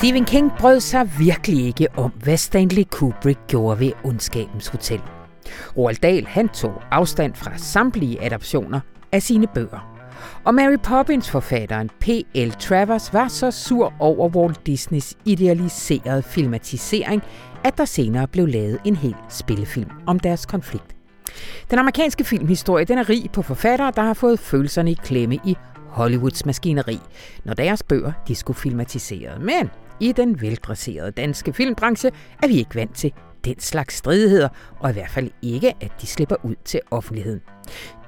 Stephen 0.00 0.24
King 0.24 0.52
brød 0.58 0.80
sig 0.80 1.10
virkelig 1.18 1.66
ikke 1.66 1.88
om, 1.96 2.10
hvad 2.10 2.36
Stanley 2.36 2.82
Kubrick 2.90 3.38
gjorde 3.46 3.80
ved 3.80 3.92
Ondskabens 4.04 4.68
Hotel. 4.68 5.00
Roald 5.76 5.96
Dahl 5.96 6.26
han 6.26 6.48
tog 6.48 6.82
afstand 6.90 7.34
fra 7.34 7.58
samtlige 7.58 8.22
adaptioner 8.22 8.80
af 9.12 9.22
sine 9.22 9.46
bøger. 9.46 10.00
Og 10.44 10.54
Mary 10.54 10.76
Poppins-forfatteren 10.82 11.90
P.L. 12.00 12.50
Travers 12.50 13.12
var 13.12 13.28
så 13.28 13.50
sur 13.50 13.92
over 13.98 14.28
Walt 14.28 14.66
Disneys 14.66 15.14
idealiserede 15.24 16.22
filmatisering, 16.22 17.22
at 17.64 17.78
der 17.78 17.84
senere 17.84 18.28
blev 18.28 18.46
lavet 18.46 18.78
en 18.84 18.96
hel 18.96 19.16
spillefilm 19.28 19.90
om 20.06 20.18
deres 20.18 20.46
konflikt. 20.46 20.96
Den 21.70 21.78
amerikanske 21.78 22.24
filmhistorie 22.24 22.84
den 22.84 22.98
er 22.98 23.08
rig 23.08 23.30
på 23.32 23.42
forfattere, 23.42 23.92
der 23.96 24.02
har 24.02 24.14
fået 24.14 24.40
følelserne 24.40 24.90
i 24.90 24.98
klemme 25.04 25.34
i 25.34 25.56
Hollywoods 25.88 26.46
maskineri, 26.46 26.98
når 27.44 27.54
deres 27.54 27.82
bøger 27.82 28.12
de 28.28 28.34
skulle 28.34 28.56
filmatiseret. 28.56 29.40
Men 29.40 29.70
i 30.00 30.12
den 30.12 30.40
veldresserede 30.40 31.10
danske 31.10 31.52
filmbranche 31.52 32.10
er 32.42 32.48
vi 32.48 32.54
ikke 32.54 32.74
vant 32.74 32.94
til 32.94 33.12
den 33.44 33.60
slags 33.60 33.94
stridigheder, 33.94 34.48
og 34.78 34.90
i 34.90 34.92
hvert 34.92 35.10
fald 35.10 35.30
ikke, 35.42 35.74
at 35.80 35.92
de 36.00 36.06
slipper 36.06 36.36
ud 36.42 36.54
til 36.64 36.80
offentligheden. 36.90 37.40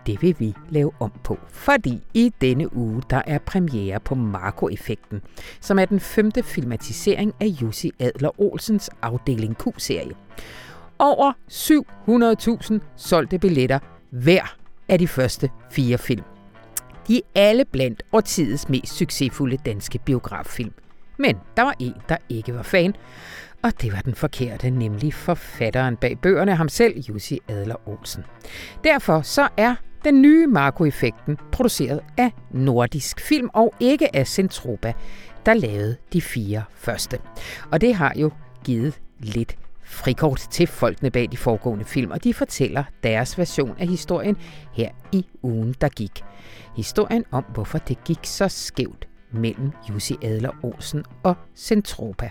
Det 0.07 0.23
vil 0.23 0.37
vi 0.39 0.55
lave 0.71 0.93
om 1.01 1.13
på, 1.25 1.39
fordi 1.49 2.03
i 2.15 2.33
denne 2.41 2.77
uge 2.77 3.03
der 3.11 3.23
er 3.27 3.39
premiere 3.39 4.01
på 4.01 4.15
Marco-effekten, 4.15 5.23
som 5.61 5.79
er 5.79 5.85
den 5.85 6.01
femte 6.01 6.43
filmatisering 6.43 7.35
af 7.41 7.47
Jussi 7.47 7.91
Adler 7.99 8.41
Olsens 8.41 8.91
afdeling 9.03 9.57
Q-serie. 9.59 10.13
Over 10.99 11.33
700.000 12.79 12.79
solgte 12.97 13.39
billetter 13.39 13.79
hver 14.11 14.57
af 14.89 14.99
de 14.99 15.09
første 15.09 15.51
fire 15.71 15.99
film. 15.99 16.25
De 17.09 17.17
er 17.17 17.21
alle 17.35 17.65
blandt 17.65 18.03
årtidets 18.13 18.69
mest 18.69 18.97
succesfulde 18.97 19.57
danske 19.57 19.99
biograffilm. 19.99 20.73
Men 21.23 21.39
der 21.57 21.63
var 21.63 21.75
en, 21.79 21.95
der 22.09 22.17
ikke 22.29 22.55
var 22.55 22.63
fan, 22.63 22.95
og 23.63 23.83
det 23.83 23.93
var 23.93 24.01
den 24.01 24.15
forkerte, 24.15 24.71
nemlig 24.71 25.15
forfatteren 25.15 25.97
bag 25.97 26.19
bøgerne, 26.19 26.55
ham 26.55 26.69
selv, 26.69 26.99
Jussi 27.01 27.39
Adler 27.49 27.89
Olsen. 27.89 28.25
Derfor 28.85 29.23
så 29.23 29.49
er 29.57 29.75
den 30.05 30.23
nye 30.23 30.47
Marco-effekten 30.47 31.39
produceret 31.53 32.01
af 32.17 32.31
Nordisk 32.51 33.21
Film 33.21 33.49
og 33.53 33.75
ikke 33.81 34.17
af 34.17 34.27
Centropa, 34.27 34.93
der 35.47 35.55
lavede 35.55 35.97
de 36.13 36.21
fire 36.21 36.63
første. 36.75 37.19
Og 37.71 37.81
det 37.81 37.95
har 37.95 38.13
jo 38.17 38.31
givet 38.65 39.01
lidt 39.19 39.57
frikort 39.85 40.47
til 40.51 40.67
folkene 40.67 41.11
bag 41.11 41.29
de 41.33 41.37
foregående 41.37 41.85
film, 41.85 42.11
og 42.11 42.25
de 42.25 42.35
fortæller 42.35 42.85
deres 43.03 43.39
version 43.39 43.77
af 43.79 43.87
historien 43.87 44.37
her 44.73 44.91
i 45.13 45.27
ugen, 45.43 45.75
der 45.81 45.89
gik. 45.89 46.25
Historien 46.77 47.25
om, 47.31 47.45
hvorfor 47.55 47.79
det 47.79 48.05
gik 48.05 48.19
så 48.23 48.49
skævt 48.49 49.09
mellem 49.33 49.71
Jussi 49.91 50.17
Adler 50.23 50.51
Olsen 50.63 51.05
og 51.23 51.37
Centropa. 51.57 52.31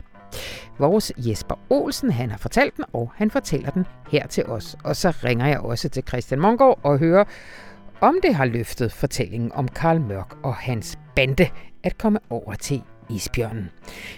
Vores 0.80 1.12
Jesper 1.18 1.56
Olsen, 1.70 2.12
han 2.12 2.30
har 2.30 2.38
fortalt 2.38 2.78
den, 2.78 2.86
og 2.94 3.12
han 3.16 3.32
fortæller 3.32 3.70
den 3.70 3.86
her 4.10 4.28
til 4.28 4.46
os. 4.46 4.78
Og 4.84 4.96
så 4.96 5.10
ringer 5.24 5.48
jeg 5.48 5.60
også 5.60 5.90
til 5.90 6.04
Christian 6.08 6.40
Mongård 6.40 6.80
og 6.84 7.00
hører, 7.00 7.24
om 8.02 8.16
det 8.24 8.36
har 8.36 8.46
løftet 8.46 8.92
fortællingen 8.92 9.52
om 9.52 9.68
Karl 9.68 10.02
Mørk 10.02 10.38
og 10.44 10.56
hans 10.56 11.00
bande 11.16 11.48
at 11.84 11.98
komme 11.98 12.20
over 12.30 12.54
til 12.56 12.84
Isbjørnen. 13.10 13.70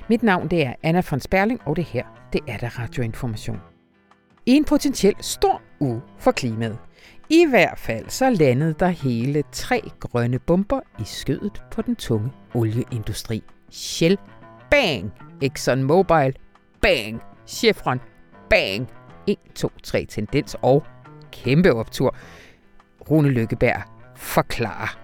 Mit 0.09 0.23
navn 0.23 0.47
det 0.47 0.65
er 0.65 0.73
Anna 0.83 1.01
von 1.11 1.19
Sperling, 1.19 1.61
og 1.65 1.75
det 1.75 1.83
her 1.83 2.03
det 2.33 2.41
er 2.47 2.57
der 2.57 2.79
radioinformation. 2.79 3.61
I 4.45 4.51
en 4.51 4.65
potentielt 4.65 5.25
stor 5.25 5.61
uge 5.79 6.01
for 6.19 6.31
klimaet. 6.31 6.77
I 7.33 7.45
hvert 7.49 7.79
fald 7.79 8.09
så 8.09 8.29
landede 8.29 8.75
der 8.79 8.87
hele 8.87 9.43
tre 9.51 9.81
grønne 9.99 10.39
bomber 10.39 10.79
i 10.99 11.03
skødet 11.05 11.63
på 11.71 11.81
den 11.81 11.95
tunge 11.95 12.31
olieindustri. 12.53 13.43
Shell, 13.69 14.17
bang! 14.71 15.13
Exxon 15.41 15.83
Mobil, 15.83 16.35
bang! 16.81 17.21
Chevron, 17.47 17.99
bang! 18.49 18.89
1, 19.27 19.37
2, 19.55 19.71
3 19.83 20.05
tendens 20.05 20.55
og 20.61 20.83
kæmpe 21.31 21.73
optur. 21.73 22.15
Rune 23.09 23.29
Lykkeberg 23.29 23.81
forklarer, 24.15 24.99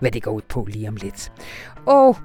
hvad 0.00 0.10
det 0.10 0.22
går 0.22 0.32
ud 0.32 0.42
på 0.48 0.64
lige 0.64 0.88
om 0.88 0.96
lidt. 0.96 1.32
Og 1.86 2.16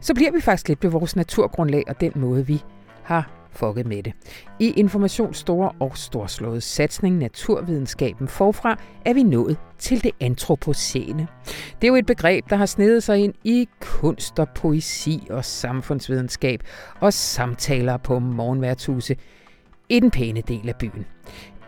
så 0.00 0.14
bliver 0.14 0.32
vi 0.32 0.40
faktisk 0.40 0.68
lidt 0.68 0.82
ved 0.82 0.90
vores 0.90 1.16
naturgrundlag 1.16 1.82
og 1.88 2.00
den 2.00 2.12
måde, 2.14 2.46
vi 2.46 2.62
har 3.02 3.41
fucket 3.52 3.86
med 3.86 4.02
det. 4.02 4.12
I 4.58 4.72
Informations 4.76 5.36
store 5.36 5.72
og 5.80 5.96
storslåede 5.96 6.60
satsning 6.60 7.16
Naturvidenskaben 7.16 8.28
forfra 8.28 8.78
er 9.04 9.14
vi 9.14 9.22
nået 9.22 9.56
til 9.78 10.04
det 10.04 10.12
antropocene. 10.20 11.28
Det 11.80 11.86
er 11.86 11.88
jo 11.88 11.94
et 11.94 12.06
begreb, 12.06 12.50
der 12.50 12.56
har 12.56 12.66
snedet 12.66 13.02
sig 13.02 13.18
ind 13.18 13.34
i 13.44 13.68
kunst 13.80 14.38
og 14.38 14.48
poesi 14.54 15.26
og 15.30 15.44
samfundsvidenskab 15.44 16.62
og 17.00 17.12
samtaler 17.12 17.96
på 17.96 18.18
morgenværtshuse 18.18 19.16
i 19.88 20.00
den 20.00 20.10
pæne 20.10 20.40
del 20.40 20.68
af 20.68 20.76
byen. 20.76 21.06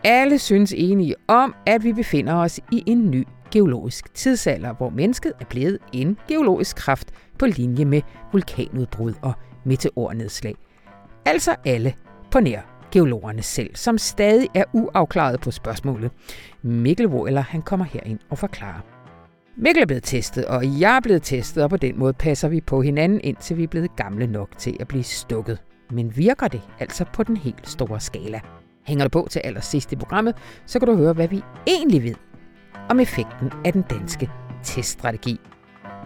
Alle 0.04 0.38
synes 0.38 0.74
enige 0.76 1.14
om, 1.28 1.54
at 1.66 1.84
vi 1.84 1.92
befinder 1.92 2.34
os 2.34 2.60
i 2.72 2.82
en 2.86 3.10
ny 3.10 3.26
geologisk 3.50 4.14
tidsalder, 4.14 4.74
hvor 4.74 4.90
mennesket 4.90 5.32
er 5.40 5.44
blevet 5.44 5.78
en 5.92 6.18
geologisk 6.28 6.76
kraft 6.76 7.10
på 7.38 7.46
linje 7.46 7.84
med 7.84 8.02
vulkanudbrud 8.32 9.14
og 9.22 9.32
meteornedslag. 9.64 10.54
Altså 11.26 11.56
alle 11.64 11.94
på 12.30 12.40
nær 12.40 12.60
geologerne 12.92 13.42
selv, 13.42 13.76
som 13.76 13.98
stadig 13.98 14.48
er 14.54 14.64
uafklaret 14.72 15.40
på 15.40 15.50
spørgsmålet. 15.50 16.10
Mikkel 16.62 17.06
Wohler, 17.06 17.40
han 17.40 17.62
kommer 17.62 17.84
herind 17.84 18.18
og 18.30 18.38
forklarer. 18.38 18.80
Mikkel 19.56 19.82
er 19.82 19.86
blevet 19.86 20.02
testet, 20.02 20.44
og 20.44 20.80
jeg 20.80 20.96
er 20.96 21.00
blevet 21.00 21.22
testet, 21.22 21.64
og 21.64 21.70
på 21.70 21.76
den 21.76 21.98
måde 21.98 22.12
passer 22.12 22.48
vi 22.48 22.60
på 22.60 22.82
hinanden, 22.82 23.20
indtil 23.24 23.56
vi 23.56 23.62
er 23.62 23.68
blevet 23.68 23.96
gamle 23.96 24.26
nok 24.26 24.58
til 24.58 24.76
at 24.80 24.88
blive 24.88 25.02
stukket. 25.02 25.58
Men 25.90 26.16
virker 26.16 26.48
det 26.48 26.60
altså 26.80 27.04
på 27.12 27.22
den 27.22 27.36
helt 27.36 27.68
store 27.68 28.00
skala? 28.00 28.40
Hænger 28.86 29.04
du 29.04 29.08
på 29.08 29.28
til 29.30 29.40
allersidst 29.44 29.92
i 29.92 29.96
programmet, 29.96 30.34
så 30.66 30.78
kan 30.78 30.88
du 30.88 30.96
høre, 30.96 31.12
hvad 31.12 31.28
vi 31.28 31.42
egentlig 31.66 32.02
ved 32.02 32.14
om 32.88 33.00
effekten 33.00 33.50
af 33.64 33.72
den 33.72 33.82
danske 33.82 34.30
teststrategi. 34.62 35.40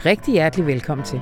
Rigtig 0.05 0.33
hjertelig 0.33 0.67
velkommen 0.67 1.05
til. 1.05 1.21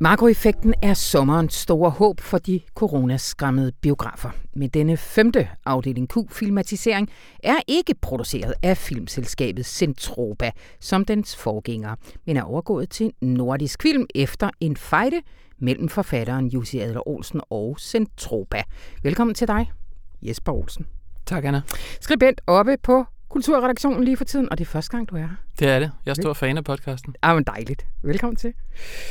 Marco-effekten 0.00 0.74
er 0.82 0.94
sommerens 0.94 1.54
store 1.54 1.90
håb 1.90 2.20
for 2.20 2.38
de 2.38 2.60
coronaskræmmede 2.74 3.72
biografer. 3.72 4.30
Men 4.54 4.68
denne 4.68 4.96
femte 4.96 5.48
afdeling 5.66 6.08
Q-filmatisering 6.08 7.08
er 7.42 7.56
ikke 7.66 7.94
produceret 7.94 8.54
af 8.62 8.76
filmselskabet 8.76 9.66
Centropa, 9.66 10.50
som 10.80 11.04
dens 11.04 11.36
forgænger, 11.36 11.94
men 12.26 12.36
er 12.36 12.42
overgået 12.42 12.90
til 12.90 13.12
nordisk 13.20 13.82
film 13.82 14.06
efter 14.14 14.50
en 14.60 14.76
fejde 14.76 15.20
mellem 15.58 15.88
forfatteren 15.88 16.46
Jussi 16.46 16.78
Adler 16.78 17.08
Olsen 17.08 17.40
og 17.50 17.76
Centropa. 17.80 18.62
Velkommen 19.02 19.34
til 19.34 19.48
dig, 19.48 19.72
Jesper 20.22 20.52
Olsen. 20.52 20.86
Tak, 21.26 21.44
Anna. 21.44 21.62
Skribent 22.00 22.40
oppe 22.46 22.76
på 22.82 23.04
Kulturredaktionen 23.28 24.04
lige 24.04 24.16
for 24.16 24.24
tiden, 24.24 24.48
og 24.50 24.58
det 24.58 24.64
er 24.64 24.68
første 24.68 24.90
gang, 24.90 25.08
du 25.08 25.14
er 25.16 25.20
her. 25.20 25.28
Det 25.58 25.68
er 25.68 25.78
det. 25.78 25.90
Jeg 26.06 26.10
er 26.10 26.14
stor 26.14 26.32
fan 26.32 26.56
af 26.56 26.64
podcasten. 26.64 27.14
Ah, 27.22 27.34
men 27.34 27.44
dejligt. 27.44 27.86
Velkommen 28.02 28.36
til. 28.36 28.52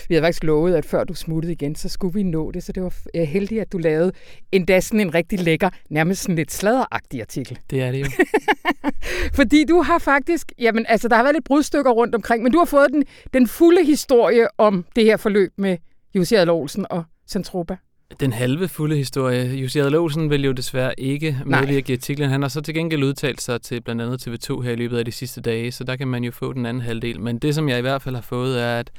Vi 0.09 0.15
havde 0.15 0.23
faktisk 0.23 0.43
lovet, 0.43 0.75
at 0.75 0.85
før 0.85 1.03
du 1.03 1.13
smuttede 1.13 1.53
igen, 1.53 1.75
så 1.75 1.89
skulle 1.89 2.13
vi 2.13 2.23
nå 2.23 2.51
det, 2.51 2.63
så 2.63 2.71
det 2.71 2.83
var 2.83 3.25
heldigt, 3.25 3.61
at 3.61 3.71
du 3.71 3.77
lavede 3.77 4.11
endda 4.51 4.79
sådan 4.79 4.99
en 4.99 5.13
rigtig 5.13 5.39
lækker, 5.39 5.69
nærmest 5.89 6.21
sådan 6.21 6.35
lidt 6.35 6.51
sladderagtig 6.51 7.21
artikel. 7.21 7.59
Det 7.69 7.81
er 7.81 7.91
det 7.91 7.99
jo. 7.99 8.05
Fordi 9.39 9.63
du 9.63 9.81
har 9.81 9.99
faktisk, 9.99 10.51
jamen 10.59 10.85
altså, 10.89 11.07
der 11.07 11.15
har 11.15 11.23
været 11.23 11.35
lidt 11.35 11.45
brudstykker 11.45 11.91
rundt 11.91 12.15
omkring, 12.15 12.43
men 12.43 12.51
du 12.51 12.57
har 12.57 12.65
fået 12.65 12.87
den, 12.91 13.03
den 13.33 13.47
fulde 13.47 13.85
historie 13.85 14.47
om 14.57 14.85
det 14.95 15.03
her 15.03 15.17
forløb 15.17 15.53
med 15.57 15.77
Jussi 16.15 16.35
Adler 16.35 16.53
Olsen 16.53 16.85
og 16.89 17.03
Centropa. 17.27 17.77
Den 18.19 18.33
halve 18.33 18.67
fulde 18.67 18.95
historie. 18.95 19.55
Jussi 19.55 19.79
Adler 19.79 20.27
vil 20.29 20.45
jo 20.45 20.51
desværre 20.51 20.99
ikke 20.99 21.37
medvirke 21.45 21.93
i 21.93 21.95
artiklen. 21.95 22.29
Han 22.29 22.41
har 22.41 22.49
så 22.49 22.61
til 22.61 22.73
gengæld 22.73 23.03
udtalt 23.03 23.41
sig 23.41 23.61
til 23.61 23.81
blandt 23.81 24.01
andet 24.01 24.27
TV2 24.27 24.61
her 24.61 24.71
i 24.71 24.75
løbet 24.75 24.97
af 24.97 25.05
de 25.05 25.11
sidste 25.11 25.41
dage, 25.41 25.71
så 25.71 25.83
der 25.83 25.95
kan 25.95 26.07
man 26.07 26.23
jo 26.23 26.31
få 26.31 26.53
den 26.53 26.65
anden 26.65 26.81
halvdel. 26.81 27.21
Men 27.21 27.39
det, 27.39 27.55
som 27.55 27.69
jeg 27.69 27.77
i 27.77 27.81
hvert 27.81 28.01
fald 28.01 28.15
har 28.15 28.21
fået, 28.21 28.61
er, 28.61 28.79
at 28.79 28.91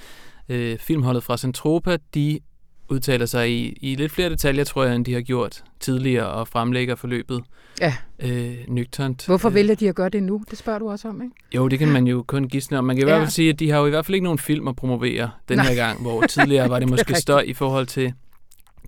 øh, 0.48 0.78
filmholdet 0.78 1.22
fra 1.22 1.36
Centropa, 1.36 1.96
de 2.14 2.40
udtaler 2.88 3.26
sig 3.26 3.50
i, 3.50 3.78
i 3.80 3.94
lidt 3.94 4.12
flere 4.12 4.30
detaljer, 4.30 4.64
tror 4.64 4.84
jeg, 4.84 4.94
end 4.94 5.04
de 5.04 5.12
har 5.12 5.20
gjort 5.20 5.64
tidligere, 5.80 6.26
og 6.26 6.48
fremlægger 6.48 6.94
forløbet 6.94 7.44
ja. 7.80 7.94
øh, 8.18 8.54
nøgternt. 8.68 9.26
Hvorfor 9.26 9.48
øh. 9.48 9.54
vælger 9.54 9.74
de 9.74 9.88
at 9.88 9.94
gøre 9.94 10.08
det 10.08 10.22
nu? 10.22 10.42
Det 10.50 10.58
spørger 10.58 10.78
du 10.78 10.90
også 10.90 11.08
om, 11.08 11.22
ikke? 11.22 11.34
Jo, 11.54 11.68
det 11.68 11.78
kan 11.78 11.88
man 11.88 12.06
jo 12.06 12.24
kun 12.26 12.48
gisne 12.48 12.78
om. 12.78 12.84
Man 12.84 12.96
kan 12.96 13.06
i 13.06 13.10
ja. 13.10 13.14
hvert 13.14 13.24
fald 13.24 13.32
sige, 13.32 13.48
at 13.48 13.58
de 13.58 13.70
har 13.70 13.78
jo 13.78 13.86
i 13.86 13.90
hvert 13.90 14.06
fald 14.06 14.14
ikke 14.14 14.24
nogen 14.24 14.38
film 14.38 14.68
at 14.68 14.76
promovere 14.76 15.30
den 15.48 15.56
Nej. 15.56 15.66
her 15.66 15.74
gang, 15.74 16.02
hvor 16.02 16.26
tidligere 16.26 16.70
var 16.72 16.78
det 16.78 16.90
måske 16.90 17.08
det 17.08 17.16
støj 17.16 17.44
i 17.46 17.54
forhold 17.54 17.86
til 17.86 18.12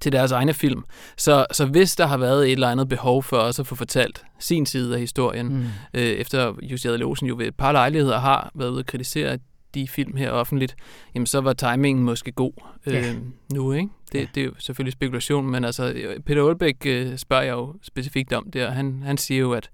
til 0.01 0.13
deres 0.13 0.33
egne 0.33 0.55
film. 0.55 0.85
Så, 1.17 1.47
så 1.53 1.67
hvis 1.67 1.97
der 1.97 2.07
har 2.07 2.17
været 2.17 2.47
et 2.47 2.53
eller 2.53 2.69
andet 2.69 2.89
behov 2.89 3.23
for 3.23 3.37
os 3.37 3.59
at 3.59 3.67
få 3.67 3.75
fortalt 3.75 4.23
sin 4.39 4.67
side 4.67 4.95
af 4.95 5.01
historien, 5.01 5.49
mm. 5.49 5.65
øh, 5.95 6.03
efter 6.03 6.55
Jussi 6.63 6.89
Adler 6.89 7.17
jo 7.23 7.37
ved 7.37 7.47
et 7.47 7.55
par 7.55 7.73
lejligheder 7.73 8.19
har 8.19 8.51
været 8.55 8.71
ude 8.71 8.81
at 8.81 8.87
kritisere 8.87 9.39
de 9.75 9.89
film 9.89 10.17
her 10.17 10.31
offentligt, 10.31 10.77
jamen 11.15 11.27
så 11.27 11.41
var 11.41 11.53
timingen 11.53 12.05
måske 12.05 12.33
god 12.33 12.53
øh, 12.87 12.95
ja. 12.95 13.15
nu, 13.53 13.73
ikke? 13.73 13.89
Det, 14.13 14.19
ja. 14.19 14.27
det 14.35 14.41
er 14.41 14.45
jo 14.45 14.53
selvfølgelig 14.59 14.93
spekulation, 14.93 15.51
men 15.51 15.65
altså 15.65 15.95
Peter 16.27 16.43
Olbæk 16.43 16.77
øh, 16.87 17.17
spørger 17.17 17.43
jeg 17.43 17.53
jo 17.53 17.75
specifikt 17.83 18.33
om 18.33 18.51
det, 18.51 18.67
og 18.67 18.73
han, 18.73 19.03
han 19.05 19.17
siger 19.17 19.41
jo, 19.41 19.53
at 19.53 19.71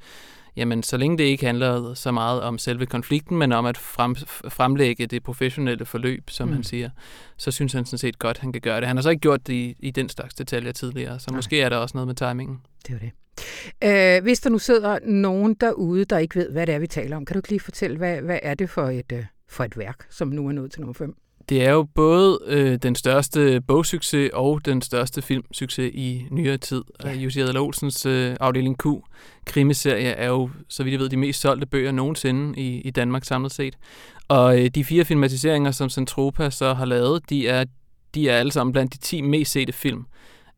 jamen 0.56 0.82
så 0.82 0.96
længe 0.96 1.18
det 1.18 1.24
ikke 1.24 1.46
handler 1.46 1.94
så 1.94 2.12
meget 2.12 2.42
om 2.42 2.58
selve 2.58 2.86
konflikten, 2.86 3.38
men 3.38 3.52
om 3.52 3.66
at 3.66 3.78
frem, 3.78 4.16
fremlægge 4.48 5.06
det 5.06 5.22
professionelle 5.22 5.84
forløb, 5.84 6.30
som 6.30 6.48
mm. 6.48 6.54
han 6.54 6.64
siger, 6.64 6.90
så 7.36 7.50
synes 7.50 7.72
han 7.72 7.84
sådan 7.84 7.98
set 7.98 8.18
godt, 8.18 8.38
han 8.38 8.52
kan 8.52 8.60
gøre 8.60 8.80
det. 8.80 8.86
Han 8.86 8.96
har 8.96 9.02
så 9.02 9.10
ikke 9.10 9.20
gjort 9.20 9.46
det 9.46 9.52
i, 9.52 9.76
i 9.78 9.90
den 9.90 10.08
slags 10.08 10.34
detaljer 10.34 10.72
tidligere, 10.72 11.18
så 11.18 11.30
Nej. 11.30 11.36
måske 11.36 11.60
er 11.60 11.68
der 11.68 11.76
også 11.76 11.96
noget 11.96 12.06
med 12.06 12.14
timingen. 12.14 12.60
Det 12.86 12.94
er 12.94 12.98
det. 12.98 13.10
Øh, 13.84 14.22
hvis 14.22 14.40
der 14.40 14.50
nu 14.50 14.58
sidder 14.58 14.98
nogen 15.04 15.54
derude, 15.54 16.04
der 16.04 16.18
ikke 16.18 16.34
ved, 16.34 16.50
hvad 16.50 16.66
det 16.66 16.74
er, 16.74 16.78
vi 16.78 16.86
taler 16.86 17.16
om, 17.16 17.24
kan 17.24 17.34
du 17.34 17.38
ikke 17.38 17.48
lige 17.48 17.60
fortælle, 17.60 17.96
hvad, 17.96 18.20
hvad 18.20 18.38
er 18.42 18.54
det 18.54 18.70
for 18.70 18.88
et, 18.88 19.12
øh, 19.12 19.24
for 19.48 19.64
et 19.64 19.78
værk, 19.78 20.06
som 20.10 20.28
nu 20.28 20.48
er 20.48 20.52
nået 20.52 20.72
til 20.72 20.80
nummer 20.80 20.94
5? 20.94 21.16
Det 21.48 21.64
er 21.64 21.72
jo 21.72 21.82
både 21.82 22.38
øh, 22.46 22.76
den 22.76 22.94
største 22.94 23.60
bogsucces 23.60 24.30
og 24.34 24.64
den 24.64 24.82
største 24.82 25.22
filmsucces 25.22 25.90
i 25.94 26.26
nyere 26.30 26.56
tid. 26.56 26.82
Ja. 27.04 27.12
Jussi 27.12 27.40
Adler 27.40 27.60
Olsens 27.60 28.06
øh, 28.06 28.36
afdeling 28.40 28.78
Q 28.78 28.86
krimiserie 29.46 30.08
er 30.08 30.28
jo, 30.28 30.50
så 30.68 30.82
vidt 30.82 30.92
jeg 30.92 31.00
ved, 31.00 31.08
de 31.08 31.16
mest 31.16 31.40
solgte 31.40 31.66
bøger 31.66 31.92
nogensinde 31.92 32.60
i, 32.60 32.80
i 32.80 32.90
Danmark 32.90 33.24
samlet 33.24 33.52
set. 33.52 33.76
Og 34.28 34.60
øh, 34.60 34.66
de 34.66 34.84
fire 34.84 35.04
filmatiseringer, 35.04 35.70
som 35.70 35.88
Centropa 35.88 36.50
så 36.50 36.74
har 36.74 36.84
lavet, 36.84 37.30
de 37.30 37.48
er, 37.48 37.64
de 38.14 38.28
er 38.28 38.38
alle 38.38 38.52
sammen 38.52 38.72
blandt 38.72 38.92
de 38.92 38.98
10 38.98 39.20
mest 39.20 39.52
sete 39.52 39.72
film 39.72 40.06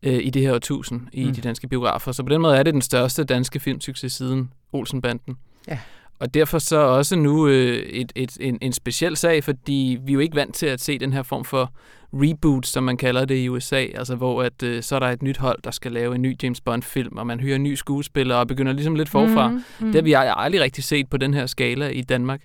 øh, 0.03 0.19
i 0.23 0.29
det 0.29 0.41
her 0.41 0.53
årtusind 0.53 1.01
i 1.13 1.25
mm. 1.25 1.33
de 1.33 1.41
danske 1.41 1.67
biografer. 1.67 2.11
Så 2.11 2.23
på 2.23 2.29
den 2.29 2.41
måde 2.41 2.57
er 2.57 2.63
det 2.63 2.73
den 2.73 2.81
største 2.81 3.23
danske 3.23 3.59
filmsucces 3.59 4.13
siden 4.13 4.53
Olsenbanden. 4.73 5.37
Ja. 5.67 5.79
Og 6.19 6.33
derfor 6.33 6.59
så 6.59 6.77
også 6.77 7.15
nu 7.15 7.47
øh, 7.47 7.75
et, 7.75 8.11
et, 8.15 8.37
en, 8.41 8.57
en 8.61 8.73
speciel 8.73 9.17
sag, 9.17 9.43
fordi 9.43 9.97
vi 10.05 10.11
er 10.11 10.13
jo 10.13 10.19
ikke 10.19 10.35
vant 10.35 10.55
til 10.55 10.65
at 10.65 10.81
se 10.81 10.99
den 10.99 11.13
her 11.13 11.23
form 11.23 11.45
for 11.45 11.73
reboot, 12.13 12.67
som 12.67 12.83
man 12.83 12.97
kalder 12.97 13.25
det 13.25 13.35
i 13.35 13.49
USA, 13.49 13.85
altså 13.95 14.15
hvor 14.15 14.43
at, 14.43 14.63
øh, 14.63 14.83
så 14.83 14.95
er 14.95 14.99
der 14.99 15.07
et 15.07 15.23
nyt 15.23 15.37
hold, 15.37 15.59
der 15.63 15.71
skal 15.71 15.91
lave 15.91 16.15
en 16.15 16.21
ny 16.21 16.35
James 16.43 16.61
Bond-film, 16.61 17.17
og 17.17 17.27
man 17.27 17.39
hører 17.39 17.55
en 17.55 17.63
ny 17.63 17.75
skuespiller 17.75 18.35
og 18.35 18.47
begynder 18.47 18.73
ligesom 18.73 18.95
lidt 18.95 19.09
forfra. 19.09 19.49
Mm, 19.49 19.63
mm. 19.79 19.85
Det 19.85 19.95
har 19.95 20.01
vi 20.01 20.15
aldrig 20.37 20.61
rigtig 20.61 20.83
set 20.83 21.09
på 21.09 21.17
den 21.17 21.33
her 21.33 21.45
skala 21.45 21.87
i 21.87 22.01
Danmark. 22.01 22.41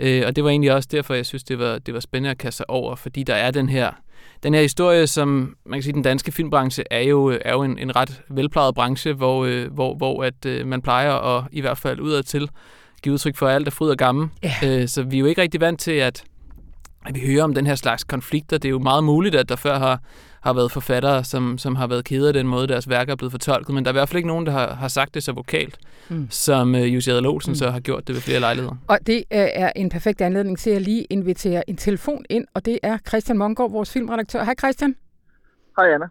Øh, 0.00 0.22
og 0.26 0.36
det 0.36 0.44
var 0.44 0.50
egentlig 0.50 0.72
også 0.72 0.88
derfor, 0.92 1.14
jeg 1.14 1.26
synes, 1.26 1.44
det 1.44 1.58
var, 1.58 1.78
det 1.78 1.94
var 1.94 2.00
spændende 2.00 2.30
at 2.30 2.38
kaste 2.38 2.56
sig 2.56 2.70
over, 2.70 2.96
fordi 2.96 3.22
der 3.22 3.34
er 3.34 3.50
den 3.50 3.68
her 3.68 3.90
den 4.42 4.54
her 4.54 4.62
historie, 4.62 5.06
som 5.06 5.56
man 5.66 5.78
kan 5.78 5.82
sige, 5.82 5.92
den 5.92 6.02
danske 6.02 6.32
filmbranche 6.32 6.84
er 6.90 7.00
jo, 7.00 7.38
er 7.44 7.52
jo 7.52 7.62
en, 7.62 7.78
en 7.78 7.96
ret 7.96 8.22
velplejet 8.28 8.74
branche, 8.74 9.12
hvor, 9.12 9.44
øh, 9.44 9.72
hvor, 9.72 9.94
hvor 9.94 10.24
at, 10.24 10.46
øh, 10.46 10.66
man 10.66 10.82
plejer 10.82 11.12
at 11.12 11.44
i 11.52 11.60
hvert 11.60 11.78
fald 11.78 12.00
udad 12.00 12.22
til 12.22 12.48
give 13.04 13.12
udtryk 13.12 13.36
for, 13.36 13.46
at 13.46 13.54
alt 13.54 13.66
er 13.66 13.70
fryd 13.70 13.90
og 13.90 13.96
gammel. 13.96 14.28
Ja. 14.42 14.54
Øh, 14.64 14.88
så 14.88 15.02
vi 15.02 15.16
er 15.16 15.20
jo 15.20 15.26
ikke 15.26 15.42
rigtig 15.42 15.60
vant 15.60 15.80
til, 15.80 15.92
at, 15.92 16.24
at 17.06 17.14
vi 17.14 17.20
hører 17.20 17.44
om 17.44 17.54
den 17.54 17.66
her 17.66 17.74
slags 17.74 18.04
konflikter. 18.04 18.58
Det 18.58 18.68
er 18.68 18.70
jo 18.70 18.78
meget 18.78 19.04
muligt, 19.04 19.34
at 19.34 19.48
der 19.48 19.56
før 19.56 19.78
har, 19.78 20.00
har 20.40 20.52
været 20.52 20.72
forfattere, 20.72 21.24
som, 21.24 21.58
som 21.58 21.76
har 21.76 21.86
været 21.86 22.04
kede 22.04 22.28
af 22.28 22.34
den 22.34 22.46
måde, 22.46 22.68
deres 22.68 22.88
værker 22.88 23.12
er 23.12 23.16
blevet 23.16 23.32
fortolket, 23.32 23.74
men 23.74 23.84
der 23.84 23.90
er 23.90 23.92
i 23.92 23.98
hvert 23.98 24.08
fald 24.08 24.16
ikke 24.16 24.28
nogen, 24.28 24.46
der 24.46 24.52
har, 24.52 24.74
har 24.74 24.88
sagt 24.88 25.14
det 25.14 25.22
så 25.22 25.32
vokalt, 25.32 25.78
mm. 26.08 26.26
som 26.30 26.74
uh, 26.74 26.94
Jussi 26.94 27.10
Olsen 27.10 27.50
mm. 27.50 27.54
så 27.54 27.70
har 27.70 27.80
gjort 27.80 28.06
det 28.06 28.14
ved 28.14 28.22
flere 28.22 28.40
lejligheder. 28.40 28.76
Og 28.88 28.98
det 29.06 29.16
uh, 29.16 29.22
er 29.30 29.72
en 29.76 29.88
perfekt 29.88 30.20
anledning 30.20 30.58
til 30.58 30.70
at 30.70 30.82
lige 30.82 31.04
invitere 31.04 31.70
en 31.70 31.76
telefon 31.76 32.24
ind, 32.30 32.46
og 32.54 32.64
det 32.64 32.78
er 32.82 32.98
Christian 33.08 33.38
Mongård, 33.38 33.70
vores 33.70 33.92
filmredaktør. 33.92 34.44
Hej 34.44 34.54
Christian. 34.58 34.94
Hej 35.76 35.94
Anna 35.94 36.06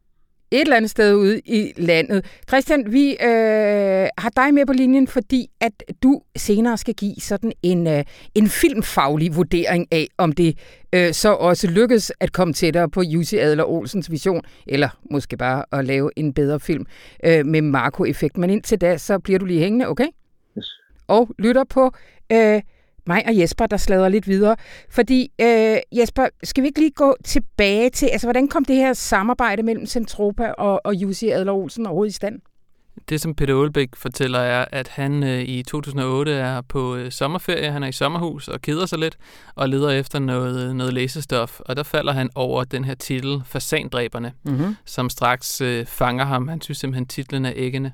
et 0.53 0.61
eller 0.61 0.75
andet 0.75 0.91
sted 0.91 1.15
ude 1.15 1.39
i 1.45 1.73
landet. 1.77 2.25
Christian, 2.47 2.93
vi 2.93 3.11
øh, 3.11 4.07
har 4.17 4.29
dig 4.35 4.53
med 4.53 4.65
på 4.65 4.73
linjen, 4.73 5.07
fordi 5.07 5.47
at 5.61 5.83
du 6.03 6.21
senere 6.35 6.77
skal 6.77 6.93
give 6.93 7.15
sådan 7.15 7.51
en, 7.63 7.87
øh, 7.87 8.03
en 8.35 8.47
filmfaglig 8.47 9.35
vurdering 9.35 9.87
af, 9.91 10.07
om 10.17 10.31
det 10.31 10.57
øh, 10.95 11.13
så 11.13 11.33
også 11.33 11.67
lykkes 11.67 12.11
at 12.19 12.33
komme 12.33 12.53
tættere 12.53 12.89
på 12.89 13.01
Jussi 13.01 13.37
Adler 13.37 13.63
Olsens 13.63 14.11
vision, 14.11 14.41
eller 14.67 14.89
måske 15.11 15.37
bare 15.37 15.65
at 15.71 15.85
lave 15.85 16.11
en 16.15 16.33
bedre 16.33 16.59
film 16.59 16.85
øh, 17.23 17.45
med 17.45 17.61
Marco-effekt. 17.61 18.37
Men 18.37 18.49
indtil 18.49 18.81
da, 18.81 18.97
så 18.97 19.19
bliver 19.19 19.39
du 19.39 19.45
lige 19.45 19.59
hængende, 19.59 19.87
okay? 19.87 20.07
Yes. 20.57 20.71
Og 21.07 21.29
lytter 21.39 21.63
på 21.63 21.91
øh, 22.31 22.61
mig 23.07 23.23
og 23.27 23.39
Jesper, 23.39 23.65
der 23.65 23.77
slader 23.77 24.09
lidt 24.09 24.27
videre. 24.27 24.55
Fordi, 24.89 25.31
øh, 25.41 25.77
Jesper, 25.91 26.27
skal 26.43 26.63
vi 26.63 26.67
ikke 26.67 26.79
lige 26.79 26.91
gå 26.91 27.15
tilbage 27.25 27.89
til, 27.89 28.05
altså 28.05 28.27
hvordan 28.27 28.47
kom 28.47 28.65
det 28.65 28.75
her 28.75 28.93
samarbejde 28.93 29.63
mellem 29.63 29.85
Centropa 29.85 30.51
og, 30.51 30.81
og 30.85 30.95
Jussi 30.95 31.29
Adler 31.29 31.53
Olsen 31.53 31.85
overhovedet 31.85 32.11
i 32.11 32.15
stand? 32.15 32.41
Det, 33.09 33.21
som 33.21 33.35
Peter 33.35 33.59
Aalbæk 33.61 33.95
fortæller, 33.95 34.39
er, 34.39 34.65
at 34.71 34.87
han 34.87 35.23
øh, 35.23 35.41
i 35.41 35.63
2008 35.63 36.31
er 36.31 36.61
på 36.61 36.95
øh, 36.95 37.11
sommerferie. 37.11 37.71
Han 37.71 37.83
er 37.83 37.87
i 37.87 37.91
sommerhus 37.91 38.47
og 38.47 38.61
keder 38.61 38.85
sig 38.85 38.99
lidt 38.99 39.17
og 39.55 39.69
leder 39.69 39.89
efter 39.89 40.19
noget, 40.19 40.75
noget 40.75 40.93
læsestof. 40.93 41.59
Og 41.59 41.75
der 41.75 41.83
falder 41.83 42.13
han 42.13 42.29
over 42.35 42.63
den 42.63 42.85
her 42.85 42.95
titel, 42.95 43.41
Fasandræberne, 43.45 44.33
mm-hmm. 44.43 44.75
som 44.85 45.09
straks 45.09 45.61
øh, 45.61 45.85
fanger 45.85 46.25
ham. 46.25 46.47
Han 46.47 46.61
synes 46.61 46.77
simpelthen, 46.77 47.07
titlen 47.07 47.45
er 47.45 47.53
æggende. 47.55 47.91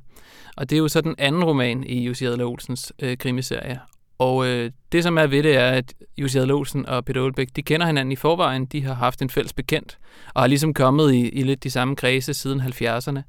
Og 0.57 0.69
det 0.69 0.75
er 0.75 0.79
jo 0.79 0.87
så 0.87 1.01
den 1.01 1.15
anden 1.17 1.43
roman 1.43 1.83
i 1.83 2.05
Jussi 2.05 2.25
Adler 2.25 2.45
Olsens 2.45 2.93
øh, 2.99 3.17
krimiserie. 3.17 3.79
Og 4.17 4.47
øh, 4.47 4.71
det, 4.91 5.03
som 5.03 5.17
er 5.17 5.27
ved 5.27 5.43
det, 5.43 5.55
er, 5.55 5.69
at 5.69 5.93
Jussi 6.17 6.37
Adler 6.37 6.83
og 6.87 7.05
Peter 7.05 7.21
Olbæk, 7.21 7.47
de 7.55 7.61
kender 7.61 7.85
hinanden 7.85 8.11
i 8.11 8.15
forvejen. 8.15 8.65
De 8.65 8.83
har 8.83 8.93
haft 8.93 9.21
en 9.21 9.29
fælles 9.29 9.53
bekendt, 9.53 9.97
og 10.33 10.41
har 10.41 10.47
ligesom 10.47 10.73
kommet 10.73 11.13
i, 11.13 11.29
i 11.29 11.43
lidt 11.43 11.63
de 11.63 11.71
samme 11.71 11.95
kredse 11.95 12.33
siden 12.33 12.61
70'erne. 12.61 13.21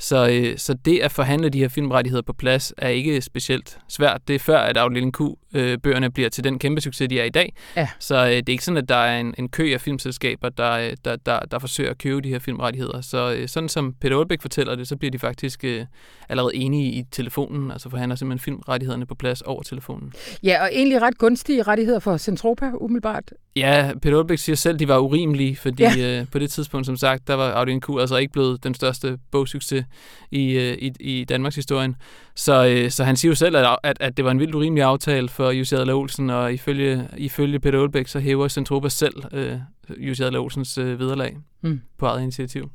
Så, 0.00 0.28
øh, 0.28 0.58
så 0.58 0.74
det 0.74 0.98
at 0.98 1.12
forhandle 1.12 1.48
de 1.48 1.58
her 1.58 1.68
filmrettigheder 1.68 2.22
på 2.22 2.32
plads 2.32 2.72
er 2.78 2.88
ikke 2.88 3.20
specielt 3.20 3.78
svært. 3.88 4.20
Det 4.28 4.34
er 4.34 4.38
før, 4.38 4.58
at 4.58 4.76
Afdeling 4.76 5.14
Q-bøgerne 5.16 6.06
øh, 6.06 6.12
bliver 6.12 6.28
til 6.28 6.44
den 6.44 6.58
kæmpe 6.58 6.80
succes, 6.80 7.08
de 7.08 7.20
er 7.20 7.24
i 7.24 7.30
dag. 7.30 7.54
Ja. 7.76 7.88
Så 7.98 8.16
øh, 8.16 8.30
det 8.30 8.48
er 8.48 8.52
ikke 8.52 8.64
sådan, 8.64 8.78
at 8.78 8.88
der 8.88 8.96
er 8.96 9.20
en, 9.20 9.34
en 9.38 9.48
kø 9.48 9.72
af 9.72 9.80
filmselskaber, 9.80 10.48
der, 10.48 10.72
øh, 10.72 10.92
der, 11.04 11.16
der, 11.16 11.38
der 11.40 11.58
forsøger 11.58 11.90
at 11.90 11.98
købe 11.98 12.20
de 12.20 12.28
her 12.28 12.38
filmrettigheder. 12.38 13.00
Så 13.00 13.32
øh, 13.32 13.48
sådan 13.48 13.68
som 13.68 13.94
Peter 14.00 14.16
Olbæk 14.16 14.42
fortæller 14.42 14.74
det, 14.74 14.88
så 14.88 14.96
bliver 14.96 15.10
de 15.10 15.18
faktisk 15.18 15.64
øh, 15.64 15.84
allerede 16.28 16.56
enige 16.56 16.92
i 16.92 17.04
telefonen, 17.10 17.70
altså 17.70 17.90
forhandler 17.90 18.16
simpelthen 18.16 18.44
filmrettighederne 18.44 19.06
på 19.06 19.14
plads 19.14 19.42
over 19.42 19.62
telefonen. 19.62 20.12
Ja, 20.42 20.62
og 20.62 20.70
egentlig 20.72 20.99
ret 21.02 21.18
gunstige 21.18 21.62
rettigheder 21.62 21.98
for 21.98 22.16
Centropa, 22.16 22.70
umiddelbart. 22.80 23.32
Ja, 23.56 23.92
Peter 24.02 24.18
Olbæk 24.18 24.38
siger 24.38 24.56
selv, 24.56 24.74
at 24.74 24.80
de 24.80 24.88
var 24.88 24.98
urimelige, 24.98 25.56
fordi 25.56 25.82
ja. 25.82 26.20
øh, 26.20 26.26
på 26.32 26.38
det 26.38 26.50
tidspunkt, 26.50 26.86
som 26.86 26.96
sagt, 26.96 27.28
der 27.28 27.34
var 27.34 27.50
Afdeling 27.50 27.82
Q 27.82 27.88
altså 28.00 28.16
ikke 28.16 28.32
blevet 28.32 28.64
den 28.64 28.74
største 28.74 29.18
bogsucces 29.30 29.84
i, 30.30 30.52
øh, 30.52 30.78
i, 30.78 30.92
i 31.00 31.24
Danmarks 31.24 31.56
historie. 31.56 31.94
Så, 32.34 32.66
øh, 32.66 32.90
så 32.90 33.04
han 33.04 33.16
siger 33.16 33.30
jo 33.30 33.34
selv, 33.34 33.56
at, 33.56 33.76
at, 33.82 33.96
at 34.00 34.16
det 34.16 34.24
var 34.24 34.30
en 34.30 34.38
vildt 34.38 34.54
urimelig 34.54 34.84
aftale 34.84 35.28
for 35.28 35.50
Jussi 35.50 35.74
Adler 35.74 35.94
Olsen, 35.94 36.30
og 36.30 36.52
ifølge, 36.52 37.08
ifølge 37.16 37.60
Peter 37.60 37.78
Olbæk, 37.78 38.08
så 38.08 38.18
hæver 38.18 38.48
Centropa 38.48 38.88
selv 38.88 39.14
øh, 39.32 39.56
Jussi 39.98 40.22
Adler 40.22 40.40
Olsens 40.40 40.78
øh, 40.78 40.98
vederlag 40.98 41.36
mm. 41.62 41.80
på 41.98 42.06
eget 42.06 42.22
initiativ. 42.22 42.70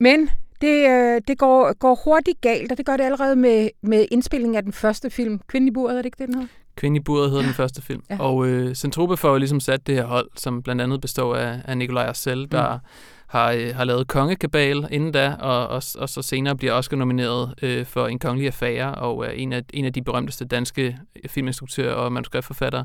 Men 0.00 0.30
det, 0.60 0.88
øh, 0.88 1.20
det 1.28 1.38
går, 1.38 1.78
går 1.78 2.00
hurtigt 2.04 2.40
galt, 2.40 2.72
og 2.72 2.78
det 2.78 2.86
gør 2.86 2.96
det 2.96 3.04
allerede 3.04 3.36
med, 3.36 3.68
med 3.82 4.06
indspillingen 4.10 4.56
af 4.56 4.62
den 4.62 4.72
første 4.72 5.10
film. 5.10 5.40
Kvinden 5.46 5.68
i 5.68 5.70
buret, 5.70 5.92
er 5.92 5.96
det 5.96 6.04
ikke 6.04 6.16
det, 6.18 6.26
den 6.26 6.34
hedder? 6.34 6.48
Kvinde 6.78 6.96
i 6.96 7.00
buret 7.00 7.30
hedder 7.30 7.44
den 7.44 7.54
første 7.54 7.82
film. 7.82 8.02
Ja. 8.10 8.16
Og 8.20 8.46
øh, 8.46 8.74
Centropa 8.74 9.14
får 9.14 9.30
jo 9.30 9.36
ligesom 9.36 9.60
sat 9.60 9.86
det 9.86 9.94
her 9.94 10.06
hold, 10.06 10.30
som 10.36 10.62
blandt 10.62 10.82
andet 10.82 11.00
består 11.00 11.36
af, 11.36 11.60
af 11.64 11.78
Nikolaj 11.78 12.06
Arcel, 12.06 12.52
der 12.52 12.74
mm 12.74 12.80
har, 13.28 13.52
øh, 13.52 13.74
har 13.74 13.84
lavet 13.84 14.08
Kongekabal 14.08 14.88
inden 14.90 15.12
da, 15.12 15.34
og, 15.40 15.68
og, 15.68 15.82
og 15.98 16.08
så 16.08 16.22
senere 16.22 16.56
bliver 16.56 16.72
Oscar 16.72 16.96
nomineret 16.96 17.54
øh, 17.62 17.86
for 17.86 18.06
En 18.06 18.18
Kongelig 18.18 18.46
Affære, 18.46 18.94
og 18.94 19.26
er 19.26 19.30
en 19.30 19.52
af, 19.52 19.62
en 19.72 19.84
af 19.84 19.92
de 19.92 20.02
berømteste 20.02 20.44
danske 20.44 20.98
filminstruktører 21.26 21.94
og 21.94 22.12
manuskriptforfattere. 22.12 22.84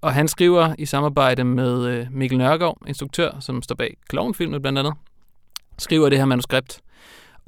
Og 0.00 0.12
han 0.12 0.28
skriver 0.28 0.74
i 0.78 0.86
samarbejde 0.86 1.44
med 1.44 1.86
øh, 1.86 2.06
Mikkel 2.10 2.38
Nørgaard, 2.38 2.78
instruktør, 2.86 3.40
som 3.40 3.62
står 3.62 3.74
bag 3.74 3.96
Klovnfilmen 4.08 4.62
blandt 4.62 4.78
andet, 4.78 4.94
skriver 5.78 6.08
det 6.08 6.18
her 6.18 6.24
manuskript. 6.24 6.80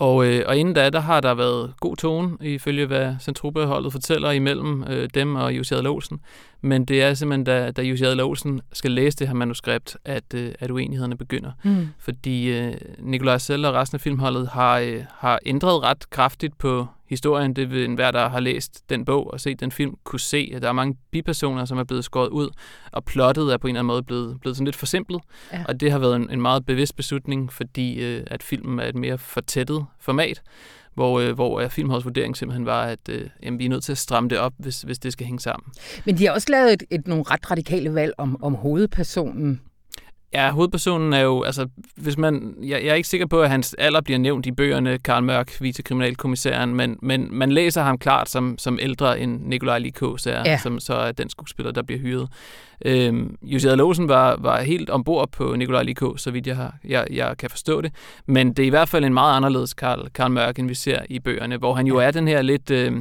Og, 0.00 0.26
øh, 0.26 0.44
og 0.46 0.56
inden 0.56 0.74
da, 0.74 0.90
der 0.90 1.00
har 1.00 1.20
der 1.20 1.34
været 1.34 1.74
god 1.80 1.96
tone, 1.96 2.36
ifølge 2.40 2.86
hvad 2.86 3.14
Centropa-holdet 3.20 3.92
fortæller 3.92 4.30
imellem 4.30 4.84
øh, 4.84 5.08
dem 5.14 5.36
og 5.36 5.56
Jussi 5.56 5.74
Adler 5.74 5.90
Olsen. 5.90 6.20
Men 6.60 6.84
det 6.84 7.02
er 7.02 7.14
simpelthen, 7.14 7.44
da, 7.44 7.70
da 7.70 7.82
Jussi 7.82 8.04
Adler 8.04 8.24
Olsen 8.24 8.60
skal 8.72 8.90
læse 8.90 9.16
det 9.16 9.26
her 9.26 9.34
manuskript, 9.34 9.96
at, 10.04 10.34
øh, 10.34 10.52
at 10.60 10.70
uenighederne 10.70 11.16
begynder. 11.16 11.52
Mm. 11.64 11.88
Fordi 11.98 12.58
øh, 12.58 12.74
Nikolaj 12.98 13.38
Selv 13.38 13.66
og 13.66 13.74
resten 13.74 13.96
af 13.96 14.00
filmholdet 14.00 14.48
har, 14.48 14.78
øh, 14.78 15.04
har 15.10 15.38
ændret 15.46 15.82
ret 15.82 16.10
kraftigt 16.10 16.58
på 16.58 16.86
historien. 17.08 17.56
Det 17.56 17.70
vil 17.70 17.84
enhver, 17.84 18.10
der 18.10 18.28
har 18.28 18.40
læst 18.40 18.90
den 18.90 19.04
bog 19.04 19.32
og 19.32 19.40
set 19.40 19.60
den 19.60 19.72
film, 19.72 19.94
kunne 20.04 20.20
se, 20.20 20.52
at 20.54 20.62
der 20.62 20.68
er 20.68 20.72
mange 20.72 20.96
bipersoner, 21.10 21.64
som 21.64 21.78
er 21.78 21.84
blevet 21.84 22.04
skåret 22.04 22.28
ud, 22.28 22.48
og 22.92 23.04
plottet 23.04 23.52
er 23.52 23.56
på 23.56 23.66
en 23.66 23.70
eller 23.70 23.80
anden 23.80 23.86
måde 23.86 24.02
blevet, 24.02 24.40
blevet 24.40 24.56
sådan 24.56 24.64
lidt 24.64 24.76
forsimplet. 24.76 25.20
Ja. 25.52 25.64
Og 25.68 25.80
det 25.80 25.92
har 25.92 25.98
været 25.98 26.16
en, 26.16 26.30
en 26.30 26.40
meget 26.40 26.66
bevidst 26.66 26.96
beslutning, 26.96 27.52
fordi 27.52 28.04
øh, 28.04 28.22
at 28.26 28.42
filmen 28.42 28.78
er 28.78 28.84
et 28.84 28.94
mere 28.94 29.18
fortættet 29.18 29.86
format, 30.00 30.42
hvor, 30.94 31.20
øh, 31.20 31.34
hvor 31.34 31.60
øh, 31.60 31.70
Filmhavs 31.70 32.04
vurdering 32.04 32.36
simpelthen 32.36 32.66
var, 32.66 32.84
at 32.84 33.08
øh, 33.08 33.28
jamen, 33.42 33.58
vi 33.58 33.64
er 33.64 33.68
nødt 33.68 33.84
til 33.84 33.92
at 33.92 33.98
stramme 33.98 34.28
det 34.28 34.38
op, 34.38 34.52
hvis, 34.58 34.82
hvis 34.82 34.98
det 34.98 35.12
skal 35.12 35.26
hænge 35.26 35.40
sammen. 35.40 35.72
Men 36.04 36.18
de 36.18 36.26
har 36.26 36.32
også 36.32 36.46
lavet 36.50 36.72
et, 36.72 36.82
et, 36.90 37.06
nogle 37.06 37.24
ret 37.26 37.50
radikale 37.50 37.94
valg 37.94 38.12
om, 38.18 38.42
om 38.42 38.54
hovedpersonen. 38.54 39.60
Ja, 40.34 40.50
hovedpersonen 40.50 41.12
er 41.12 41.20
jo, 41.20 41.42
altså, 41.42 41.68
hvis 41.96 42.18
man, 42.18 42.54
jeg, 42.62 42.84
jeg 42.84 42.90
er 42.90 42.94
ikke 42.94 43.08
sikker 43.08 43.26
på, 43.26 43.42
at 43.42 43.50
hans 43.50 43.74
alder 43.78 44.00
bliver 44.00 44.18
nævnt 44.18 44.46
i 44.46 44.52
bøgerne, 44.52 44.98
Karl 44.98 45.22
Mørk, 45.22 45.60
vicekriminalkommissæren, 45.60 46.74
men, 46.74 46.98
men 47.02 47.28
man 47.30 47.52
læser 47.52 47.82
ham 47.82 47.98
klart 47.98 48.28
som, 48.28 48.58
som 48.58 48.78
ældre 48.82 49.20
end 49.20 49.40
Nikolaj 49.42 49.78
Likås 49.78 50.26
er, 50.26 50.42
ja. 50.46 50.58
som 50.58 50.80
så 50.80 50.94
er 50.94 51.12
den 51.12 51.30
skuespiller, 51.30 51.72
der 51.72 51.82
bliver 51.82 52.00
hyret. 52.00 52.28
Øhm, 52.84 53.36
Jussi 53.42 53.68
Adlersen 53.68 54.08
var, 54.08 54.36
var 54.38 54.60
helt 54.60 54.90
ombord 54.90 55.30
på 55.32 55.56
Nikolaj 55.56 55.82
Likås, 55.82 56.22
så 56.22 56.30
vidt 56.30 56.46
jeg, 56.46 56.56
har, 56.56 56.74
jeg, 56.84 57.06
jeg 57.10 57.36
kan 57.38 57.50
forstå 57.50 57.80
det, 57.80 57.92
men 58.26 58.52
det 58.52 58.62
er 58.62 58.66
i 58.66 58.70
hvert 58.70 58.88
fald 58.88 59.04
en 59.04 59.14
meget 59.14 59.36
anderledes 59.36 59.74
Karl, 59.74 60.10
Karl 60.14 60.30
Mørk, 60.30 60.58
end 60.58 60.68
vi 60.68 60.74
ser 60.74 60.98
i 61.08 61.18
bøgerne, 61.18 61.56
hvor 61.56 61.74
han 61.74 61.86
jo 61.86 61.96
er 61.96 62.10
den 62.10 62.28
her 62.28 62.42
lidt, 62.42 62.70
øh, 62.70 62.92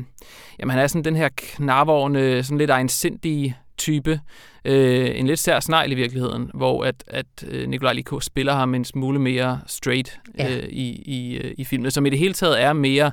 jamen 0.60 0.72
han 0.72 0.80
er 0.80 0.88
sådan 0.88 1.06
den 1.06 1.16
her 1.16 1.30
knarvårende, 1.36 2.44
sådan 2.44 2.58
lidt 2.58 2.70
egensindige 2.70 3.58
type, 3.80 4.20
øh, 4.66 5.20
en 5.20 5.28
lidt 5.28 5.40
sær 5.40 5.60
snegl 5.60 5.92
i 5.92 5.96
virkeligheden, 5.96 6.52
hvor 6.54 6.84
at, 6.84 7.04
at 7.08 7.26
øh, 7.48 7.68
Nikolaj 7.68 7.94
Likå 7.94 8.20
spiller 8.20 8.54
ham 8.54 8.76
en 8.76 8.86
smule 8.86 9.20
mere 9.20 9.60
straight 9.68 10.20
ja. 10.38 10.58
øh, 10.58 10.64
i, 10.70 11.04
i, 11.06 11.38
øh, 11.38 11.54
i 11.58 11.66
filmen, 11.66 11.92
som 11.92 12.06
i 12.06 12.10
det 12.10 12.20
hele 12.20 12.34
taget 12.34 12.62
er 12.62 12.74
mere 12.74 13.12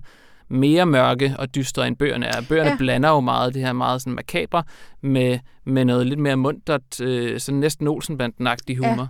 mere 0.48 0.86
mørke 0.86 1.34
og 1.38 1.54
dystre 1.54 1.86
end 1.86 1.96
bøgerne 1.96 2.26
er. 2.26 2.42
Bøgerne 2.48 2.70
ja. 2.70 2.76
blander 2.76 3.08
jo 3.08 3.20
meget 3.20 3.54
det 3.54 3.62
her 3.62 3.72
meget 3.72 4.02
sådan 4.02 4.14
makabre 4.14 4.62
med, 5.00 5.38
med 5.64 5.84
noget 5.84 6.06
lidt 6.06 6.18
mere 6.18 6.36
muntert, 6.36 7.00
øh, 7.00 7.40
sådan 7.40 7.60
næsten 7.60 7.86
Olsenbanden-agtig 7.86 8.76
humor. 8.76 9.02
Ja. 9.02 9.06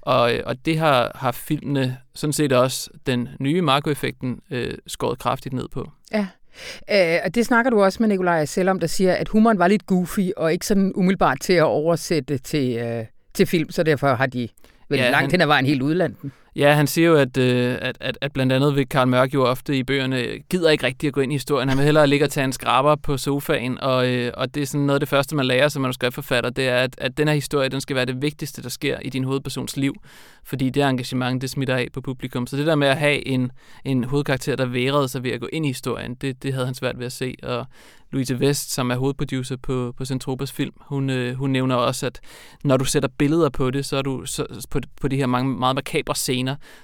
Og, 0.00 0.34
øh, 0.34 0.42
og 0.46 0.66
det 0.66 0.78
har, 0.78 1.12
har 1.14 1.32
filmene 1.32 1.96
sådan 2.14 2.32
set 2.32 2.52
også 2.52 2.90
den 3.06 3.28
nye 3.40 3.62
Marco-effekten 3.62 4.40
øh, 4.50 4.74
skåret 4.86 5.18
kraftigt 5.18 5.52
ned 5.52 5.68
på. 5.72 5.90
Ja. 6.12 6.26
Øh, 6.92 7.18
og 7.24 7.34
det 7.34 7.46
snakker 7.46 7.70
du 7.70 7.82
også 7.82 7.96
med 8.00 8.08
Nikolaj 8.08 8.44
selvom 8.44 8.80
der 8.80 8.86
siger, 8.86 9.12
at 9.12 9.28
humoren 9.28 9.58
var 9.58 9.68
lidt 9.68 9.86
goofy 9.86 10.30
og 10.36 10.52
ikke 10.52 10.66
sådan 10.66 10.92
umiddelbart 10.94 11.40
til 11.40 11.52
at 11.52 11.62
oversætte 11.62 12.38
til, 12.38 12.76
øh, 12.76 13.04
til 13.34 13.46
film, 13.46 13.70
så 13.70 13.82
derfor 13.82 14.14
har 14.14 14.26
de 14.26 14.48
vel 14.88 14.98
ja, 14.98 15.10
langt 15.10 15.20
han, 15.20 15.30
hen 15.30 15.40
ad 15.40 15.46
vejen 15.46 15.66
helt 15.66 15.82
udlandet. 15.82 16.16
Ja, 16.56 16.72
han 16.72 16.86
siger 16.86 17.08
jo, 17.08 17.16
at, 17.16 17.36
øh, 17.36 17.78
at, 17.80 17.96
at, 18.00 18.18
at 18.20 18.32
blandt 18.32 18.52
andet 18.52 18.76
vil 18.76 18.88
Karl 18.88 19.08
Mørk 19.08 19.34
jo 19.34 19.44
ofte 19.44 19.76
i 19.76 19.82
bøgerne 19.82 20.20
øh, 20.20 20.40
gider 20.50 20.70
ikke 20.70 20.86
rigtig 20.86 21.06
at 21.06 21.12
gå 21.12 21.20
ind 21.20 21.32
i 21.32 21.34
historien. 21.34 21.68
Han 21.68 21.78
vil 21.78 21.84
hellere 21.84 22.06
ligge 22.06 22.24
og 22.24 22.30
tage 22.30 22.44
en 22.44 22.52
skraber 22.52 22.96
på 22.96 23.16
sofaen, 23.16 23.80
og, 23.80 24.08
øh, 24.08 24.32
og 24.36 24.54
det 24.54 24.62
er 24.62 24.66
sådan 24.66 24.86
noget 24.86 24.96
af 24.96 25.00
det 25.00 25.08
første, 25.08 25.36
man 25.36 25.46
lærer 25.46 25.68
som 25.68 25.82
manuskriptforfatter, 25.82 26.50
det 26.50 26.68
er, 26.68 26.76
at, 26.76 26.94
at 26.98 27.18
den 27.18 27.28
her 27.28 27.34
historie, 27.34 27.68
den 27.68 27.80
skal 27.80 27.96
være 27.96 28.04
det 28.04 28.22
vigtigste, 28.22 28.62
der 28.62 28.68
sker 28.68 28.98
i 29.02 29.08
din 29.08 29.24
hovedpersons 29.24 29.76
liv, 29.76 29.94
fordi 30.44 30.70
det 30.70 30.82
engagement, 30.82 31.42
det 31.42 31.50
smitter 31.50 31.76
af 31.76 31.88
på 31.92 32.00
publikum. 32.00 32.46
Så 32.46 32.56
det 32.56 32.66
der 32.66 32.74
med 32.74 32.88
at 32.88 32.96
have 32.96 33.28
en, 33.28 33.52
en 33.84 34.04
hovedkarakter, 34.04 34.56
der 34.56 34.66
værede 34.66 35.08
sig 35.08 35.24
ved 35.24 35.30
at 35.30 35.40
gå 35.40 35.48
ind 35.52 35.66
i 35.66 35.68
historien, 35.68 36.14
det, 36.14 36.42
det 36.42 36.52
havde 36.52 36.66
han 36.66 36.74
svært 36.74 36.98
ved 36.98 37.06
at 37.06 37.12
se, 37.12 37.34
og 37.42 37.66
Louise 38.12 38.40
Vest, 38.40 38.72
som 38.72 38.90
er 38.90 38.96
hovedproducer 38.96 39.56
på, 39.56 39.94
på 39.96 40.04
Centropas 40.04 40.52
film, 40.52 40.74
hun, 40.80 41.10
øh, 41.10 41.34
hun 41.34 41.50
nævner 41.50 41.74
også, 41.74 42.06
at 42.06 42.20
når 42.64 42.76
du 42.76 42.84
sætter 42.84 43.08
billeder 43.18 43.48
på 43.48 43.70
det, 43.70 43.84
så 43.84 43.96
er 43.96 44.02
du 44.02 44.26
så, 44.26 44.66
på, 44.70 44.80
på 45.00 45.08
de 45.08 45.16
her 45.16 45.26
mange, 45.26 45.58
meget 45.58 45.74
makabre 45.74 46.14
scener, 46.14 46.39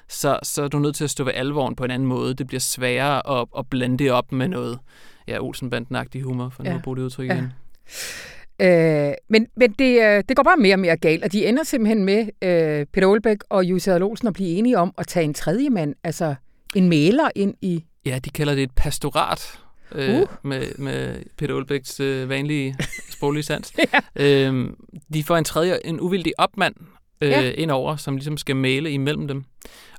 så, 0.09 0.39
så 0.43 0.63
er 0.63 0.69
du 0.69 0.79
nødt 0.79 0.97
til 0.97 1.05
at 1.05 1.11
stå 1.11 1.25
ved 1.25 1.33
alvoren 1.35 1.77
på 1.77 1.85
en 1.85 1.91
anden 1.91 2.09
måde. 2.09 2.35
Det 2.35 2.47
bliver 2.47 2.61
sværere 2.61 3.41
at, 3.41 3.47
at 3.59 3.67
blande 3.71 3.99
det 3.99 4.13
op 4.13 4.33
med 4.33 4.49
noget 4.49 4.79
ja, 5.29 5.39
Olsenbanden-agtig 5.39 6.23
humor, 6.23 6.49
for 6.49 6.63
ja. 6.65 6.71
nu 6.71 6.77
at 6.77 6.83
bruge 6.83 6.97
det 6.97 7.03
udtryk 7.03 7.31
igen. 7.31 7.53
Ja. 8.61 9.09
Øh, 9.09 9.15
men 9.29 9.47
men 9.57 9.73
det, 9.73 10.03
øh, 10.03 10.25
det 10.29 10.37
går 10.37 10.43
bare 10.43 10.57
mere 10.57 10.75
og 10.75 10.79
mere 10.79 10.97
galt, 10.97 11.25
og 11.25 11.33
de 11.33 11.47
ender 11.47 11.65
simpelthen 11.65 12.05
med 12.05 12.29
øh, 12.43 12.87
Peter 12.93 13.07
Olbæk 13.07 13.39
og 13.51 13.65
Jussi 13.65 13.91
Olsen 13.91 14.29
at 14.29 14.35
blive 14.35 14.49
enige 14.49 14.79
om 14.79 14.95
at 14.99 15.07
tage 15.07 15.25
en 15.25 15.35
tredje 15.35 15.71
mand, 15.71 15.95
altså 16.05 16.35
en 16.75 16.89
maler 16.89 17.29
ind 17.35 17.55
i... 17.61 17.85
Ja, 18.07 18.19
de 18.25 18.31
kalder 18.31 18.55
det 18.55 18.63
et 18.63 18.71
pastorat 18.77 19.59
øh, 19.93 20.21
uh. 20.21 20.29
med, 20.43 20.79
med 20.79 21.17
Peter 21.39 21.55
Olbæks 21.55 22.01
øh, 22.01 22.29
vanlige 22.29 22.77
sproglige 23.11 23.43
sans. 23.43 23.73
ja. 23.93 24.01
øh, 24.17 24.71
de 25.13 25.25
får 25.25 25.37
en 25.37 25.45
tredje, 25.45 25.79
en 25.85 26.01
uvildig 26.01 26.33
opmand 26.39 26.75
øh, 27.21 27.31
ja. 27.31 27.51
ind 27.51 27.71
over, 27.71 27.97
som 27.97 28.17
ligesom 28.17 28.37
skal 28.37 28.57
male 28.57 28.91
imellem 28.91 29.29
dem. 29.29 29.45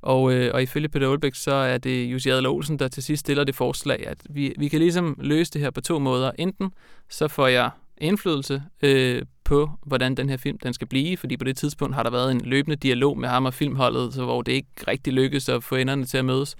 Og, 0.01 0.33
øh, 0.33 0.53
og 0.53 0.63
ifølge 0.63 0.89
Peter 0.89 1.07
Olbæk, 1.07 1.35
så 1.35 1.53
er 1.53 1.77
det 1.77 2.05
Jussi 2.05 2.29
Adler 2.29 2.49
Olsen, 2.49 2.79
der 2.79 2.87
til 2.87 3.03
sidst 3.03 3.19
stiller 3.19 3.43
det 3.43 3.55
forslag, 3.55 4.07
at 4.07 4.17
vi, 4.29 4.53
vi 4.57 4.67
kan 4.67 4.79
ligesom 4.79 5.15
løse 5.19 5.51
det 5.51 5.61
her 5.61 5.69
på 5.69 5.81
to 5.81 5.99
måder. 5.99 6.31
Enten 6.39 6.71
så 7.09 7.27
får 7.27 7.47
jeg 7.47 7.69
indflydelse 7.97 8.63
øh, 8.81 9.21
på, 9.43 9.69
hvordan 9.85 10.15
den 10.15 10.29
her 10.29 10.37
film 10.37 10.57
den 10.57 10.73
skal 10.73 10.87
blive, 10.87 11.17
fordi 11.17 11.37
på 11.37 11.43
det 11.43 11.57
tidspunkt 11.57 11.95
har 11.95 12.03
der 12.03 12.11
været 12.11 12.31
en 12.31 12.41
løbende 12.41 12.75
dialog 12.75 13.17
med 13.17 13.29
ham 13.29 13.45
og 13.45 13.53
filmholdet, 13.53 14.13
så 14.13 14.23
hvor 14.23 14.41
det 14.41 14.51
ikke 14.51 14.69
rigtig 14.87 15.13
lykkes 15.13 15.49
at 15.49 15.63
få 15.63 15.75
enderne 15.75 16.05
til 16.05 16.17
at 16.17 16.25
mødes. 16.25 16.55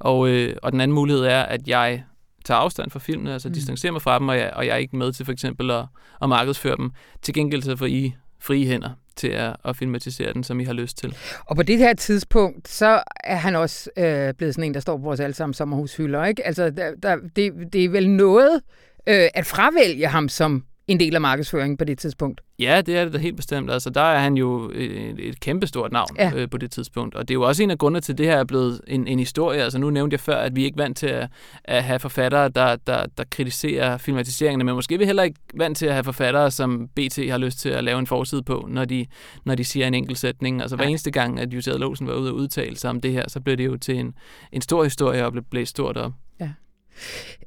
Og, 0.00 0.28
øh, 0.28 0.56
og 0.62 0.72
den 0.72 0.80
anden 0.80 0.94
mulighed 0.94 1.24
er, 1.24 1.42
at 1.42 1.68
jeg 1.68 2.04
tager 2.44 2.58
afstand 2.58 2.90
fra 2.90 2.98
filmene, 2.98 3.32
altså 3.32 3.48
mm. 3.48 3.54
distancerer 3.54 3.92
mig 3.92 4.02
fra 4.02 4.18
dem, 4.18 4.28
og 4.28 4.36
jeg, 4.36 4.52
og 4.56 4.66
jeg 4.66 4.72
er 4.72 4.76
ikke 4.76 4.96
med 4.96 5.12
til 5.12 5.24
for 5.24 5.32
eksempel 5.32 5.70
at, 5.70 5.84
at 6.22 6.28
markedsføre 6.28 6.76
dem. 6.76 6.90
Til 7.22 7.34
gengæld 7.34 7.62
så 7.62 7.76
får 7.76 7.86
I 7.86 8.12
frie 8.40 8.66
hænder 8.66 8.90
til 9.16 9.28
at, 9.28 9.56
at 9.64 9.76
filmatisere 9.76 10.32
den, 10.32 10.44
som 10.44 10.60
I 10.60 10.64
har 10.64 10.72
lyst 10.72 10.98
til. 10.98 11.16
Og 11.46 11.56
på 11.56 11.62
det 11.62 11.78
her 11.78 11.94
tidspunkt, 11.94 12.68
så 12.68 13.02
er 13.24 13.36
han 13.36 13.56
også 13.56 13.90
øh, 13.96 14.34
blevet 14.34 14.54
sådan 14.54 14.64
en, 14.64 14.74
der 14.74 14.80
står 14.80 14.96
på 14.96 15.02
vores 15.02 15.20
allesammen 15.20 15.54
sommerhushylder, 15.54 16.24
ikke? 16.24 16.46
Altså, 16.46 16.70
der, 16.70 16.94
der, 17.02 17.16
det, 17.36 17.52
det 17.72 17.84
er 17.84 17.88
vel 17.88 18.10
noget 18.10 18.60
øh, 19.06 19.28
at 19.34 19.46
fravælge 19.46 20.06
ham 20.06 20.28
som 20.28 20.64
en 20.86 21.00
del 21.00 21.14
af 21.14 21.20
markedsføringen 21.20 21.76
på 21.76 21.84
det 21.84 21.98
tidspunkt. 21.98 22.40
Ja, 22.58 22.82
det 22.86 22.96
er 22.96 23.04
det 23.04 23.12
da 23.12 23.18
helt 23.18 23.36
bestemt. 23.36 23.70
Altså, 23.70 23.90
der 23.90 24.00
er 24.00 24.18
han 24.18 24.36
jo 24.36 24.70
et, 24.74 25.14
et 25.18 25.40
kæmpestort 25.40 25.92
navn 25.92 26.08
ja. 26.18 26.32
øh, 26.34 26.50
på 26.50 26.58
det 26.58 26.70
tidspunkt. 26.70 27.14
Og 27.14 27.28
det 27.28 27.34
er 27.34 27.34
jo 27.34 27.42
også 27.42 27.62
en 27.62 27.70
af 27.70 27.78
grundene 27.78 28.00
til, 28.00 28.12
at 28.12 28.18
det 28.18 28.26
her 28.26 28.36
er 28.36 28.44
blevet 28.44 28.80
en, 28.86 29.06
en 29.06 29.18
historie. 29.18 29.62
Altså, 29.62 29.78
nu 29.78 29.90
nævnte 29.90 30.14
jeg 30.14 30.20
før, 30.20 30.36
at 30.36 30.56
vi 30.56 30.64
ikke 30.64 30.76
er 30.78 30.82
vant 30.82 30.96
til 30.96 31.06
at, 31.06 31.28
at 31.64 31.84
have 31.84 31.98
forfattere, 31.98 32.48
der, 32.48 32.76
der, 32.76 33.06
der 33.18 33.24
kritiserer 33.30 33.96
filmatiseringerne, 33.96 34.64
men 34.64 34.74
måske 34.74 34.94
er 34.94 34.98
vi 34.98 35.04
heller 35.04 35.22
ikke 35.22 35.40
vant 35.54 35.76
til 35.76 35.86
at 35.86 35.92
have 35.92 36.04
forfattere, 36.04 36.50
som 36.50 36.88
BT 36.88 37.30
har 37.30 37.38
lyst 37.38 37.58
til 37.58 37.68
at 37.68 37.84
lave 37.84 37.98
en 37.98 38.06
forside 38.06 38.42
på, 38.42 38.66
når 38.70 38.84
de, 38.84 39.06
når 39.44 39.54
de 39.54 39.64
siger 39.64 39.86
en 39.86 39.94
enkelt 39.94 40.18
sætning. 40.18 40.60
Altså, 40.60 40.76
hver 40.76 40.84
eneste 40.84 41.10
gang, 41.10 41.40
at 41.40 41.54
Jussi 41.54 41.70
Låsen 41.70 42.06
var 42.06 42.14
ude 42.14 42.30
og 42.30 42.36
udtale 42.36 42.76
sig 42.76 42.90
om 42.90 43.00
det 43.00 43.12
her, 43.12 43.24
så 43.28 43.40
blev 43.40 43.56
det 43.56 43.66
jo 43.66 43.76
til 43.76 43.98
en, 43.98 44.14
en 44.52 44.60
stor 44.60 44.84
historie 44.84 45.26
og 45.26 45.32
blev 45.32 45.44
blæst 45.50 45.70
stort 45.70 45.96
op. 45.96 46.12
Ja. 46.40 46.50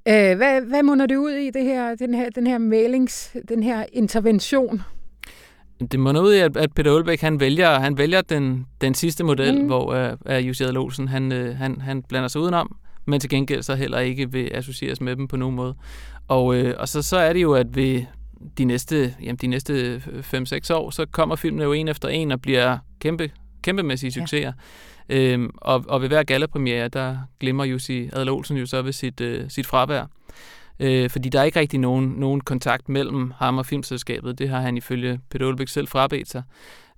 Øh, 0.07 0.37
hvad, 0.37 0.61
hvad 0.61 0.83
munder 0.83 1.05
det 1.05 1.15
ud 1.15 1.31
i, 1.31 1.49
det 1.49 1.63
her, 1.63 1.95
den, 1.95 2.13
her, 2.13 2.29
den 2.29 2.47
her 2.47 2.57
mailings, 2.57 3.35
den 3.49 3.63
her 3.63 3.85
intervention? 3.93 4.81
Det 5.91 5.99
munder 5.99 6.21
ud 6.21 6.33
i, 6.33 6.39
at, 6.39 6.57
at 6.57 6.73
Peter 6.73 6.91
Olbæk, 6.91 7.21
han 7.21 7.39
vælger, 7.39 7.79
han 7.79 7.97
vælger 7.97 8.21
den, 8.21 8.65
den 8.81 8.93
sidste 8.93 9.23
model, 9.23 9.61
mm. 9.61 9.65
hvor 9.65 10.13
uh, 10.29 10.47
Jussi 10.47 10.63
Adler 10.63 11.07
han, 11.07 11.31
uh, 11.31 11.55
han, 11.55 11.81
han 11.81 12.03
blander 12.03 12.27
sig 12.27 12.41
udenom, 12.41 12.75
men 13.05 13.19
til 13.19 13.29
gengæld 13.29 13.63
så 13.63 13.75
heller 13.75 13.99
ikke 13.99 14.31
vil 14.31 14.51
associeres 14.53 15.01
med 15.01 15.15
dem 15.15 15.27
på 15.27 15.37
nogen 15.37 15.55
måde. 15.55 15.75
Og, 16.27 16.45
uh, 16.45 16.71
og 16.77 16.87
så, 16.87 17.01
så 17.01 17.17
er 17.17 17.33
det 17.33 17.41
jo, 17.41 17.53
at 17.53 17.75
ved 17.75 18.01
de 18.57 18.65
næste, 18.65 19.15
jamen, 19.21 19.35
de 19.35 19.47
næste 19.47 20.01
5-6 20.33 20.73
år, 20.73 20.89
så 20.89 21.05
kommer 21.11 21.35
filmene 21.35 21.63
jo 21.63 21.73
en 21.73 21.87
efter 21.87 22.07
en 22.07 22.31
og 22.31 22.41
bliver 22.41 22.77
kæmpe, 22.99 23.31
kæmpemæssige 23.61 24.11
succeser. 24.11 24.47
Ja. 24.47 24.51
Øhm, 25.09 25.49
og, 25.57 25.85
og 25.87 26.01
ved 26.01 26.07
hver 26.07 26.23
gallapremiere, 26.23 26.87
der 26.87 27.17
glemmer 27.39 27.65
Jussi 27.65 28.09
Adler 28.13 28.31
Olsen 28.31 28.57
jo 28.57 28.65
så 28.65 28.81
ved 28.81 28.93
sit, 28.93 29.21
øh, 29.21 29.49
sit 29.49 29.65
fravær. 29.65 30.05
Øh, 30.79 31.09
fordi 31.09 31.29
der 31.29 31.39
er 31.39 31.43
ikke 31.43 31.59
rigtig 31.59 31.79
nogen, 31.79 32.07
nogen 32.07 32.41
kontakt 32.41 32.89
mellem 32.89 33.33
ham 33.37 33.57
og 33.57 33.65
filmselskabet. 33.65 34.39
Det 34.39 34.49
har 34.49 34.61
han 34.61 34.77
ifølge 34.77 35.19
Peter 35.29 35.45
Olbæk 35.47 35.67
selv 35.67 35.87
frabedt 35.87 36.29
sig. 36.29 36.43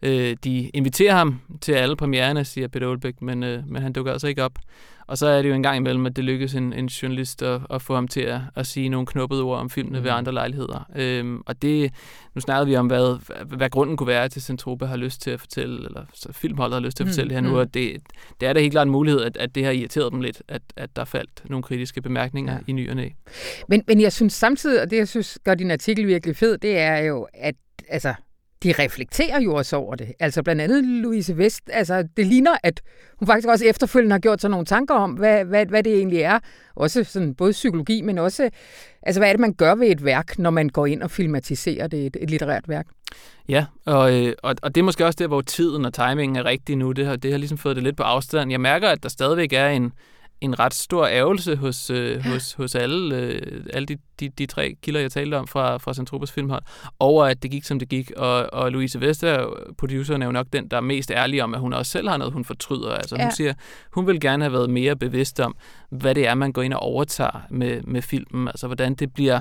Øh, 0.01 0.37
de 0.43 0.69
inviterer 0.69 1.13
ham 1.15 1.41
til 1.61 1.71
alle 1.71 1.95
premiererne, 1.95 2.45
siger 2.45 2.67
Peter 2.67 2.87
Olbæk, 2.87 3.21
men, 3.21 3.43
øh, 3.43 3.63
men 3.67 3.81
han 3.81 3.93
dukker 3.93 4.11
altså 4.11 4.27
ikke 4.27 4.43
op. 4.43 4.59
Og 5.07 5.17
så 5.17 5.27
er 5.27 5.41
det 5.41 5.49
jo 5.49 5.53
en 5.53 5.63
gang 5.63 5.77
imellem, 5.77 6.05
at 6.05 6.15
det 6.15 6.23
lykkes 6.23 6.55
en, 6.55 6.73
en 6.73 6.85
journalist 6.85 7.41
at, 7.41 7.61
at 7.69 7.81
få 7.81 7.95
ham 7.95 8.07
til 8.07 8.21
at, 8.21 8.41
at 8.55 8.67
sige 8.67 8.89
nogle 8.89 9.07
knuppede 9.07 9.41
ord 9.41 9.59
om 9.59 9.69
filmene 9.69 9.99
mm. 9.99 10.03
ved 10.03 10.11
andre 10.11 10.31
lejligheder. 10.31 10.89
Øhm, 10.95 11.41
og 11.45 11.61
det, 11.61 11.93
nu 12.35 12.41
snakker 12.41 12.65
vi 12.65 12.75
om, 12.75 12.87
hvad, 12.87 13.17
hvad 13.45 13.69
grunden 13.69 13.97
kunne 13.97 14.07
være 14.07 14.29
til, 14.29 14.39
at 14.39 14.43
Centropa 14.43 14.85
har 14.85 14.97
lyst 14.97 15.21
til 15.21 15.31
at 15.31 15.39
fortælle, 15.39 15.85
eller 15.85 16.03
filmholdet 16.31 16.73
har 16.73 16.79
lyst 16.79 16.97
til 16.97 17.03
at 17.03 17.05
mm. 17.05 17.11
fortælle 17.11 17.29
mm. 17.29 17.45
her 17.45 17.51
nu, 17.51 17.59
og 17.59 17.73
det, 17.73 17.97
det 18.39 18.47
er 18.47 18.53
da 18.53 18.59
helt 18.59 18.71
klart 18.71 18.87
en 18.87 18.91
mulighed, 18.91 19.21
at, 19.21 19.37
at 19.37 19.55
det 19.55 19.65
har 19.65 19.71
irriteret 19.71 20.11
dem 20.11 20.21
lidt, 20.21 20.41
at, 20.47 20.61
at 20.75 20.95
der 20.95 21.05
faldt 21.05 21.49
nogle 21.49 21.63
kritiske 21.63 22.01
bemærkninger 22.01 22.53
ja. 22.53 22.59
i 22.67 22.71
ny 22.71 22.89
og 22.89 22.95
næ. 22.95 23.09
Men, 23.67 23.83
men 23.87 24.01
jeg 24.01 24.13
synes 24.13 24.33
samtidig, 24.33 24.81
og 24.81 24.91
det 24.91 24.97
jeg 24.97 25.07
synes 25.07 25.39
gør 25.43 25.55
din 25.55 25.71
artikel 25.71 26.07
virkelig 26.07 26.35
fed, 26.35 26.57
det 26.57 26.77
er 26.77 26.97
jo, 26.97 27.27
at 27.33 27.55
altså, 27.87 28.13
de 28.63 28.73
reflekterer 28.79 29.41
jo 29.41 29.55
også 29.55 29.75
over 29.75 29.95
det. 29.95 30.13
Altså 30.19 30.43
blandt 30.43 30.61
andet 30.61 30.83
Louise 30.83 31.37
Vest, 31.37 31.69
altså 31.73 32.07
det 32.17 32.25
ligner, 32.25 32.51
at 32.63 32.81
hun 33.19 33.27
faktisk 33.27 33.47
også 33.47 33.65
efterfølgende 33.65 34.13
har 34.13 34.19
gjort 34.19 34.41
sig 34.41 34.49
nogle 34.49 34.65
tanker 34.65 34.95
om, 34.95 35.11
hvad, 35.11 35.45
hvad, 35.45 35.65
hvad 35.65 35.83
det 35.83 35.93
egentlig 35.93 36.19
er. 36.19 36.39
Også 36.75 37.03
sådan 37.03 37.35
både 37.35 37.51
psykologi, 37.51 38.01
men 38.01 38.17
også, 38.17 38.49
altså 39.03 39.19
hvad 39.19 39.29
er 39.29 39.33
det, 39.33 39.39
man 39.39 39.53
gør 39.53 39.75
ved 39.75 39.87
et 39.87 40.05
værk, 40.05 40.39
når 40.39 40.49
man 40.49 40.69
går 40.69 40.85
ind 40.85 41.03
og 41.03 41.11
filmatiserer 41.11 41.87
det, 41.87 42.05
et, 42.05 42.17
et 42.21 42.29
litterært 42.29 42.69
værk? 42.69 42.87
Ja, 43.49 43.65
og, 43.85 44.25
øh, 44.25 44.33
og, 44.43 44.55
og 44.61 44.75
det 44.75 44.81
er 44.81 44.85
måske 44.85 45.05
også 45.05 45.17
der, 45.19 45.27
hvor 45.27 45.41
tiden 45.41 45.85
og 45.85 45.93
timingen 45.93 46.35
er 46.35 46.45
rigtig 46.45 46.75
nu. 46.75 46.91
Det 46.91 47.05
har, 47.05 47.15
det 47.15 47.31
har 47.31 47.37
ligesom 47.37 47.57
fået 47.57 47.75
det 47.75 47.83
lidt 47.83 47.97
på 47.97 48.03
afstand. 48.03 48.51
Jeg 48.51 48.61
mærker, 48.61 48.89
at 48.89 49.03
der 49.03 49.09
stadigvæk 49.09 49.53
er 49.53 49.67
en, 49.67 49.91
en 50.41 50.59
ret 50.59 50.73
stor 50.73 51.07
ærgelse 51.07 51.55
hos, 51.55 51.89
øh, 51.89 52.25
hos, 52.25 52.53
hos 52.53 52.75
alle, 52.75 53.15
øh, 53.15 53.63
alle 53.73 53.85
de, 53.85 53.97
de, 54.19 54.29
de 54.29 54.45
tre 54.45 54.75
kilder, 54.81 54.99
jeg 54.99 55.11
talte 55.11 55.35
om 55.35 55.47
fra, 55.47 55.77
fra 55.77 55.93
Centropas 55.93 56.31
filmhold, 56.31 56.63
over 56.99 57.25
at 57.25 57.43
det 57.43 57.51
gik, 57.51 57.63
som 57.63 57.79
det 57.79 57.89
gik. 57.89 58.11
Og, 58.17 58.53
og 58.53 58.71
Louise 58.71 59.01
Vester, 59.01 59.49
produceren, 59.77 60.21
er 60.21 60.25
jo 60.25 60.31
nok 60.31 60.47
den, 60.53 60.67
der 60.67 60.77
er 60.77 60.81
mest 60.81 61.11
ærlig 61.11 61.43
om, 61.43 61.53
at 61.53 61.59
hun 61.59 61.73
også 61.73 61.91
selv 61.91 62.09
har 62.09 62.17
noget, 62.17 62.33
hun 62.33 62.45
fortryder. 62.45 62.91
Altså, 62.91 63.15
ja. 63.15 63.23
hun 63.23 63.31
siger, 63.31 63.53
hun 63.93 64.07
vil 64.07 64.19
gerne 64.19 64.43
have 64.43 64.53
været 64.53 64.69
mere 64.69 64.95
bevidst 64.95 65.39
om, 65.39 65.55
hvad 65.89 66.15
det 66.15 66.27
er, 66.27 66.33
man 66.33 66.51
går 66.51 66.61
ind 66.61 66.73
og 66.73 66.79
overtager 66.79 67.41
med, 67.49 67.81
med 67.81 68.01
filmen. 68.01 68.47
Altså, 68.47 68.67
hvordan 68.67 68.95
det 68.95 69.13
bliver 69.13 69.39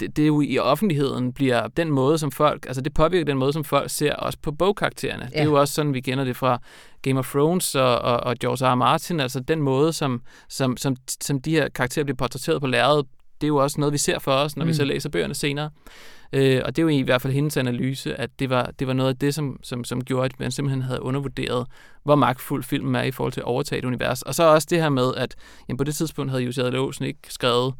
det, 0.00 0.16
det 0.16 0.22
er 0.22 0.26
jo 0.26 0.40
i 0.40 0.58
offentligheden 0.58 1.32
bliver 1.32 1.68
den 1.68 1.90
måde, 1.90 2.18
som 2.18 2.30
folk, 2.30 2.66
altså 2.66 2.82
det 2.82 2.94
påvirker 2.94 3.24
den 3.24 3.38
måde, 3.38 3.52
som 3.52 3.64
folk 3.64 3.90
ser 3.90 4.14
også 4.14 4.38
på 4.42 4.52
bogkaraktererne. 4.52 5.22
Ja. 5.22 5.28
Det 5.28 5.40
er 5.40 5.44
jo 5.44 5.60
også 5.60 5.74
sådan, 5.74 5.94
vi 5.94 6.00
kender 6.00 6.24
det 6.24 6.36
fra 6.36 6.60
Game 7.02 7.18
of 7.18 7.30
Thrones 7.30 7.74
og, 7.74 7.98
og, 7.98 8.20
og 8.20 8.36
George 8.40 8.66
R. 8.66 8.72
R. 8.72 8.74
Martin, 8.74 9.20
altså 9.20 9.40
den 9.40 9.62
måde, 9.62 9.92
som, 9.92 10.22
som, 10.48 10.76
som, 10.76 10.96
som 11.22 11.40
de 11.40 11.50
her 11.50 11.68
karakterer 11.68 12.04
bliver 12.04 12.16
portrætteret 12.16 12.60
på 12.60 12.66
lærredet, 12.66 13.06
det 13.40 13.46
er 13.46 13.48
jo 13.48 13.56
også 13.56 13.80
noget, 13.80 13.92
vi 13.92 13.98
ser 13.98 14.18
for 14.18 14.32
os, 14.32 14.56
når 14.56 14.64
mm. 14.64 14.68
vi 14.68 14.74
så 14.74 14.84
læser 14.84 15.08
bøgerne 15.08 15.34
senere. 15.34 15.70
Øh, 16.32 16.62
og 16.64 16.76
det 16.76 16.82
er 16.82 16.84
jo 16.84 16.88
i 16.88 17.02
hvert 17.02 17.22
fald 17.22 17.32
hendes 17.32 17.56
analyse, 17.56 18.14
at 18.14 18.30
det 18.38 18.50
var, 18.50 18.70
det 18.78 18.86
var 18.86 18.92
noget 18.92 19.10
af 19.10 19.16
det, 19.16 19.34
som, 19.34 19.60
som, 19.62 19.84
som 19.84 20.04
gjorde, 20.04 20.24
at 20.24 20.40
man 20.40 20.50
simpelthen 20.50 20.82
havde 20.82 21.02
undervurderet, 21.02 21.66
hvor 22.04 22.14
magtfuld 22.14 22.62
filmen 22.62 22.94
er 22.94 23.02
i 23.02 23.10
forhold 23.10 23.32
til 23.32 23.40
at 23.40 23.44
overtage 23.44 23.78
et 23.78 23.84
univers. 23.84 24.22
Og 24.22 24.34
så 24.34 24.42
også 24.42 24.66
det 24.70 24.82
her 24.82 24.88
med, 24.88 25.14
at 25.16 25.34
jamen, 25.68 25.76
på 25.78 25.84
det 25.84 25.94
tidspunkt 25.94 26.30
havde 26.30 26.44
Jussi 26.44 26.60
Adler 26.60 27.02
ikke 27.02 27.18
skrevet 27.28 27.74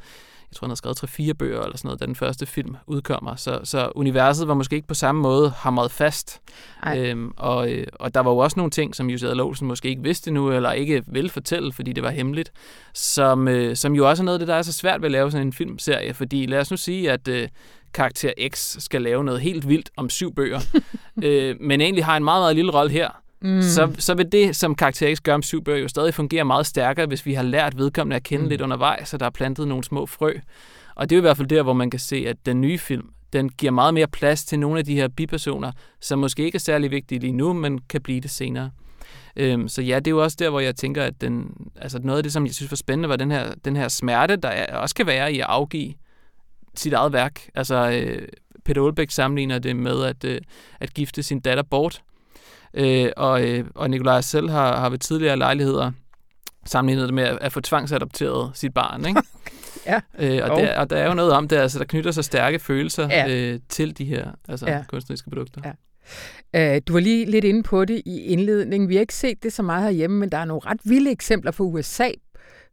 jeg 0.51 0.57
tror, 0.57 0.67
han 0.67 0.71
havde 0.71 0.97
skrevet 0.99 1.31
3-4 1.31 1.33
bøger 1.33 1.63
eller 1.63 1.77
sådan 1.77 1.89
noget, 1.89 2.01
da 2.01 2.07
den 2.07 2.15
første 2.15 2.47
film 2.47 2.77
udkommer. 2.87 3.37
Så, 3.37 3.61
så 3.65 3.93
universet 3.95 4.49
var 4.49 4.55
måske 4.55 4.77
ikke 4.77 4.89
på 4.89 4.95
samme 4.95 5.23
måde 5.23 5.51
hamret 5.57 5.91
fast. 5.91 6.41
Øhm, 6.97 7.33
og, 7.37 7.73
øh, 7.73 7.87
og 7.93 8.15
der 8.15 8.21
var 8.21 8.31
jo 8.31 8.39
også 8.39 8.55
nogle 8.57 8.71
ting, 8.71 8.95
som 8.95 9.11
Jussi 9.11 9.27
Adler 9.27 9.65
måske 9.65 9.89
ikke 9.89 10.03
vidste 10.03 10.31
nu, 10.31 10.53
eller 10.53 10.73
ikke 10.73 11.03
vil 11.07 11.31
fortælle, 11.31 11.73
fordi 11.73 11.93
det 11.93 12.03
var 12.03 12.11
hemmeligt, 12.11 12.53
som, 12.95 13.49
øh, 13.49 13.77
som 13.77 13.95
jo 13.95 14.09
også 14.09 14.23
er 14.23 14.25
noget 14.25 14.35
af 14.35 14.39
det, 14.39 14.49
der 14.49 14.55
er 14.55 14.63
så 14.63 14.73
svært 14.73 15.01
ved 15.01 15.07
at 15.07 15.13
lave 15.13 15.31
sådan 15.31 15.47
en 15.47 15.53
filmserie. 15.53 16.15
Fordi 16.15 16.47
lad 16.47 16.61
os 16.61 16.71
nu 16.71 16.77
sige, 16.77 17.13
at 17.13 17.29
øh, 17.29 17.49
karakter 17.95 18.33
X 18.49 18.77
skal 18.79 19.03
lave 19.03 19.25
noget 19.25 19.41
helt 19.41 19.69
vildt 19.69 19.91
om 19.97 20.11
syv 20.11 20.35
bøger, 20.35 20.61
øh, 21.25 21.57
men 21.61 21.81
egentlig 21.81 22.05
har 22.05 22.17
en 22.17 22.25
meget, 22.25 22.41
meget 22.43 22.57
lille 22.57 22.73
rolle 22.73 22.93
her, 22.93 23.26
mm. 23.47 23.63
så, 23.63 23.93
så 23.99 24.15
vil 24.15 24.33
det, 24.33 24.57
som 24.57 24.75
karakter 24.75 25.15
X 25.15 25.21
gør 25.21 25.35
om 25.35 25.43
syv 25.43 25.65
bøger, 25.65 25.79
jo 25.79 25.89
stadig 25.89 26.15
fungere 26.15 26.45
meget 26.45 26.67
stærkere, 26.67 27.07
hvis 27.07 27.27
vi 27.27 27.35
har 27.35 27.43
lært 27.43 27.79
vedkommende 27.79 28.17
at 28.17 28.23
kende 28.23 28.43
mm. 28.43 28.49
lidt 28.49 28.61
undervejs, 28.61 29.09
så 29.09 29.17
der 29.17 29.27
er 29.27 29.31
plantet 29.31 29.69
nogle 29.69 29.85
små 29.85 30.07
frø. 30.07 30.33
Og 30.95 31.11
det 31.11 31.17
er 31.17 31.19
i 31.19 31.21
hvert 31.21 31.37
fald 31.37 31.49
der, 31.49 31.63
hvor 31.63 31.73
man 31.73 31.91
kan 31.91 32.01
se, 32.01 32.25
at 32.29 32.37
den 32.47 32.61
nye 32.61 32.79
film, 32.79 33.11
den 33.33 33.49
giver 33.49 33.73
meget 33.73 33.95
mere 33.95 34.07
plads 34.07 34.45
til 34.45 34.59
nogle 34.59 34.79
af 34.79 34.85
de 34.85 34.95
her 34.95 35.09
bipersoner, 35.09 35.73
som 36.01 36.19
måske 36.19 36.45
ikke 36.45 36.57
er 36.57 36.61
særlig 36.61 36.91
vigtige 36.91 37.19
lige 37.19 37.33
nu, 37.33 37.53
men 37.53 37.81
kan 37.89 38.01
blive 38.01 38.21
det 38.21 38.31
senere. 38.31 38.71
Øhm, 39.37 39.69
så 39.69 39.83
ja, 39.83 39.97
det 39.97 40.07
er 40.07 40.11
jo 40.11 40.23
også 40.23 40.37
der, 40.41 40.51
hvor 40.51 40.61
jeg 40.61 40.77
tænker, 40.77 41.03
at 41.05 41.21
den, 41.21 41.57
altså 41.77 41.99
noget 41.99 42.19
af 42.19 42.23
det, 42.23 42.33
som 42.33 42.47
jeg 42.47 42.55
synes 42.55 42.73
var 42.73 42.77
spændende, 42.77 43.09
var 43.09 43.17
den 43.17 43.31
her, 43.31 43.55
den 43.65 43.77
her 43.77 43.89
smerte, 43.89 44.37
der 44.37 44.77
også 44.77 44.95
kan 44.95 45.07
være 45.07 45.33
i 45.33 45.41
at 45.41 45.47
afgive 45.49 45.95
sit 46.75 46.93
eget 46.93 47.13
værk. 47.13 47.41
Altså, 47.55 47.91
øh, 47.91 48.29
Peter 48.65 48.83
Olbæk 48.83 49.11
sammenligner 49.11 49.59
det 49.59 49.77
med 49.77 50.05
at, 50.05 50.25
øh, 50.25 50.41
at 50.81 50.95
gifte 50.95 51.23
sin 51.23 51.41
datter 51.41 51.63
bort. 51.63 52.03
Øh, 52.77 53.11
og, 53.17 53.49
øh, 53.49 53.65
og 53.75 53.91
Nikolaj 53.91 54.21
selv 54.21 54.51
har, 54.51 54.77
har 54.77 54.91
ved 54.91 54.99
tidligere 54.99 55.37
lejligheder 55.37 55.93
sammenlignet 56.65 57.07
det 57.07 57.15
med 57.15 57.25
at, 57.25 57.39
at 57.41 57.53
få 57.53 57.61
tvangsadopteret 57.61 58.51
sit 58.55 58.75
barn. 58.75 59.07
Ikke? 59.07 59.23
ja. 59.87 60.01
Øh, 60.19 60.51
og, 60.51 60.61
der, 60.61 60.79
og 60.79 60.91
der 60.91 60.97
er 60.97 61.09
jo 61.09 61.15
noget 61.15 61.33
om 61.33 61.49
det, 61.49 61.57
altså 61.57 61.79
der 61.79 61.85
knytter 61.85 62.11
sig 62.11 62.25
stærke 62.25 62.59
følelser 62.59 63.09
ja. 63.11 63.29
øh, 63.29 63.61
til 63.69 63.99
de 63.99 64.05
her 64.05 64.31
altså, 64.49 64.67
ja. 64.67 64.85
kunstneriske 64.89 65.31
produkter. 65.31 65.61
Ja. 65.65 65.73
Uh, 66.55 66.83
du 66.89 66.93
var 66.93 67.01
lige 67.01 67.25
lidt 67.25 67.45
inde 67.45 67.63
på 67.63 67.85
det 67.85 68.03
i 68.07 68.21
indledningen. 68.21 68.89
Vi 68.89 68.95
har 68.95 69.01
ikke 69.01 69.15
set 69.15 69.43
det 69.43 69.53
så 69.53 69.63
meget 69.63 69.83
herhjemme, 69.83 70.19
men 70.19 70.33
der 70.33 70.39
er 70.39 70.45
nogle 70.45 70.61
ret 70.67 70.81
vilde 70.85 71.11
eksempler 71.11 71.51
fra 71.51 71.65
USA 71.65 72.11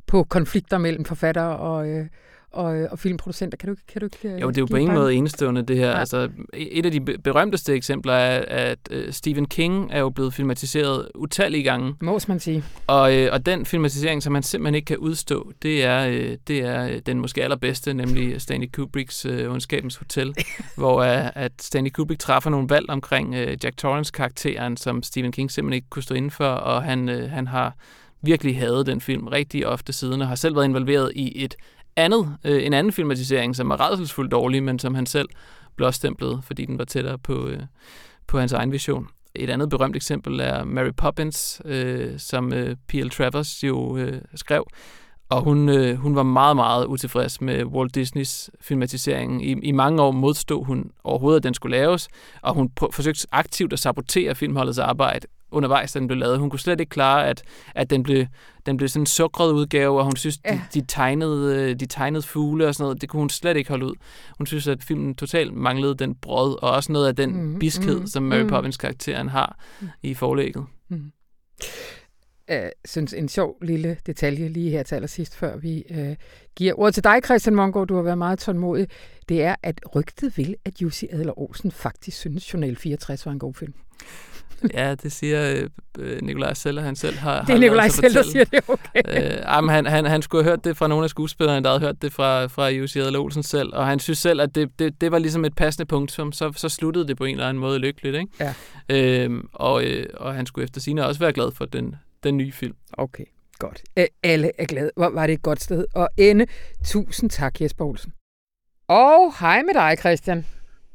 på 0.07 0.23
konflikter 0.23 0.77
mellem 0.77 1.05
forfattere 1.05 1.57
og, 1.57 1.87
øh, 1.87 2.05
og, 2.53 2.87
og 2.91 2.99
filmproducenter. 2.99 3.57
Kan 3.57 3.69
du, 3.69 3.75
kan 3.87 4.01
du 4.01 4.05
ikke 4.05 4.41
Jo, 4.41 4.49
det 4.49 4.57
er 4.57 4.61
jo 4.61 4.65
på 4.65 4.75
ingen 4.75 4.95
måde 4.95 5.13
enestående, 5.13 5.61
det 5.61 5.77
her. 5.77 5.89
Ja. 5.89 5.99
Altså, 5.99 6.29
et 6.53 6.85
af 6.85 6.91
de 6.91 7.01
berømteste 7.01 7.73
eksempler 7.73 8.13
er, 8.13 8.45
at 8.47 8.79
uh, 8.91 8.97
Stephen 9.11 9.45
King 9.45 9.89
er 9.91 9.99
jo 9.99 10.09
blevet 10.09 10.33
filmatiseret 10.33 11.09
utallige 11.15 11.63
gange. 11.63 11.95
Må 12.01 12.19
man 12.27 12.39
sige. 12.39 12.63
Og, 12.87 13.13
uh, 13.13 13.27
og 13.31 13.45
den 13.45 13.65
filmatisering, 13.65 14.23
som 14.23 14.33
man 14.33 14.43
simpelthen 14.43 14.75
ikke 14.75 14.85
kan 14.85 14.97
udstå, 14.97 15.51
det 15.61 15.83
er, 15.83 16.35
det 16.47 16.59
er 16.59 16.99
den 16.99 17.19
måske 17.19 17.43
allerbedste, 17.43 17.93
nemlig 17.93 18.41
Stanley 18.41 18.69
Kubricks 18.73 19.25
uh, 19.25 19.51
Ondskabens 19.51 19.95
Hotel, 19.95 20.35
hvor 20.77 21.01
at 21.35 21.51
Stanley 21.61 21.91
Kubrick 21.91 22.19
træffer 22.19 22.49
nogle 22.49 22.69
valg 22.69 22.89
omkring 22.89 23.35
Jack 23.35 23.77
Torrance-karakteren, 23.77 24.77
som 24.77 25.03
Stephen 25.03 25.31
King 25.31 25.51
simpelthen 25.51 25.75
ikke 25.75 25.89
kunne 25.89 26.03
stå 26.03 26.15
inden 26.15 26.31
for, 26.31 26.45
og 26.47 26.83
han, 26.83 27.07
han 27.07 27.47
har 27.47 27.75
virkelig 28.21 28.59
hadet 28.59 28.85
den 28.85 29.01
film 29.01 29.27
rigtig 29.27 29.67
ofte 29.67 29.93
siden, 29.93 30.21
og 30.21 30.27
har 30.27 30.35
selv 30.35 30.55
været 30.55 30.65
involveret 30.65 31.11
i 31.15 31.43
et 31.43 31.55
andet, 31.95 32.37
øh, 32.43 32.65
en 32.65 32.73
anden 32.73 32.93
filmatisering, 32.93 33.55
som 33.55 33.71
er 33.71 33.89
redselsfuldt 33.89 34.31
dårlig, 34.31 34.63
men 34.63 34.79
som 34.79 34.95
han 34.95 35.05
selv 35.05 35.29
blåstemplede, 35.75 36.41
fordi 36.43 36.65
den 36.65 36.77
var 36.77 36.85
tættere 36.85 37.17
på, 37.17 37.47
øh, 37.47 37.59
på 38.27 38.39
hans 38.39 38.53
egen 38.53 38.71
vision. 38.71 39.07
Et 39.35 39.49
andet 39.49 39.69
berømt 39.69 39.95
eksempel 39.95 40.39
er 40.39 40.63
Mary 40.63 40.91
Poppins, 40.97 41.61
øh, 41.65 42.19
som 42.19 42.53
øh, 42.53 42.75
P.L. 42.87 43.09
Travers 43.09 43.63
jo 43.63 43.97
øh, 43.97 44.21
skrev. 44.35 44.67
Og 45.29 45.41
hun, 45.41 45.69
øh, 45.69 45.95
hun 45.95 46.15
var 46.15 46.23
meget, 46.23 46.55
meget 46.55 46.85
utilfreds 46.85 47.41
med 47.41 47.65
Walt 47.65 47.95
Disneys 47.95 48.49
filmatisering. 48.61 49.45
I, 49.45 49.51
I 49.51 49.71
mange 49.71 50.01
år 50.01 50.11
modstod 50.11 50.65
hun 50.65 50.91
overhovedet, 51.03 51.39
at 51.39 51.43
den 51.43 51.53
skulle 51.53 51.77
laves, 51.77 52.07
og 52.41 52.53
hun 52.53 52.71
forsøgte 52.91 53.27
aktivt 53.31 53.73
at 53.73 53.79
sabotere 53.79 54.35
filmholdets 54.35 54.79
arbejde 54.79 55.27
undervejs, 55.53 55.91
da 55.91 55.99
den 55.99 56.07
blev 56.07 56.17
lavet. 56.17 56.39
Hun 56.39 56.49
kunne 56.49 56.59
slet 56.59 56.79
ikke 56.79 56.89
klare, 56.89 57.27
at, 57.27 57.43
at 57.75 57.89
den, 57.89 58.03
blev, 58.03 58.25
den 58.65 58.77
blev 58.77 58.89
sådan 58.89 59.01
en 59.01 59.05
sukret 59.05 59.51
udgave, 59.51 59.99
og 59.99 60.05
hun 60.05 60.15
synes, 60.15 60.39
ja. 60.45 60.61
de, 60.73 60.79
de, 60.81 60.85
tegnede, 60.87 61.73
de 61.73 61.85
tegnede 61.85 62.23
fugle 62.23 62.67
og 62.67 62.75
sådan 62.75 62.83
noget, 62.83 63.01
det 63.01 63.09
kunne 63.09 63.19
hun 63.19 63.29
slet 63.29 63.57
ikke 63.57 63.69
holde 63.69 63.85
ud. 63.85 63.95
Hun 64.37 64.47
synes, 64.47 64.67
at 64.67 64.83
filmen 64.83 65.15
totalt 65.15 65.53
manglede 65.53 65.95
den 65.95 66.15
brød, 66.15 66.63
og 66.63 66.71
også 66.71 66.91
noget 66.91 67.07
af 67.07 67.15
den 67.15 67.43
mm, 67.43 67.59
biskhed, 67.59 67.99
mm, 67.99 68.07
som 68.07 68.23
Mary 68.23 68.41
mm. 68.41 68.49
Poppins 68.49 68.77
karakteren 68.77 69.29
har 69.29 69.59
mm. 69.81 69.87
i 70.03 70.13
forlægget. 70.13 70.65
Mm. 70.89 71.11
Jeg 72.47 72.71
synes, 72.85 73.13
en 73.13 73.29
sjov 73.29 73.57
lille 73.61 73.97
detalje 74.05 74.47
lige 74.47 74.69
her 74.69 74.83
til 74.83 74.95
allersidst, 74.95 75.35
før 75.35 75.57
vi 75.57 75.83
uh, 75.89 76.15
giver 76.55 76.79
ordet 76.79 76.93
til 76.93 77.03
dig, 77.03 77.19
Christian 77.25 77.55
Mongård. 77.55 77.87
Du 77.87 77.95
har 77.95 78.01
været 78.01 78.17
meget 78.17 78.39
tålmodig. 78.39 78.87
Det 79.29 79.43
er, 79.43 79.55
at 79.63 79.81
rygtet 79.95 80.37
vil, 80.37 80.55
at 80.65 80.81
Jussi 80.81 81.07
Adler 81.11 81.39
Olsen 81.39 81.71
faktisk 81.71 82.17
synes, 82.17 82.53
Journal 82.53 82.75
64 82.75 83.25
var 83.25 83.31
en 83.31 83.39
god 83.39 83.53
film. 83.53 83.73
ja, 84.73 84.95
det 84.95 85.11
siger 85.11 85.67
øh, 85.99 86.21
Nikolaj 86.21 86.53
Seller, 86.53 86.81
han 86.81 86.95
selv 86.95 87.17
har 87.17 87.45
Det 87.45 87.55
er 87.55 87.59
Nikolaj 87.59 87.87
Seller, 87.87 88.21
der 88.21 88.29
siger 88.31 88.45
det, 88.45 88.59
okay. 88.67 89.01
Øh, 89.07 89.37
jamen, 89.45 89.69
han, 89.69 89.85
han, 89.85 90.05
han 90.05 90.21
skulle 90.21 90.43
have 90.43 90.51
hørt 90.51 90.63
det 90.63 90.77
fra 90.77 90.87
nogle 90.87 91.03
af 91.03 91.09
skuespillerne, 91.09 91.63
der 91.63 91.69
havde 91.69 91.81
hørt 91.81 92.01
det 92.01 92.13
fra, 92.13 92.45
fra 92.45 92.67
Jussi 92.67 92.99
Adler 92.99 93.19
Olsen 93.19 93.43
selv, 93.43 93.75
og 93.75 93.87
han 93.87 93.99
synes 93.99 94.19
selv, 94.19 94.41
at 94.41 94.55
det, 94.55 94.79
det, 94.79 95.01
det 95.01 95.11
var 95.11 95.19
ligesom 95.19 95.45
et 95.45 95.55
passende 95.55 95.85
punkt, 95.85 96.11
som 96.11 96.31
så, 96.31 96.53
så 96.55 96.69
sluttede 96.69 97.07
det 97.07 97.17
på 97.17 97.23
en 97.23 97.35
eller 97.35 97.47
anden 97.49 97.61
måde 97.61 97.79
lykkeligt. 97.79 98.15
Ikke? 98.15 98.53
Ja. 98.89 99.23
Øhm, 99.23 99.49
og, 99.53 99.85
øh, 99.85 100.05
og 100.13 100.35
han 100.35 100.45
skulle 100.45 100.63
efter 100.63 100.81
sine 100.81 101.05
også 101.05 101.19
være 101.19 101.33
glad 101.33 101.51
for 101.51 101.65
den, 101.65 101.95
den 102.23 102.37
nye 102.37 102.51
film. 102.51 102.75
Okay, 102.93 103.25
godt. 103.59 103.83
Alle 104.23 104.51
er 104.57 104.65
glade. 104.65 104.91
Hvor 104.95 105.09
var 105.09 105.27
det 105.27 105.33
et 105.33 105.41
godt 105.41 105.61
sted 105.61 105.85
at 105.95 106.07
ende. 106.17 106.45
Tusind 106.85 107.29
tak, 107.29 107.61
Jesper 107.61 107.85
Olsen. 107.85 108.13
Og 108.87 109.33
hej 109.39 109.61
med 109.61 109.73
dig, 109.73 109.97
Christian. 109.99 110.45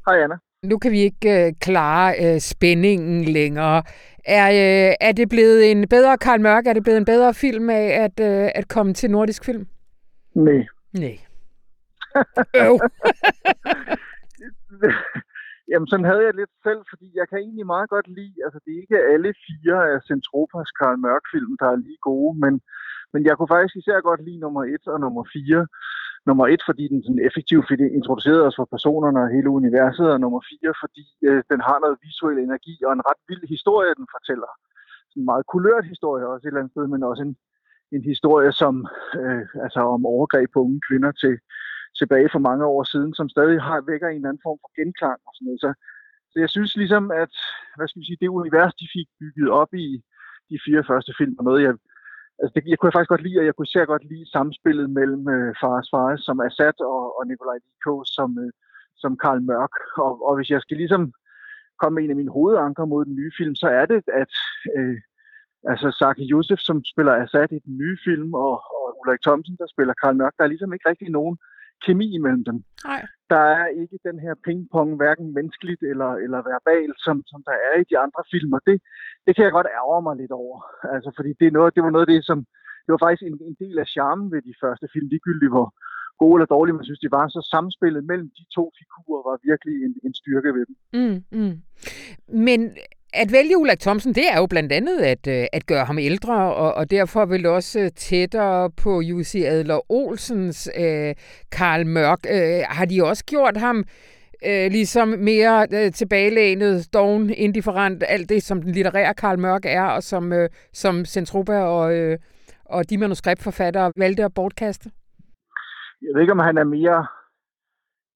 Hej, 0.07 0.23
Anna 0.23 0.35
nu 0.63 0.77
kan 0.77 0.91
vi 0.91 0.99
ikke 0.99 1.47
øh, 1.47 1.53
klare 1.61 2.09
øh, 2.23 2.39
spændingen 2.39 3.23
længere. 3.23 3.83
Er, 4.25 4.47
øh, 4.49 4.93
er 5.07 5.11
det 5.11 5.29
blevet 5.29 5.71
en 5.71 5.87
bedre 5.87 6.17
Karl 6.17 6.41
Mørk? 6.41 6.65
Er 6.67 6.73
det 6.73 6.83
blevet 6.83 6.97
en 6.97 7.11
bedre 7.13 7.33
film 7.33 7.69
af 7.69 7.87
at, 8.05 8.15
øh, 8.29 8.49
at 8.55 8.67
komme 8.67 8.93
til 8.93 9.11
nordisk 9.11 9.45
film? 9.45 9.67
Nej. 10.35 10.65
Nej. 10.93 11.17
Øv. 12.65 12.75
Jamen, 15.71 15.87
sådan 15.87 16.09
havde 16.11 16.23
jeg 16.27 16.33
lidt 16.33 16.53
selv, 16.67 16.81
fordi 16.91 17.07
jeg 17.19 17.25
kan 17.29 17.39
egentlig 17.45 17.65
meget 17.65 17.89
godt 17.89 18.07
lide, 18.19 18.35
altså 18.45 18.59
det 18.63 18.71
er 18.73 18.81
ikke 18.83 18.99
alle 19.13 19.31
fire 19.47 19.77
af 19.93 19.97
Centropas 20.09 20.71
Karl 20.79 20.97
Mørk-film, 21.05 21.53
der 21.61 21.67
er 21.71 21.83
lige 21.85 22.01
gode, 22.09 22.33
men, 22.43 22.53
men 23.13 23.21
jeg 23.27 23.33
kunne 23.35 23.53
faktisk 23.55 23.75
især 23.77 23.99
godt 24.09 24.21
lide 24.27 24.43
nummer 24.45 24.63
et 24.63 24.83
og 24.93 24.99
nummer 24.99 25.23
fire 25.35 25.61
nummer 26.29 26.45
et, 26.53 26.61
fordi 26.69 26.83
den 26.91 26.99
sådan 27.03 27.25
effektivt 27.29 27.65
fik 27.71 27.81
introduceret 27.99 28.41
os 28.47 28.57
for 28.59 28.67
personerne 28.75 29.19
og 29.23 29.33
hele 29.35 29.49
universet, 29.59 30.07
og 30.13 30.19
nummer 30.23 30.41
fire, 30.51 30.71
fordi 30.83 31.05
øh, 31.29 31.41
den 31.51 31.59
har 31.67 31.77
noget 31.83 32.01
visuel 32.05 32.37
energi 32.39 32.75
og 32.87 32.91
en 32.93 33.05
ret 33.09 33.21
vild 33.29 33.45
historie, 33.55 33.91
den 33.99 34.07
fortæller. 34.15 34.51
Sådan 35.09 35.21
en 35.21 35.29
meget 35.31 35.45
kulørt 35.53 35.85
historie 35.93 36.23
også 36.31 36.43
et 36.43 36.49
eller 36.49 36.61
andet 36.61 36.75
sted, 36.75 36.85
men 36.93 37.09
også 37.11 37.23
en, 37.27 37.35
en 37.95 38.03
historie 38.11 38.51
som, 38.61 38.73
øh, 39.21 39.45
altså 39.65 39.79
om 39.95 40.01
overgreb 40.15 40.49
på 40.53 40.59
unge 40.65 40.81
kvinder 40.87 41.11
til, 41.23 41.33
tilbage 41.99 42.29
for 42.33 42.41
mange 42.49 42.65
år 42.73 42.83
siden, 42.93 43.11
som 43.19 43.27
stadig 43.35 43.57
har 43.67 43.79
vækker 43.91 44.07
en 44.07 44.15
eller 44.15 44.29
anden 44.29 44.45
form 44.47 44.59
for 44.63 44.71
genklang 44.79 45.19
og 45.27 45.31
sådan 45.33 45.45
noget. 45.47 45.61
Så, 45.65 45.69
så 46.31 46.35
jeg 46.43 46.49
synes 46.55 46.71
ligesom, 46.81 47.03
at 47.23 47.33
hvad 47.75 47.87
skal 47.87 47.99
man 47.99 48.09
sige, 48.09 48.21
det 48.21 48.37
univers, 48.39 48.73
de 48.81 48.87
fik 48.95 49.07
bygget 49.19 49.49
op 49.61 49.71
i 49.85 49.87
de 50.51 50.57
fire 50.65 50.83
første 50.89 51.11
film, 51.19 51.35
og 51.39 51.43
noget, 51.47 51.61
jeg 51.67 51.73
altså 52.41 52.53
det, 52.55 52.63
jeg 52.71 52.79
kunne 52.79 52.95
faktisk 52.95 53.13
godt 53.13 53.25
lide, 53.27 53.39
og 53.39 53.45
jeg 53.45 53.55
kunne 53.55 53.69
især 53.69 53.85
godt 53.93 54.05
lide 54.11 54.31
samspillet 54.35 54.87
mellem 54.99 55.23
øh, 55.35 55.51
Fares 55.61 55.87
Fares 55.93 56.21
som 56.27 56.41
Assad 56.47 56.77
og, 56.93 57.03
og 57.17 57.23
Nikolaj 57.27 57.57
Liko 57.65 57.93
som, 58.15 58.29
øh, 58.43 58.51
som 59.01 59.11
Karl 59.23 59.41
Mørk. 59.49 59.75
Og, 60.05 60.13
og 60.27 60.33
hvis 60.35 60.49
jeg 60.53 60.61
skal 60.61 60.77
ligesom 60.77 61.03
komme 61.79 61.95
med 61.95 62.03
en 62.03 62.13
af 62.13 62.19
mine 62.21 62.35
hovedanker 62.37 62.85
mod 62.85 63.05
den 63.05 63.15
nye 63.15 63.31
film, 63.39 63.55
så 63.55 63.67
er 63.79 63.85
det, 63.91 64.01
at 64.21 64.33
øh, 64.77 64.97
altså 65.71 65.87
Saki 65.99 66.25
Josef, 66.33 66.59
som 66.67 66.77
spiller 66.91 67.13
Assad 67.13 67.51
i 67.51 67.65
den 67.67 67.77
nye 67.81 67.97
film, 68.07 68.33
og, 68.33 68.53
og 68.79 68.85
Ulrik 68.99 69.21
Thomsen, 69.27 69.55
der 69.61 69.67
spiller 69.73 69.93
Karl 70.01 70.15
Mørk, 70.15 70.33
der 70.37 70.43
er 70.43 70.53
ligesom 70.53 70.73
ikke 70.73 70.89
rigtig 70.89 71.09
nogen 71.09 71.37
kemi 71.85 72.07
imellem 72.17 72.43
dem. 72.49 72.57
Nej. 72.89 73.01
Der 73.33 73.43
er 73.59 73.67
ikke 73.81 73.97
den 74.07 74.19
her 74.25 74.33
pingpong, 74.45 74.89
hverken 74.95 75.33
menneskeligt 75.37 75.83
eller, 75.91 76.11
eller 76.25 76.39
verbalt, 76.51 76.97
som, 77.05 77.15
som 77.31 77.39
der 77.47 77.55
er 77.69 77.75
i 77.79 77.89
de 77.91 77.97
andre 78.05 78.23
film, 78.31 78.51
og 78.57 78.61
det, 78.67 78.77
det 79.25 79.31
kan 79.35 79.45
jeg 79.45 79.51
godt 79.57 79.73
ærge 79.79 80.01
mig 80.07 80.15
lidt 80.17 80.33
over. 80.43 80.57
Altså, 80.95 81.09
fordi 81.17 81.31
det, 81.39 81.47
er 81.47 81.57
noget, 81.57 81.75
det 81.75 81.83
var 81.83 81.93
noget 81.95 82.07
af 82.07 82.13
det, 82.13 82.25
som 82.29 82.37
det 82.85 82.91
var 82.93 83.01
faktisk 83.05 83.23
en, 83.23 83.39
en 83.49 83.57
del 83.63 83.79
af 83.83 83.87
charmen 83.93 84.31
ved 84.33 84.41
de 84.49 84.59
første 84.63 84.87
film, 84.93 85.07
ligegyldigt 85.07 85.53
hvor, 85.55 85.67
gode 86.21 86.35
eller 86.37 86.53
dårlige, 86.55 86.77
jeg 86.79 86.87
synes, 86.89 87.03
de 87.05 87.15
var 87.17 87.25
så 87.27 87.41
samspillet 87.53 88.03
mellem 88.11 88.29
de 88.37 88.43
to 88.57 88.63
figurer 88.79 89.21
var 89.29 89.37
virkelig 89.49 89.75
en, 89.87 89.93
en 90.05 90.13
styrke 90.21 90.49
ved 90.57 90.63
dem. 90.69 90.75
Mm, 90.99 91.19
mm. 91.37 91.55
Men 92.47 92.59
at 93.13 93.31
vælge 93.31 93.57
Ulrik 93.57 93.79
Thomsen, 93.79 94.15
det 94.15 94.23
er 94.31 94.37
jo 94.37 94.45
blandt 94.45 94.71
andet 94.71 94.99
at, 94.99 95.27
øh, 95.27 95.45
at 95.53 95.65
gøre 95.65 95.85
ham 95.85 95.99
ældre, 95.99 96.53
og, 96.53 96.73
og 96.73 96.91
derfor 96.91 97.25
vel 97.25 97.45
også 97.45 97.79
øh, 97.79 97.89
tættere 97.95 98.71
på 98.71 99.01
Jussi 99.01 99.43
Adler 99.43 99.91
Olsens 99.91 100.69
øh, 100.79 101.15
Karl 101.51 101.85
Mørk. 101.85 102.19
Øh, 102.29 102.61
har 102.69 102.85
de 102.85 103.03
også 103.03 103.25
gjort 103.25 103.57
ham 103.57 103.83
øh, 104.45 104.71
ligesom 104.71 105.07
mere 105.07 105.67
øh, 105.73 105.91
tilbagelænet, 105.91 106.93
doven, 106.93 107.29
indifferent, 107.29 108.03
alt 108.07 108.29
det, 108.29 108.43
som 108.43 108.61
den 108.61 108.71
litterære 108.71 109.13
Karl 109.13 109.39
Mørk 109.39 109.65
er, 109.65 109.83
og 109.83 110.03
som, 110.03 110.33
øh, 110.33 110.49
som 110.73 111.05
Centropa 111.05 111.59
og, 111.59 111.95
øh, 111.95 112.17
og 112.65 112.89
de 112.89 112.97
manuskriptforfattere 112.97 113.91
valgte 113.97 114.23
at 114.23 114.33
bortkaste? 114.33 114.91
Jeg 116.01 116.09
ved 116.13 116.21
ikke, 116.21 116.33
om 116.33 116.39
han 116.39 116.57
er 116.57 116.63
mere 116.63 117.07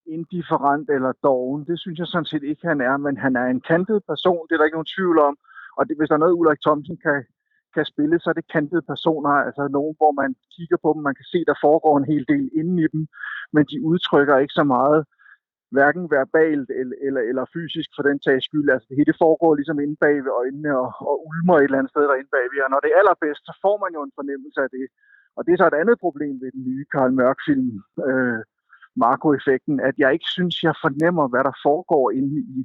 indifferent 0.05 0.89
eller 0.89 1.11
doven. 1.23 1.65
Det 1.69 1.79
synes 1.79 1.99
jeg 1.99 2.07
sådan 2.07 2.31
set 2.31 2.43
ikke, 2.43 2.67
han 2.67 2.81
er, 2.81 2.97
men 2.97 3.17
han 3.17 3.35
er 3.35 3.45
en 3.45 3.61
kantet 3.61 3.99
person, 4.11 4.45
det 4.45 4.53
er 4.53 4.57
der 4.57 4.65
ikke 4.65 4.79
nogen 4.79 4.95
tvivl 4.95 5.19
om. 5.19 5.35
Og 5.77 5.87
det, 5.87 5.97
hvis 5.97 6.09
der 6.09 6.15
er 6.15 6.23
noget, 6.23 6.39
Ulrik 6.39 6.61
Thomsen 6.61 6.97
kan, 7.05 7.19
kan 7.75 7.85
spille, 7.85 8.19
så 8.19 8.29
er 8.29 8.33
det 8.33 8.51
kantede 8.55 8.89
personer, 8.93 9.29
altså 9.29 9.67
nogen, 9.77 9.95
hvor 9.99 10.11
man 10.21 10.35
kigger 10.55 10.77
på 10.83 10.89
dem, 10.93 11.01
man 11.01 11.15
kan 11.19 11.27
se, 11.33 11.39
der 11.51 11.57
foregår 11.65 11.97
en 11.97 12.11
hel 12.11 12.25
del 12.33 12.49
inden 12.59 12.79
i 12.85 12.87
dem, 12.93 13.07
men 13.55 13.63
de 13.71 13.77
udtrykker 13.89 14.37
ikke 14.37 14.57
så 14.59 14.63
meget, 14.63 15.01
hverken 15.75 16.05
verbalt 16.17 16.69
eller, 16.79 16.97
eller, 17.07 17.21
eller 17.29 17.45
fysisk 17.55 17.89
for 17.95 18.03
den 18.09 18.17
tages 18.25 18.43
skyld. 18.49 18.67
Altså 18.73 18.87
det 18.89 18.99
hele 19.01 19.13
foregår 19.23 19.51
ligesom 19.55 19.79
inde 19.85 19.97
bag 20.05 20.15
ved 20.25 20.33
øjnene 20.41 20.71
og, 20.83 20.89
og 21.09 21.15
ulmer 21.29 21.55
et 21.57 21.63
eller 21.63 21.79
andet 21.79 21.93
sted 21.93 22.03
derinde 22.09 22.33
bagved. 22.35 22.65
Og 22.65 22.71
når 22.71 22.81
det 22.81 22.89
er 22.91 22.99
allerbedst, 23.01 23.43
så 23.49 23.53
får 23.63 23.75
man 23.83 23.91
jo 23.97 24.01
en 24.03 24.17
fornemmelse 24.19 24.59
af 24.65 24.69
det. 24.77 24.85
Og 25.37 25.41
det 25.43 25.51
er 25.51 25.59
så 25.59 25.67
et 25.69 25.81
andet 25.81 25.97
problem 26.05 26.35
ved 26.41 26.49
den 26.55 26.63
nye 26.69 26.85
Karl 26.93 27.13
Mørk-film, 27.19 27.71
øh, 28.07 28.41
Marco-effekten, 28.95 29.79
at 29.79 29.95
jeg 29.97 30.13
ikke 30.13 30.29
synes, 30.37 30.63
jeg 30.63 30.73
fornemmer, 30.85 31.25
hvad 31.27 31.43
der 31.43 31.55
foregår 31.67 32.11
inde 32.11 32.35
i 32.57 32.59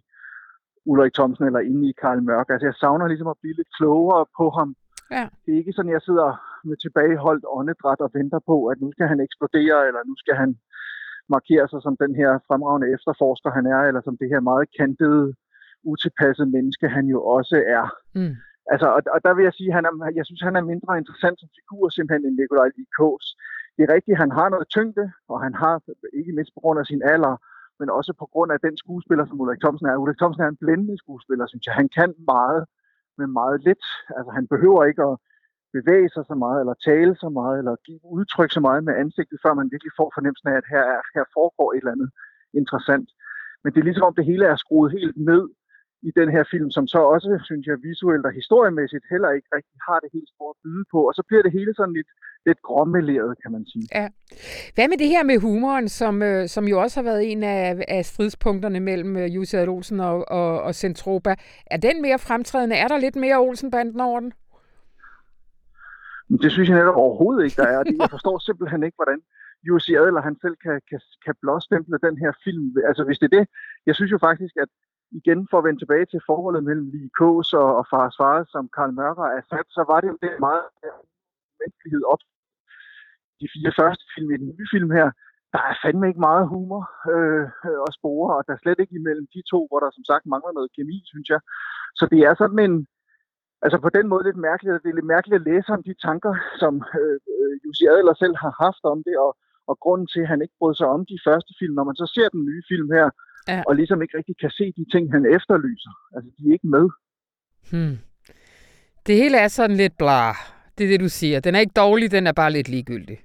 Ulrik 0.91 1.15
Thomsen 1.15 1.45
eller 1.47 1.61
inde 1.71 1.89
i 1.91 1.99
Karl 2.03 2.23
Mørk. 2.23 2.49
Altså 2.51 2.67
jeg 2.67 2.75
savner 2.75 3.07
ligesom 3.09 3.33
at 3.35 3.41
blive 3.41 3.57
lidt 3.57 3.77
klogere 3.79 4.25
på 4.39 4.47
ham. 4.59 4.71
Ja. 5.17 5.25
Det 5.43 5.51
er 5.53 5.59
ikke 5.59 5.77
sådan, 5.77 5.97
jeg 5.97 6.03
sidder 6.09 6.29
med 6.69 6.77
tilbageholdt 6.77 7.45
åndedræt 7.57 8.01
og 8.07 8.11
venter 8.19 8.41
på, 8.51 8.57
at 8.67 8.81
nu 8.81 8.89
skal 8.93 9.07
han 9.13 9.21
eksplodere, 9.21 9.81
eller 9.89 10.03
nu 10.11 10.15
skal 10.23 10.35
han 10.43 10.51
markere 11.37 11.67
sig 11.69 11.81
som 11.83 11.97
den 12.05 12.13
her 12.21 12.31
fremragende 12.49 12.93
efterforsker, 12.97 13.51
han 13.59 13.67
er, 13.75 13.81
eller 13.89 14.03
som 14.05 14.17
det 14.21 14.29
her 14.33 14.41
meget 14.51 14.67
kantede, 14.79 15.35
utilpassede 15.93 16.51
menneske, 16.57 16.87
han 16.97 17.07
jo 17.15 17.19
også 17.37 17.57
er. 17.79 17.87
Mm. 18.19 18.35
Altså, 18.73 18.89
og, 18.97 19.03
og 19.15 19.19
der 19.27 19.33
vil 19.35 19.45
jeg 19.49 19.55
sige, 19.57 19.71
at 19.71 19.77
han 19.79 19.85
er, 19.89 19.93
jeg 20.19 20.27
synes, 20.27 20.43
han 20.49 20.57
er 20.57 20.71
mindre 20.73 20.99
interessant 21.03 21.37
som 21.41 21.49
figur 21.59 21.85
simpelthen 21.89 22.27
end 22.27 22.37
Nikolaj 22.41 22.71
Likos. 22.77 23.27
Det 23.79 23.85
er 23.85 23.95
rigtigt, 23.95 24.23
han 24.25 24.33
har 24.39 24.49
noget 24.49 24.69
tyngde, 24.69 25.05
og 25.29 25.37
han 25.45 25.55
har, 25.55 25.75
ikke 26.19 26.33
mindst 26.37 26.55
på 26.55 26.61
grund 26.61 26.79
af 26.81 26.87
sin 26.87 27.03
alder, 27.13 27.35
men 27.81 27.89
også 27.99 28.13
på 28.23 28.27
grund 28.33 28.51
af 28.53 28.61
den 28.67 28.77
skuespiller, 28.83 29.25
som 29.27 29.41
Ulrik 29.41 29.61
Thomsen 29.61 29.87
er. 29.87 29.97
Ulrik 30.03 30.19
Thomsen 30.19 30.43
er 30.43 30.49
en 30.51 30.63
blændende 30.63 30.99
skuespiller, 30.99 31.47
synes 31.47 31.67
jeg. 31.67 31.75
Han 31.75 31.89
kan 31.99 32.11
meget, 32.35 32.63
men 33.19 33.29
meget 33.41 33.59
lidt. 33.69 33.85
Altså, 34.17 34.31
han 34.39 34.47
behøver 34.55 34.85
ikke 34.85 35.03
at 35.11 35.17
bevæge 35.77 36.09
sig 36.15 36.25
så 36.31 36.35
meget, 36.45 36.61
eller 36.61 36.75
tale 36.89 37.15
så 37.23 37.29
meget, 37.29 37.59
eller 37.59 37.75
give 37.87 38.01
udtryk 38.17 38.51
så 38.53 38.61
meget 38.61 38.85
med 38.85 38.95
ansigtet, 39.03 39.39
før 39.45 39.53
man 39.55 39.69
virkelig 39.73 39.93
får 39.99 40.09
fornemmelsen 40.17 40.49
af, 40.53 40.57
at 40.61 40.71
her, 40.73 40.85
er, 40.95 41.01
her 41.15 41.25
foregår 41.37 41.69
et 41.73 41.77
eller 41.83 41.97
andet 41.97 42.11
interessant. 42.61 43.09
Men 43.63 43.73
det 43.73 43.81
er 43.81 43.89
ligesom 43.89 44.09
om 44.11 44.15
det 44.19 44.25
hele 44.31 44.45
er 44.53 44.57
skruet 44.57 44.93
helt 44.99 45.17
ned 45.31 45.45
i 46.03 46.11
den 46.21 46.29
her 46.31 46.45
film, 46.51 46.71
som 46.71 46.87
så 46.87 46.99
også, 46.99 47.41
synes 47.45 47.67
jeg, 47.67 47.77
visuelt 47.83 48.27
og 48.27 48.33
historiemæssigt 48.33 49.05
heller 49.11 49.31
ikke 49.31 49.49
rigtig 49.57 49.79
har 49.89 49.99
det 50.01 50.11
helt 50.13 50.29
store 50.35 50.53
at 50.57 50.61
byde 50.65 50.85
på. 50.93 51.01
Og 51.09 51.15
så 51.15 51.23
bliver 51.29 51.43
det 51.43 51.53
hele 51.53 51.75
sådan 51.75 51.95
lidt, 51.95 52.11
lidt 52.47 52.63
gråmeleret, 52.63 53.33
kan 53.43 53.53
man 53.53 53.67
sige. 53.67 53.87
Ja. 53.95 54.09
Hvad 54.75 54.89
med 54.89 54.99
det 54.99 55.09
her 55.09 55.23
med 55.25 55.39
humoren, 55.39 55.89
som, 55.89 56.23
øh, 56.23 56.49
som 56.49 56.65
jo 56.65 56.81
også 56.81 57.01
har 57.01 57.05
været 57.11 57.33
en 57.33 57.43
af, 57.43 57.85
af 57.89 58.05
stridspunkterne 58.05 58.81
mellem 58.81 59.17
øh, 59.17 59.35
Jussi 59.35 59.57
Olsen 59.57 60.01
og, 60.01 60.29
og, 60.29 60.63
og 60.63 60.75
Centropa? 60.75 61.35
Er 61.67 61.77
den 61.77 62.03
mere 62.03 62.19
fremtrædende? 62.19 62.77
Er 62.77 62.89
der 62.89 62.99
lidt 62.99 63.17
mere 63.17 63.39
Olsen-banden 63.39 64.01
over 64.01 64.21
den? 64.21 64.33
Det 66.43 66.53
synes 66.53 66.69
jeg 66.69 66.79
netop 66.79 66.97
overhovedet 66.97 67.45
ikke, 67.45 67.63
der 67.63 67.69
er. 67.69 67.83
Jeg 68.01 68.11
forstår 68.11 68.39
simpelthen 68.39 68.83
ikke, 68.83 68.97
hvordan 69.01 69.21
Jussi 69.69 69.95
Adler 69.95 70.23
han 70.29 70.37
selv 70.45 70.57
kan, 70.65 70.81
kan, 70.91 71.01
kan 71.25 71.35
blåstemple 71.43 71.99
den 72.07 72.17
her 72.23 72.33
film. 72.45 72.67
Altså 72.89 73.03
hvis 73.05 73.19
det 73.19 73.29
er 73.33 73.39
det, 73.39 73.47
jeg 73.87 73.95
synes 73.95 74.13
jo 74.13 74.19
faktisk, 74.19 74.55
at 74.65 74.69
igen 75.11 75.49
for 75.51 75.59
at 75.59 75.65
vende 75.65 75.81
tilbage 75.81 76.07
til 76.07 76.21
forholdet 76.27 76.65
mellem 76.65 76.91
Lee 76.95 77.11
Kås 77.19 77.53
og, 77.53 77.77
og 77.79 77.85
Fares 77.91 78.17
Far, 78.21 78.45
som 78.55 78.65
Karl 78.77 78.93
Mørker 78.93 79.27
er 79.37 79.43
sat, 79.51 79.69
så 79.77 79.83
var 79.91 80.01
det 80.01 80.09
jo 80.09 80.19
det 80.23 80.33
meget 80.47 80.65
øh, 80.85 80.99
menneskelighed 81.61 82.03
op. 82.13 82.23
De 83.41 83.49
fire 83.55 83.73
første 83.81 84.05
film 84.15 84.31
i 84.31 84.41
den 84.43 84.49
nye 84.53 84.67
film 84.75 84.91
her, 84.99 85.09
der 85.55 85.63
er 85.71 85.75
fandme 85.83 86.09
ikke 86.09 86.27
meget 86.29 86.49
humor 86.53 86.83
øh, 87.13 87.45
øh 87.67 87.79
og 87.87 87.93
spore, 87.99 88.29
og 88.37 88.43
der 88.47 88.53
er 88.55 88.63
slet 88.63 88.81
ikke 88.81 88.99
imellem 89.01 89.27
de 89.35 89.43
to, 89.53 89.61
hvor 89.69 89.81
der 89.81 89.91
som 89.91 90.05
sagt 90.11 90.25
mangler 90.27 90.53
noget 90.55 90.75
kemi, 90.77 90.99
synes 91.13 91.29
jeg. 91.35 91.41
Så 91.99 92.05
det 92.13 92.21
er 92.29 92.35
sådan 92.35 92.61
en, 92.67 92.77
altså 93.65 93.79
på 93.87 93.91
den 93.97 94.07
måde 94.09 94.25
lidt 94.25 94.41
mærkeligt, 94.49 94.83
det 94.83 94.91
er 94.91 94.99
lidt 94.99 95.15
mærkeligt 95.15 95.41
at 95.41 95.47
læse 95.51 95.71
om 95.77 95.83
de 95.89 95.95
tanker, 96.07 96.33
som 96.61 96.75
øh, 97.01 97.19
øh, 97.35 97.55
Jussi 97.65 97.85
Adler 97.95 98.15
selv 98.15 98.37
har 98.45 98.53
haft 98.65 98.83
om 98.93 98.99
det, 99.07 99.17
og, 99.27 99.33
og 99.71 99.75
grunden 99.85 100.07
til, 100.13 100.21
at 100.25 100.31
han 100.33 100.43
ikke 100.43 100.59
brød 100.59 100.75
sig 100.75 100.89
om 100.97 101.03
de 101.13 101.19
første 101.27 101.53
film. 101.59 101.75
Når 101.75 101.85
man 101.89 101.97
så 102.03 102.07
ser 102.15 102.29
den 102.29 102.43
nye 102.51 102.63
film 102.71 102.91
her, 102.99 103.09
ja. 103.49 103.63
og 103.69 103.77
ligesom 103.77 104.03
ikke 104.03 104.17
rigtig 104.19 104.37
kan 104.43 104.51
se 104.51 104.73
de 104.79 104.85
ting, 104.93 105.13
han 105.13 105.23
efterlyser. 105.37 105.93
Altså, 106.15 106.31
de 106.39 106.49
er 106.49 106.53
ikke 106.53 106.71
med. 106.77 106.87
Hmm. 107.71 107.97
Det 109.07 109.15
hele 109.17 109.37
er 109.45 109.49
sådan 109.49 109.77
lidt 109.77 109.97
bla. 109.99 110.23
Det 110.79 110.83
er 110.85 110.91
det, 110.93 111.01
du 111.01 111.09
siger. 111.09 111.41
Den 111.41 111.55
er 111.55 111.61
ikke 111.61 111.81
dårlig, 111.85 112.11
den 112.11 112.27
er 112.27 112.33
bare 112.33 112.53
lidt 112.53 112.69
ligegyldig. 112.69 113.19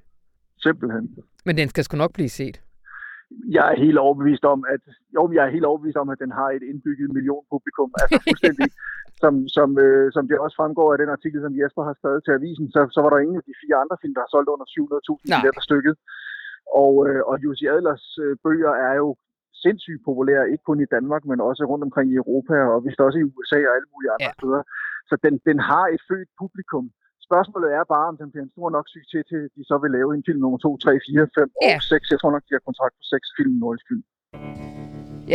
Simpelthen. 0.65 1.05
Men 1.45 1.57
den 1.57 1.67
skal 1.69 1.83
sgu 1.83 1.97
nok 1.97 2.13
blive 2.13 2.29
set. 2.29 2.61
Jeg 3.57 3.65
er 3.71 3.77
helt 3.85 3.97
overbevist 4.05 4.45
om, 4.53 4.59
at 4.73 4.83
jo, 5.15 5.31
jeg 5.35 5.43
er 5.47 5.51
helt 5.55 5.65
overbevist 5.65 5.97
om, 6.03 6.09
at 6.09 6.19
den 6.23 6.31
har 6.39 6.49
et 6.57 6.63
indbygget 6.71 7.13
millionpublikum. 7.17 7.89
Altså 8.01 8.17
fuldstændig 8.27 8.69
som, 9.23 9.33
som, 9.57 9.69
øh, 9.85 10.07
som 10.15 10.23
det 10.29 10.37
også 10.45 10.55
fremgår 10.59 10.87
af 10.93 10.99
den 11.03 11.09
artikel, 11.15 11.39
som 11.41 11.57
Jesper 11.59 11.83
har 11.89 11.95
skrevet 11.99 12.21
til 12.23 12.35
avisen, 12.37 12.65
så, 12.73 12.79
så 12.95 12.99
var 13.03 13.09
der 13.11 13.23
ingen 13.23 13.39
af 13.41 13.45
de 13.49 13.59
fire 13.61 13.77
andre 13.83 13.97
film, 14.01 14.13
der 14.15 14.23
har 14.25 14.31
solgt 14.33 14.49
under 14.53 14.67
700.000 14.73 15.31
billetter 15.33 15.63
stykket. 15.67 15.95
Og, 16.83 16.93
øh, 17.07 17.21
og 17.29 17.35
Jussi 17.43 17.65
Adlers 17.73 18.05
øh, 18.23 18.33
bøger 18.45 18.73
er 18.87 18.95
jo 19.03 19.09
sindssygt 19.65 20.01
populære, 20.07 20.51
ikke 20.51 20.67
kun 20.69 20.79
i 20.85 20.91
Danmark, 20.95 21.23
men 21.31 21.39
også 21.49 21.63
rundt 21.71 21.83
omkring 21.87 22.07
i 22.13 22.19
Europa, 22.23 22.55
og 22.73 22.77
vist 22.85 22.99
også 23.07 23.17
i 23.19 23.27
USA 23.29 23.59
og 23.67 23.73
alle 23.75 23.89
mulige 23.93 24.11
andre 24.15 24.33
ja. 24.33 24.39
steder. 24.39 24.61
Så 25.09 25.13
den, 25.25 25.33
den 25.49 25.57
har 25.69 25.85
et 25.95 26.01
født 26.09 26.29
publikum. 26.41 26.85
Spørgsmålet 27.27 27.69
er 27.79 27.83
bare, 27.95 28.07
om 28.11 28.17
den 28.21 28.29
bliver 28.31 28.45
en 28.47 28.53
stor 28.55 28.69
nok 28.75 28.87
succes 28.95 29.23
til, 29.31 29.39
at 29.47 29.51
de 29.57 29.63
så 29.69 29.75
vil 29.83 29.91
lave 29.97 30.09
en 30.17 30.23
film 30.27 30.39
nummer 30.43 30.59
2, 30.59 30.77
3, 30.77 30.99
4, 31.07 31.27
5 31.39 31.51
ja. 31.67 31.75
og 31.77 31.81
6. 31.81 32.11
Jeg 32.13 32.19
tror 32.19 32.31
nok, 32.35 32.43
de 32.47 32.55
har 32.57 32.63
kontrakt 32.69 32.93
på 32.99 33.03
6 33.13 33.27
film 33.37 33.53
film. 33.89 34.03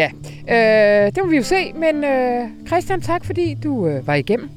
Ja, 0.00 0.08
øh, 0.54 1.04
det 1.12 1.18
må 1.24 1.28
vi 1.30 1.36
jo 1.42 1.46
se, 1.56 1.72
men 1.84 1.96
øh, 2.12 2.66
Christian, 2.68 3.00
tak 3.00 3.22
fordi 3.24 3.46
du 3.64 3.72
øh, 3.86 4.06
var 4.06 4.14
igennem. 4.14 4.48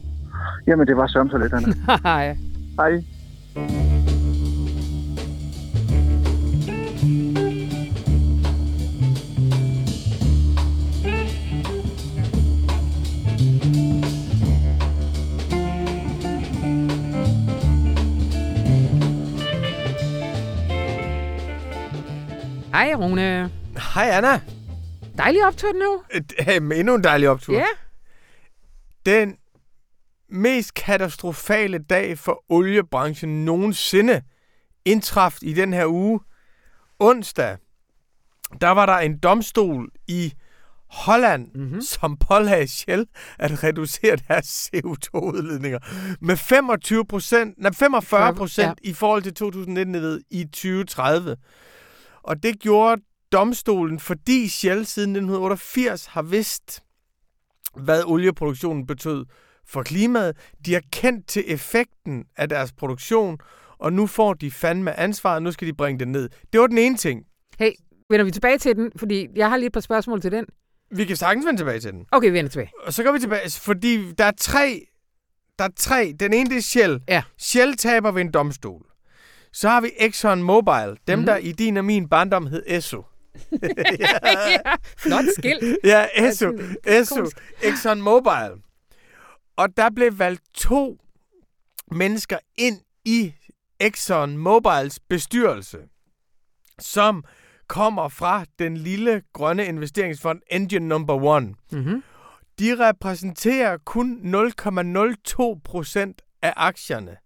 Jamen, 0.68 0.88
det 0.88 0.98
var 0.98 1.08
så 1.08 1.38
lidt, 1.44 1.54
Anna. 1.54 1.74
Hej. 2.10 2.36
Hej. 2.82 4.01
Hej, 22.74 22.96
Rune. 22.96 23.52
Hej, 23.94 24.10
Anna. 24.12 24.42
Dejlig 25.18 25.46
optur 25.46 25.74
nu. 25.74 26.04
Endnu 26.72 26.96
en 26.96 27.04
dejlig 27.04 27.30
optur. 27.30 27.54
Ja. 27.54 27.66
Den 29.06 29.36
mest 30.30 30.74
katastrofale 30.74 31.78
dag 31.78 32.18
for 32.18 32.44
oliebranchen 32.50 33.46
nogensinde 33.46 34.22
indtraf 34.86 35.38
i 35.42 35.54
den 35.54 35.74
her 35.74 35.86
uge. 35.86 36.20
Onsdag, 37.00 37.58
der 38.62 38.70
var 38.70 38.86
der 38.86 38.98
en 38.98 39.20
domstol 39.20 39.90
i 40.08 40.34
Holland, 40.90 41.48
mm-hmm. 41.56 41.82
som 41.82 42.18
pålagde 42.18 42.68
Shell 42.68 43.06
at 43.40 43.64
reducere 43.64 44.16
deres 44.28 44.70
CO2-udledninger 44.76 45.80
med 46.22 46.38
25 46.38 47.06
procent, 47.06 47.58
nej, 47.58 47.72
45 47.74 48.36
procent 48.36 48.80
ja. 48.84 48.90
i 48.90 48.94
forhold 48.94 49.24
til 49.24 49.34
2019 49.34 50.22
i 50.30 50.44
2030. 50.44 51.38
Og 52.24 52.44
det 52.44 52.60
gjorde 52.60 53.02
domstolen, 53.32 54.00
fordi 54.00 54.48
Shell 54.50 54.86
siden 54.86 55.10
1988 55.10 56.06
har 56.06 56.22
vidst, 56.22 56.84
hvad 57.76 58.04
olieproduktionen 58.06 58.88
betød 58.88 59.26
for 59.66 59.84
klimaet. 59.84 60.38
De 60.66 60.74
har 60.74 60.82
kendt 60.92 61.28
til 61.28 61.44
effekten 61.48 62.26
af 62.38 62.50
deres 62.50 62.72
produktion, 62.72 63.38
og 63.78 63.94
nu 63.94 64.08
får 64.08 64.34
de 64.34 64.52
fandme 64.52 65.00
ansvaret, 65.00 65.44
nu 65.44 65.52
skal 65.52 65.68
de 65.68 65.74
bringe 65.74 66.00
det 66.00 66.08
ned. 66.08 66.30
Det 66.54 66.62
var 66.62 66.68
den 66.68 66.78
ene 66.78 66.98
ting. 66.98 67.26
Hey, 67.60 67.72
vender 68.10 68.24
vi 68.24 68.32
tilbage 68.32 68.58
til 68.58 68.76
den? 68.76 68.92
Fordi 68.96 69.28
jeg 69.36 69.50
har 69.50 69.58
lige 69.58 69.68
et 69.68 69.74
par 69.74 69.80
spørgsmål 69.80 70.22
til 70.22 70.32
den. 70.32 70.46
Vi 70.96 71.06
kan 71.06 71.16
sagtens 71.16 71.46
vende 71.46 71.60
tilbage 71.60 71.80
til 71.80 71.92
den. 71.92 72.06
Okay, 72.12 72.28
vi 72.28 72.34
vender 72.34 72.50
tilbage. 72.50 72.72
Og 72.86 72.94
så 72.94 73.04
går 73.04 73.12
vi 73.12 73.20
tilbage, 73.20 73.52
fordi 73.52 74.12
der 74.12 74.26
er 74.26 74.32
tre. 74.38 74.86
Der 75.60 75.66
er 75.66 75.70
tre. 75.78 76.14
Den 76.20 76.34
ene, 76.34 76.50
det 76.50 76.58
er 76.58 76.62
Shell. 76.62 77.02
Ja. 77.08 77.24
Shell 77.38 77.76
taber 77.76 78.12
ved 78.12 78.22
en 78.22 78.32
domstol. 78.32 78.91
Så 79.54 79.70
har 79.70 79.82
vi 79.82 79.92
Exxon 79.98 80.44
Mobil, 80.44 80.98
dem 81.08 81.20
mm. 81.20 81.26
der 81.26 81.38
i 81.38 81.52
din 81.52 81.78
og 81.78 81.86
min 81.86 82.10
barndom 82.10 82.48
hed 82.48 82.64
Esso. 82.68 83.04
ja, 84.00 84.76
flot 84.98 85.26
skilt. 85.38 85.78
Ja, 85.84 86.06
Esso, 86.16 86.52
Esso, 86.84 87.32
Exxon 87.62 88.02
Mobil. 88.02 88.62
Og 89.56 89.78
der 89.78 89.90
blev 89.96 90.20
valgt 90.20 90.44
to 90.54 90.98
mennesker 91.92 92.38
ind 92.58 92.82
i 93.06 93.34
Exxon 93.80 94.38
Mobils 94.38 95.00
bestyrelse, 95.00 95.78
som 96.80 97.24
kommer 97.68 98.10
fra 98.10 98.46
den 98.60 98.78
lille 98.78 99.22
grønne 99.34 99.66
investeringsfond 99.66 100.42
Engine 100.52 100.88
Number 100.88 101.24
One. 101.24 101.54
Mm-hmm. 101.72 102.04
De 102.60 102.88
repræsenterer 102.90 103.78
kun 103.78 104.36
0,02 104.36 105.60
procent 105.64 106.22
af 106.42 106.54
aktierne. 106.56 107.18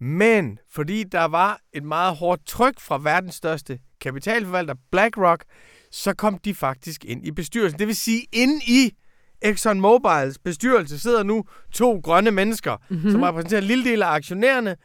Men 0.00 0.58
fordi 0.70 1.02
der 1.02 1.24
var 1.24 1.60
et 1.72 1.82
meget 1.82 2.16
hårdt 2.16 2.46
tryk 2.46 2.80
fra 2.80 2.98
verdens 2.98 3.34
største 3.34 3.78
kapitalforvalter, 4.00 4.74
BlackRock, 4.90 5.44
så 5.90 6.14
kom 6.14 6.38
de 6.38 6.54
faktisk 6.54 7.04
ind 7.04 7.26
i 7.26 7.30
bestyrelsen. 7.30 7.78
Det 7.78 7.86
vil 7.86 7.96
sige, 7.96 8.26
ind 8.32 8.62
i 8.62 8.94
Exxon 9.42 9.80
Mobils 9.80 10.38
bestyrelse 10.38 10.98
sidder 10.98 11.22
nu 11.22 11.44
to 11.72 12.00
grønne 12.04 12.30
mennesker, 12.30 12.76
mm-hmm. 12.90 13.10
som 13.10 13.22
repræsenterer 13.22 13.60
en 13.60 13.66
lille 13.66 13.84
del 13.84 14.02
af 14.02 14.08
aktionærerne, 14.08 14.76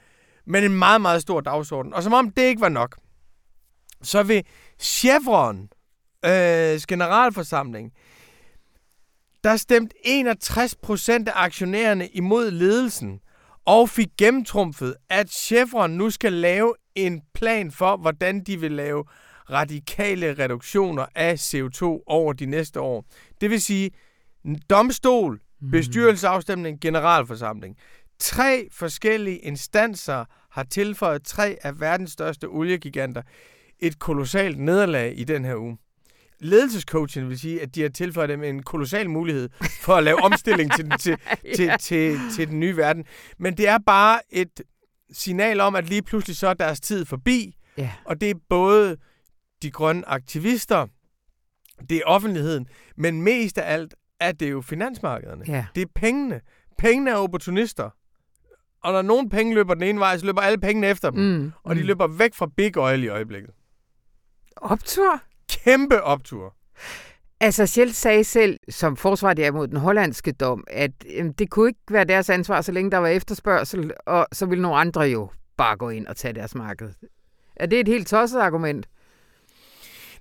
men 0.46 0.64
en 0.64 0.76
meget, 0.76 1.02
meget 1.02 1.22
stor 1.22 1.42
dagsorden. 1.42 1.94
Og 1.94 2.04
som 2.04 2.14
om 2.14 2.32
det 2.32 2.42
ikke 2.42 2.62
var 2.62 2.70
nok, 2.70 2.98
så 4.02 4.24
vil 4.24 4.44
Chevron 4.80 5.70
øh, 6.26 6.80
generalforsamling, 6.88 7.92
der 9.44 9.58
stemte 9.58 9.96
61 10.04 10.76
procent 10.76 11.28
af 11.28 11.34
aktionærerne 11.36 12.08
imod 12.08 12.52
ledelsen, 12.52 13.20
og 13.70 13.90
fik 13.90 14.08
gennemtrumfet, 14.18 14.96
at 15.10 15.30
Chevron 15.30 15.92
nu 15.92 16.10
skal 16.10 16.34
lave 16.34 16.76
en 16.96 17.22
plan 17.34 17.72
for, 17.72 17.98
hvordan 17.98 18.44
de 18.44 18.60
vil 18.60 18.72
lave 18.72 19.04
radikale 19.50 20.34
reduktioner 20.40 21.06
af 21.16 21.34
CO2 21.34 21.84
over 22.08 22.34
de 22.34 22.46
næste 22.46 22.80
år. 22.80 23.06
Det 23.42 23.50
vil 23.50 23.62
sige, 23.62 23.92
domstol, 24.70 25.42
mhm. 25.62 25.72
bestyrelsesafstemning, 25.72 26.82
generalforsamling. 26.82 27.78
Tre 28.20 28.68
forskellige 28.72 29.38
instanser 29.38 30.26
har 30.52 30.64
tilføjet 30.64 31.24
tre 31.24 31.58
af 31.62 31.80
verdens 31.80 32.12
største 32.12 32.46
oliegiganter 32.46 33.22
et 33.80 34.00
kolossalt 34.00 34.60
nederlag 34.60 35.20
i 35.20 35.24
den 35.24 35.46
her 35.46 35.56
uge. 35.56 35.78
Ledelsescoachen 36.42 37.30
vil 37.30 37.40
sige, 37.40 37.62
at 37.62 37.76
de 37.76 37.82
har 37.82 37.90
tilføjet 37.90 38.30
dem 38.30 38.44
en 38.44 38.64
kolossal 38.64 39.10
mulighed 39.10 39.50
for 39.82 39.96
at 39.96 40.04
lave 40.04 40.24
omstilling 40.32 40.72
til, 40.72 40.86
den, 40.86 40.98
til, 41.00 41.18
til, 41.56 41.72
til, 41.80 42.20
til 42.36 42.48
den 42.48 42.60
nye 42.60 42.78
verden. 42.78 43.06
Men 43.38 43.58
det 43.58 43.68
er 43.68 43.78
bare 43.86 44.20
et 44.30 44.62
signal 45.12 45.60
om, 45.60 45.76
at 45.76 45.90
lige 45.90 46.02
pludselig 46.02 46.38
så 46.38 46.48
er 46.48 46.54
deres 46.54 46.80
tid 46.80 47.06
forbi. 47.06 47.56
Ja. 47.78 47.92
Og 48.06 48.22
det 48.22 48.30
er 48.30 48.36
både 48.50 48.98
de 49.62 49.72
grønne 49.72 50.10
aktivister, 50.10 50.88
det 51.90 51.98
er 51.98 52.02
offentligheden, 52.06 52.68
men 52.98 53.22
mest 53.22 53.58
af 53.58 53.74
alt 53.74 53.96
er 54.20 54.32
det 54.32 54.52
jo 54.52 54.62
finansmarkederne. 54.62 55.46
Ja. 55.48 55.66
Det 55.76 55.82
er 55.82 55.86
pengene. 55.96 56.42
Pengene 56.78 57.12
er 57.12 57.16
opportunister. 57.16 57.90
Og 58.84 58.94
når 58.94 59.02
nogen 59.02 59.30
penge 59.30 59.54
løber 59.54 59.74
den 59.74 59.84
ene 59.84 60.00
vej, 60.00 60.18
så 60.18 60.26
løber 60.26 60.42
alle 60.42 60.58
pengene 60.58 60.88
efter 60.88 61.10
dem. 61.10 61.20
Mm. 61.24 61.52
Og 61.64 61.76
de 61.76 61.82
mm. 61.82 61.88
løber 61.88 62.08
væk 62.08 62.34
fra 62.34 62.48
Big 62.58 62.78
Oil 62.78 63.04
i 63.04 63.08
øjeblikket. 63.08 63.52
Optur? 64.56 65.22
Kæmpe 65.50 66.04
optur. 66.04 66.56
Altså, 67.40 67.66
Shell 67.66 67.94
sagde 67.94 68.24
selv, 68.24 68.60
som 68.70 68.98
forsvar 68.98 69.36
er 69.40 69.52
mod 69.52 69.68
den 69.68 69.78
hollandske 69.78 70.32
dom, 70.32 70.64
at 70.68 70.92
øhm, 71.16 71.34
det 71.34 71.50
kunne 71.50 71.70
ikke 71.70 71.80
være 71.90 72.04
deres 72.04 72.30
ansvar, 72.30 72.62
så 72.62 72.72
længe 72.72 72.92
der 72.92 72.98
var 72.98 73.08
efterspørgsel, 73.08 73.92
og 74.06 74.28
så 74.32 74.46
ville 74.46 74.62
nogle 74.62 74.78
andre 74.78 75.02
jo 75.02 75.30
bare 75.58 75.78
gå 75.78 75.90
ind 75.90 76.08
og 76.08 76.18
tage 76.18 76.34
deres 76.34 76.56
marked. 76.56 76.90
Er 77.56 77.66
det 77.66 77.80
et 77.80 77.88
helt 77.88 78.08
tosset 78.08 78.40
argument? 78.40 78.90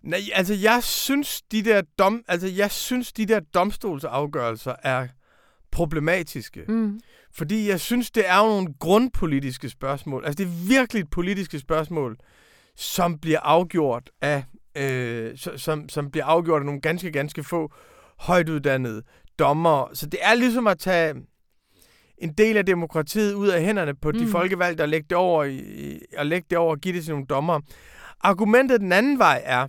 Nej, 0.02 0.20
altså 0.32 0.54
jeg 0.54 0.82
synes, 0.82 1.42
de 1.42 1.62
der 1.62 1.82
dom, 1.98 2.24
altså 2.28 2.46
jeg 2.48 2.70
synes, 2.70 3.12
de 3.12 3.26
der 3.26 3.40
domstolsafgørelser 3.40 4.74
er 4.82 5.08
problematiske. 5.70 6.64
Mm. 6.68 7.00
Fordi 7.32 7.68
jeg 7.68 7.80
synes, 7.80 8.10
det 8.10 8.28
er 8.28 8.38
jo 8.38 8.46
nogle 8.46 8.74
grundpolitiske 8.78 9.68
spørgsmål. 9.68 10.24
Altså 10.24 10.44
det 10.44 10.50
er 10.50 10.68
virkelig 10.68 11.00
et 11.00 11.10
politiske 11.10 11.58
spørgsmål, 11.58 12.16
som 12.76 13.18
bliver 13.18 13.40
afgjort 13.40 14.10
af, 14.20 14.44
øh, 14.76 15.38
som, 15.56 15.88
som 15.88 16.10
bliver 16.10 16.24
afgjort 16.24 16.62
af 16.62 16.66
nogle 16.66 16.80
ganske, 16.80 17.12
ganske 17.12 17.44
få 17.44 17.72
højtuddannede 18.18 19.02
dommer. 19.38 19.90
Så 19.94 20.06
det 20.06 20.20
er 20.22 20.34
ligesom 20.34 20.66
at 20.66 20.78
tage 20.78 21.14
en 22.18 22.32
del 22.32 22.56
af 22.56 22.66
demokratiet 22.66 23.34
ud 23.34 23.48
af 23.48 23.64
hænderne 23.64 23.94
på 23.94 24.10
mm. 24.10 24.18
de 24.18 24.26
folkevalgte 24.26 24.82
og 24.82 24.88
lægge 24.88 25.06
det 25.10 25.16
over, 25.16 25.44
i, 25.44 25.98
og 26.18 26.26
lægge 26.26 26.46
det 26.50 26.58
over 26.58 26.70
og 26.70 26.80
give 26.80 26.94
det 26.96 27.04
til 27.04 27.12
nogle 27.12 27.26
dommer. 27.26 27.60
Argumentet 28.20 28.80
den 28.80 28.92
anden 28.92 29.18
vej 29.18 29.42
er, 29.44 29.66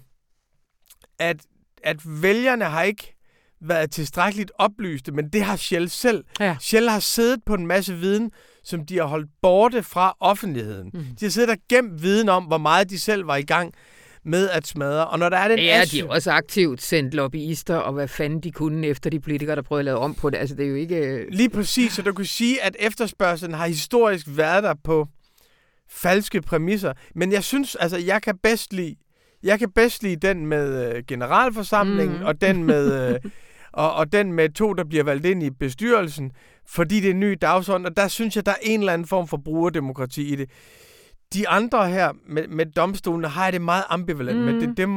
at, 1.20 1.38
at 1.84 2.22
vælgerne 2.22 2.66
har 2.66 2.84
ikke 2.84 3.16
været 3.62 3.92
tilstrækkeligt 3.92 4.52
oplyste, 4.56 5.12
men 5.12 5.30
det 5.30 5.44
har 5.44 5.56
Shell 5.56 5.90
selv. 5.90 6.24
Ja. 6.40 6.58
Shell 6.60 6.90
har 6.90 7.00
siddet 7.00 7.40
på 7.46 7.54
en 7.54 7.68
masse 7.68 7.94
viden, 7.96 8.32
som 8.64 8.86
de 8.86 8.98
har 8.98 9.06
holdt 9.06 9.30
borte 9.42 9.84
fra 9.84 10.18
offentligheden. 10.20 10.92
Mm. 10.94 11.04
De 11.20 11.26
har 11.26 11.30
siddet 11.30 11.50
og 11.50 11.58
gemt 11.70 12.02
viden 12.02 12.30
om, 12.30 12.44
hvor 12.44 12.58
meget 12.58 12.90
de 12.90 13.00
selv 13.00 13.28
var 13.28 13.36
i 13.36 13.42
gang 13.42 13.74
med 14.30 14.50
at 14.50 14.68
smadre. 14.68 15.08
Og 15.08 15.20
når 15.20 15.30
der 15.30 15.38
er 15.38 15.48
den 15.48 15.60
Ja, 15.60 15.82
asy- 15.82 15.96
de 15.96 16.02
har 16.02 16.08
også 16.08 16.32
aktivt 16.32 16.82
sendt 16.82 17.14
lobbyister, 17.14 17.76
og 17.76 17.94
hvad 17.94 18.08
fanden 18.08 18.40
de 18.40 18.52
kunne 18.52 18.88
efter 18.88 19.10
de 19.10 19.20
politikere, 19.20 19.56
der 19.56 19.62
prøvede 19.62 19.82
at 19.82 19.86
lave 19.86 19.98
om 19.98 20.14
på 20.16 20.30
det. 20.30 20.38
Altså, 20.38 20.56
det 20.56 20.66
er 20.66 20.70
jo 20.70 20.76
ikke... 20.76 20.96
øh, 20.98 21.26
Lige 21.32 21.50
præcis, 21.50 21.94
så 21.94 22.02
du 22.02 22.14
kan 22.14 22.26
sige, 22.26 22.62
at 22.64 22.76
efterspørgselen 22.80 23.54
har 23.56 23.68
historisk 23.68 24.26
været 24.30 24.64
der 24.64 24.74
på 24.84 25.08
falske 25.90 26.42
præmisser. 26.42 26.94
Men 27.16 27.32
jeg 27.32 27.44
synes, 27.44 27.76
altså, 27.76 27.98
jeg 27.98 28.22
kan 28.22 28.38
bedst 28.44 28.74
lide, 28.74 28.96
jeg 29.44 29.60
kan 29.60 29.72
bedst 29.72 30.04
lide 30.04 30.28
den 30.28 30.46
med 30.46 30.96
øh, 30.96 31.04
generalforsamlingen, 31.08 32.18
mm. 32.18 32.26
og 32.26 32.42
den 32.42 32.64
med... 32.64 33.14
Øh, 33.14 33.20
og, 33.74 33.94
og 33.94 34.12
den 34.12 34.34
med 34.34 34.50
to, 34.50 34.74
der 34.74 34.84
bliver 34.84 35.04
valgt 35.04 35.26
ind 35.26 35.44
i 35.44 35.50
bestyrelsen, 35.50 36.32
fordi 36.68 37.00
det 37.00 37.06
er 37.06 37.12
en 37.14 37.20
ny 37.20 37.38
dagsorden, 37.42 37.86
og 37.86 37.98
der 37.98 38.08
synes 38.08 38.36
jeg, 38.36 38.46
der 38.46 38.52
er 38.52 38.56
en 38.62 38.80
eller 38.80 38.94
anden 38.94 39.08
form 39.08 39.28
for 39.28 39.38
brugerdemokrati 39.46 40.34
i 40.34 40.36
det. 40.36 40.50
De 41.34 41.50
andre 41.50 41.90
her 41.90 42.12
med, 42.26 42.48
med 42.48 42.66
domstolene 42.66 43.28
har 43.28 43.44
jeg 43.44 43.54
det 43.54 43.62
meget 43.62 43.84
ambivalent 43.90 44.40
mm. 44.40 44.46
med. 44.46 44.54
Det, 44.54 44.78
det, 44.78 44.88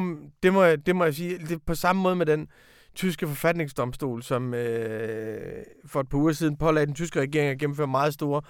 det, 0.42 0.52
må 0.52 0.62
jeg, 0.62 0.86
det 0.86 0.96
må 0.96 1.04
jeg 1.04 1.14
sige. 1.14 1.38
Det 1.38 1.52
er 1.52 1.58
på 1.66 1.74
samme 1.74 2.02
måde 2.02 2.16
med 2.16 2.26
den 2.26 2.48
tyske 2.94 3.28
forfatningsdomstol, 3.28 4.22
som 4.22 4.54
øh, 4.54 5.64
for 5.86 6.00
et 6.00 6.08
par 6.08 6.18
uger 6.18 6.32
siden 6.32 6.56
pålagde 6.56 6.86
den 6.86 6.94
tyske 6.94 7.20
regering 7.20 7.50
at 7.50 7.58
gennemføre 7.58 7.86
meget 7.86 8.14
store 8.14 8.42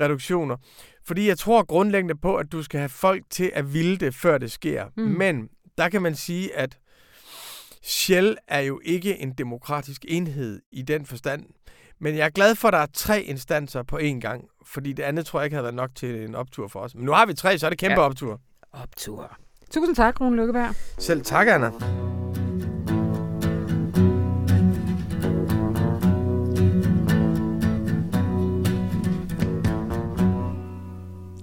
reduktioner. 0.00 0.56
Fordi 1.04 1.28
jeg 1.28 1.38
tror 1.38 1.64
grundlæggende 1.64 2.14
på, 2.16 2.36
at 2.36 2.52
du 2.52 2.62
skal 2.62 2.80
have 2.80 2.88
folk 2.88 3.22
til 3.30 3.50
at 3.54 3.74
ville 3.74 3.96
det, 3.96 4.14
før 4.14 4.38
det 4.38 4.52
sker. 4.52 4.84
Mm. 4.96 5.02
Men 5.02 5.48
der 5.78 5.88
kan 5.88 6.02
man 6.02 6.14
sige, 6.14 6.56
at 6.56 6.78
Shell 7.82 8.36
er 8.48 8.60
jo 8.60 8.80
ikke 8.84 9.18
en 9.18 9.32
demokratisk 9.32 10.04
enhed 10.08 10.60
i 10.72 10.82
den 10.82 11.06
forstand. 11.06 11.44
Men 11.98 12.16
jeg 12.16 12.24
er 12.24 12.30
glad 12.30 12.54
for, 12.54 12.68
at 12.68 12.72
der 12.72 12.78
er 12.78 12.86
tre 12.92 13.22
instanser 13.22 13.82
på 13.82 13.98
én 13.98 14.20
gang, 14.20 14.44
fordi 14.66 14.92
det 14.92 15.02
andet 15.02 15.26
tror 15.26 15.40
jeg 15.40 15.44
ikke 15.44 15.54
havde 15.54 15.64
været 15.64 15.74
nok 15.74 15.90
til 15.94 16.24
en 16.24 16.34
optur 16.34 16.68
for 16.68 16.80
os. 16.80 16.94
Men 16.94 17.04
nu 17.04 17.12
har 17.12 17.26
vi 17.26 17.34
tre, 17.34 17.58
så 17.58 17.66
er 17.66 17.70
det 17.70 17.78
kæmpe 17.78 18.00
Ja. 18.00 18.06
optur. 18.06 18.40
Optur. 18.72 19.36
Tusind 19.70 19.96
tak, 19.96 20.20
Rune 20.20 20.36
Lykkeberg. 20.36 20.74
Selv 20.98 21.22
tak, 21.22 21.46
Anna. 21.48 21.70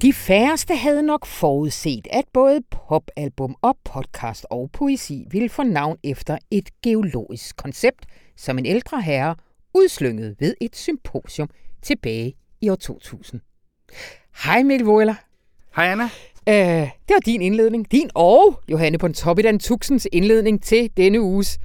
De 0.02 0.14
færreste 0.14 0.76
havde 0.76 1.04
nok 1.04 1.26
forudset, 1.26 2.08
at 2.12 2.24
både 2.34 2.62
popalbum 2.72 3.56
og 3.62 3.78
podcast 3.86 4.46
og 4.50 4.70
poesi 4.74 5.26
ville 5.32 5.50
få 5.50 5.64
navn 5.64 5.98
efter 6.04 6.38
et 6.52 6.70
geologisk 6.84 7.56
koncept, 7.58 8.06
som 8.38 8.58
en 8.58 8.66
ældre 8.66 9.02
herre 9.02 9.36
udslyngede 9.74 10.36
ved 10.40 10.54
et 10.62 10.76
symposium 10.76 11.50
tilbage 11.82 12.34
i 12.64 12.70
år 12.70 12.76
2000. 12.76 13.42
Hej 14.44 14.64
Mikkel 14.64 14.88
Wohler. 14.88 15.16
Hej 15.76 15.86
Anna. 15.88 16.04
Øh, 16.50 16.56
det 17.08 17.14
var 17.14 17.20
din 17.26 17.42
indledning. 17.42 17.92
Din 17.92 18.10
og 18.16 18.62
Johanne 18.72 18.98
Pontoppidan 18.98 19.60
Tuxens 19.60 20.08
indledning 20.12 20.64
til 20.64 20.90
denne 20.98 21.22
uges 21.22 21.60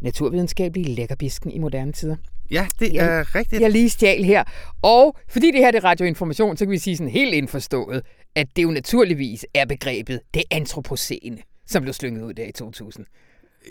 naturvidenskabelige 0.00 0.94
lækkerbisken 0.94 1.50
i 1.50 1.58
moderne 1.58 1.92
tider. 1.92 2.16
Ja, 2.50 2.66
det 2.80 2.94
Ja, 2.94 3.04
er 3.04 3.34
rigtigt. 3.34 3.62
Jeg 3.62 3.70
lige 3.70 3.90
stjal 3.90 4.24
her. 4.24 4.44
Og 4.82 5.16
fordi 5.28 5.46
det 5.50 5.60
her 5.60 5.70
det 5.70 5.78
er 5.78 5.84
radioinformation, 5.84 6.56
så 6.56 6.64
kan 6.64 6.72
vi 6.72 6.78
sige 6.78 6.96
sådan 6.96 7.10
helt 7.10 7.34
indforstået, 7.34 8.02
at 8.34 8.46
det 8.56 8.62
jo 8.62 8.70
naturligvis 8.70 9.46
er 9.54 9.64
begrebet 9.64 10.20
det 10.34 10.42
antropocene, 10.50 11.38
som 11.66 11.82
blev 11.82 11.92
slynget 11.94 12.22
ud 12.22 12.34
der 12.34 12.44
i 12.44 12.52
2000. 12.52 13.06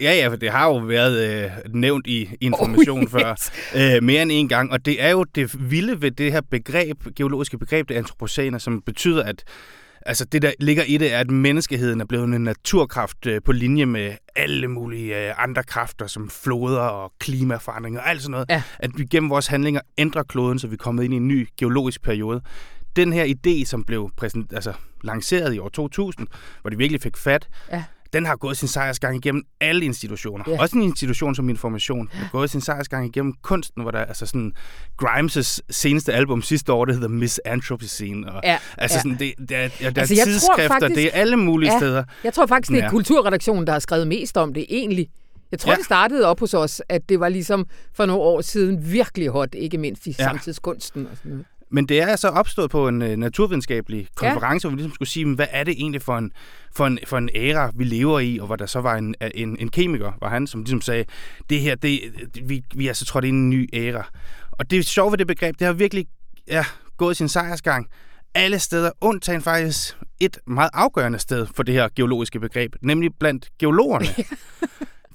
Ja, 0.02 0.16
ja, 0.16 0.28
for 0.28 0.36
det 0.36 0.52
har 0.52 0.66
jo 0.66 0.78
været 0.78 1.44
øh, 1.46 1.52
nævnt 1.74 2.08
i 2.08 2.30
information 2.42 2.98
Oh, 2.98 3.04
oh, 3.04 3.10
før 3.10 3.50
øh, 3.76 4.04
mere 4.04 4.22
end 4.22 4.32
en 4.34 4.48
gang. 4.50 4.72
Og 4.72 4.86
det 4.86 5.04
er 5.04 5.10
jo 5.10 5.24
det 5.24 5.72
vilde 5.72 6.02
ved 6.02 6.12
det 6.12 6.32
her 6.32 6.42
begreb, 6.52 6.98
geologiske 7.16 7.58
begreb, 7.58 7.90
det 7.90 7.96
antropocene, 7.96 8.60
som 8.60 8.82
betyder, 8.82 9.24
at 9.24 9.44
altså 10.06 10.26
det, 10.26 10.42
der 10.42 10.52
ligger 10.60 10.84
i 10.84 10.98
det, 10.98 11.14
er, 11.14 11.20
at 11.20 11.32
menneskeheden 11.32 12.02
er 12.02 12.06
blevet 12.06 12.26
en 12.36 12.42
naturkraft 12.44 13.26
øh, 13.26 13.42
på 13.46 13.52
linje 13.52 13.86
med 13.86 14.12
alle 14.36 14.68
mulige 14.68 15.28
øh, 15.28 15.44
andre 15.44 15.64
kræfter, 15.64 16.08
som 16.08 16.30
floder 16.30 16.80
og 16.80 17.14
klimaforandringer 17.20 18.00
og 18.02 18.10
alt 18.10 18.22
sådan 18.22 18.32
noget. 18.32 18.46
Ja. 18.50 18.64
At 18.80 18.90
vi 18.96 19.06
gennem 19.06 19.30
vores 19.30 19.48
handlinger 19.48 19.82
ændrer 19.98 20.24
kloden, 20.24 20.60
så 20.60 20.68
vi 20.68 20.74
er 20.74 20.78
kommet 20.78 21.04
ind 21.04 21.14
i 21.14 21.18
en 21.18 21.28
ny 21.28 21.48
geologisk 21.58 22.02
periode. 22.04 22.42
den 22.96 23.14
her 23.14 23.26
idé, 23.26 23.66
som 23.66 23.84
blev 23.84 24.10
præsent, 24.18 24.54
altså, 24.54 24.74
lanceret 25.04 25.54
i 25.56 25.60
år 25.60 25.70
2000, 25.70 26.28
hvor 26.62 26.70
de 26.70 26.78
virkelig 26.78 27.02
fik 27.02 27.18
fat, 27.18 27.48
Ja. 27.72 27.84
Den 28.17 28.25
har 28.25 28.36
gået 28.36 28.58
sin 28.58 28.67
sejrsgang 28.67 29.15
igennem 29.15 29.43
alle 29.62 29.86
institutioner. 29.86 30.45
Ja. 30.47 30.62
Også 30.62 30.75
en 30.77 30.84
institution 30.84 31.36
som 31.36 31.49
Information. 31.49 32.10
Har 32.12 32.30
gået 32.32 32.49
sin 32.49 32.62
sejrsgang 32.62 33.06
igennem 33.08 33.34
kunsten, 33.41 33.82
hvor 33.82 33.91
der 33.91 33.99
er 33.99 34.06
altså 34.06 34.25
sådan 34.25 34.53
Grimes' 35.03 35.60
seneste 35.69 36.13
album 36.13 36.41
sidste 36.41 36.73
år, 36.73 36.86
det 36.86 36.95
hedder 36.95 37.08
Misanthropocene. 37.08 38.32
Og, 38.34 38.41
Ja, 38.43 38.58
altså 38.77 38.95
ja. 38.97 39.01
sådan, 39.01 39.17
det, 39.19 39.34
det 39.49 39.51
er, 39.58 39.62
ja, 39.62 39.67
der 39.67 39.86
Altså, 39.86 39.99
altså, 39.99 40.21
er 40.21 40.25
tidsskrifter, 40.25 40.67
faktisk- 40.67 40.95
det 40.95 41.06
er 41.06 41.12
alle 41.21 41.38
mulige 41.38 41.71
Ja. 41.71 41.80
steder. 41.80 42.03
Jeg 42.23 42.34
tror 42.34 42.45
faktisk, 42.45 42.71
det 42.71 42.80
er 42.80 42.84
Ja. 42.84 42.89
Kulturredaktionen, 42.89 43.67
der 43.67 43.73
har 43.73 43.80
skrevet 43.80 44.08
mest 44.08 44.38
om 44.38 44.53
det, 44.53 44.65
egentlig. 44.69 45.08
Jeg 45.51 45.60
tror, 45.60 45.71
Ja. 45.71 45.75
det 45.77 45.86
startede 45.86 46.25
op 46.25 46.39
hos 46.39 46.53
os, 46.53 46.82
at 46.89 47.10
det 47.10 47.19
var 47.19 47.30
ligesom 47.30 47.65
for 47.93 48.06
nogle 48.06 48.21
år 48.21 48.41
siden 48.41 48.91
virkelig 48.93 49.30
hot, 49.30 49.56
ikke 49.56 49.77
mindst 49.77 50.08
i 50.08 50.15
Ja. 50.19 50.23
samtidskunsten 50.23 51.08
og 51.12 51.17
sådan 51.17 51.32
noget. 51.32 51.45
Men 51.69 51.86
det 51.86 52.01
er 52.01 52.15
så 52.15 52.27
opstået 52.27 52.71
på 52.71 52.88
en 52.88 53.01
uh, 53.01 53.08
naturvidenskabelig 53.08 54.08
konference, 54.15 54.67
ja. 54.67 54.69
hvor 54.69 54.75
vi 54.75 54.82
ligesom 54.82 54.95
skulle 54.95 55.10
sige, 55.10 55.36
hvad 55.36 55.47
er 55.51 55.63
det 55.63 55.75
egentlig 55.77 56.01
for 56.01 56.17
en, 56.17 56.32
for, 56.75 56.88
en, 56.88 56.99
for 57.06 57.17
en 57.17 57.30
æra, 57.36 57.71
vi 57.75 57.84
lever 57.84 58.19
i, 58.19 58.38
og 58.39 58.45
hvor 58.45 58.56
der 58.56 58.65
så 58.65 58.82
var 58.82 58.95
en, 58.95 59.15
en, 59.36 59.58
en 59.60 59.69
kemiker, 59.69 60.12
var 60.21 60.30
han, 60.30 60.47
som 60.47 60.62
ligesom 60.62 60.82
sagde, 60.82 61.06
det 61.49 61.62
her, 61.62 61.75
det, 61.75 61.99
vi, 62.43 62.63
vi 62.75 62.86
er 62.86 62.89
altså 62.89 63.06
trådt 63.06 63.25
ind 63.25 63.38
i 63.38 63.39
en 63.39 63.49
ny 63.49 63.69
æra. 63.73 64.10
Og 64.51 64.71
det 64.71 64.86
sjove 64.86 65.12
ved 65.12 65.17
det 65.17 65.27
begreb, 65.27 65.60
det 65.60 65.67
har 65.67 65.73
virkelig 65.73 66.06
ja, 66.47 66.65
gået 66.97 67.17
sin 67.17 67.30
sejrsgang 67.30 67.88
alle 68.36 68.60
steder, 68.60 68.91
undtagen 69.01 69.41
faktisk 69.41 69.97
et 70.19 70.39
meget 70.47 70.69
afgørende 70.73 71.19
sted 71.19 71.47
for 71.56 71.63
det 71.63 71.73
her 71.73 71.88
geologiske 71.95 72.39
begreb, 72.39 72.75
nemlig 72.82 73.12
blandt 73.19 73.49
geologerne. 73.60 74.06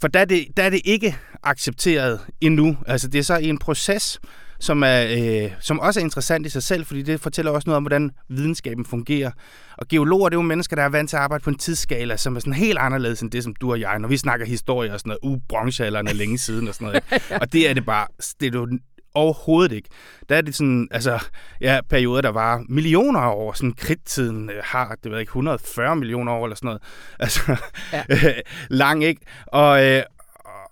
For 0.00 0.08
der 0.08 0.20
er, 0.20 0.24
det, 0.24 0.46
der 0.56 0.62
er 0.62 0.70
det 0.70 0.80
ikke 0.84 1.16
accepteret 1.42 2.20
endnu. 2.40 2.76
Altså 2.86 3.08
det 3.08 3.18
er 3.18 3.22
så 3.22 3.36
i 3.36 3.48
en 3.48 3.58
proces, 3.58 4.20
som, 4.62 4.82
er, 4.82 5.06
øh, 5.18 5.50
som 5.60 5.80
også 5.80 6.00
er 6.00 6.04
interessant 6.04 6.46
i 6.46 6.48
sig 6.48 6.62
selv, 6.62 6.86
fordi 6.86 7.02
det 7.02 7.20
fortæller 7.20 7.52
også 7.52 7.68
noget 7.68 7.76
om, 7.76 7.82
hvordan 7.82 8.10
videnskaben 8.28 8.84
fungerer. 8.84 9.30
Og 9.78 9.88
geologer, 9.88 10.28
det 10.28 10.36
er 10.36 10.38
jo 10.38 10.42
mennesker, 10.42 10.76
der 10.76 10.82
er 10.82 10.88
vant 10.88 11.10
til 11.10 11.16
at 11.16 11.22
arbejde 11.22 11.44
på 11.44 11.50
en 11.50 11.58
tidsskala, 11.58 12.16
som 12.16 12.36
er 12.36 12.40
sådan 12.40 12.52
helt 12.52 12.78
anderledes 12.78 13.20
end 13.20 13.30
det, 13.30 13.44
som 13.44 13.54
du 13.54 13.70
og 13.70 13.80
jeg, 13.80 13.98
når 13.98 14.08
vi 14.08 14.16
snakker 14.16 14.46
historie 14.46 14.92
og 14.92 15.00
sådan 15.00 15.16
noget, 15.22 15.36
uh, 15.36 15.40
bronzealderen 15.48 16.08
er 16.08 16.12
længe 16.12 16.38
siden 16.38 16.68
og 16.68 16.74
sådan 16.74 16.86
noget. 16.86 17.02
Ikke? 17.12 17.34
Og 17.42 17.52
det 17.52 17.70
er 17.70 17.74
det 17.74 17.86
bare, 17.86 18.06
det 18.40 18.54
er 18.54 18.58
jo 18.58 18.68
overhovedet 19.14 19.72
ikke. 19.72 19.88
Der 20.28 20.36
er 20.36 20.40
det 20.40 20.54
sådan, 20.54 20.88
altså, 20.90 21.24
ja, 21.60 21.80
perioder, 21.90 22.20
der 22.20 22.28
var 22.32 22.62
millioner 22.68 23.20
af 23.20 23.34
år. 23.34 23.52
Sådan 23.52 23.72
kridttiden 23.72 24.50
øh, 24.50 24.56
har, 24.64 24.88
det 24.88 25.04
ved 25.04 25.12
jeg 25.12 25.20
ikke, 25.20 25.30
140 25.30 25.96
millioner 25.96 26.32
år 26.32 26.44
eller 26.44 26.56
sådan 26.56 26.66
noget. 26.66 26.82
Altså, 27.18 27.56
Ja. 27.92 28.04
ja. 28.08 28.32
lang, 28.82 29.04
ikke? 29.04 29.20
Og, 29.46 29.86
øh, 29.86 30.02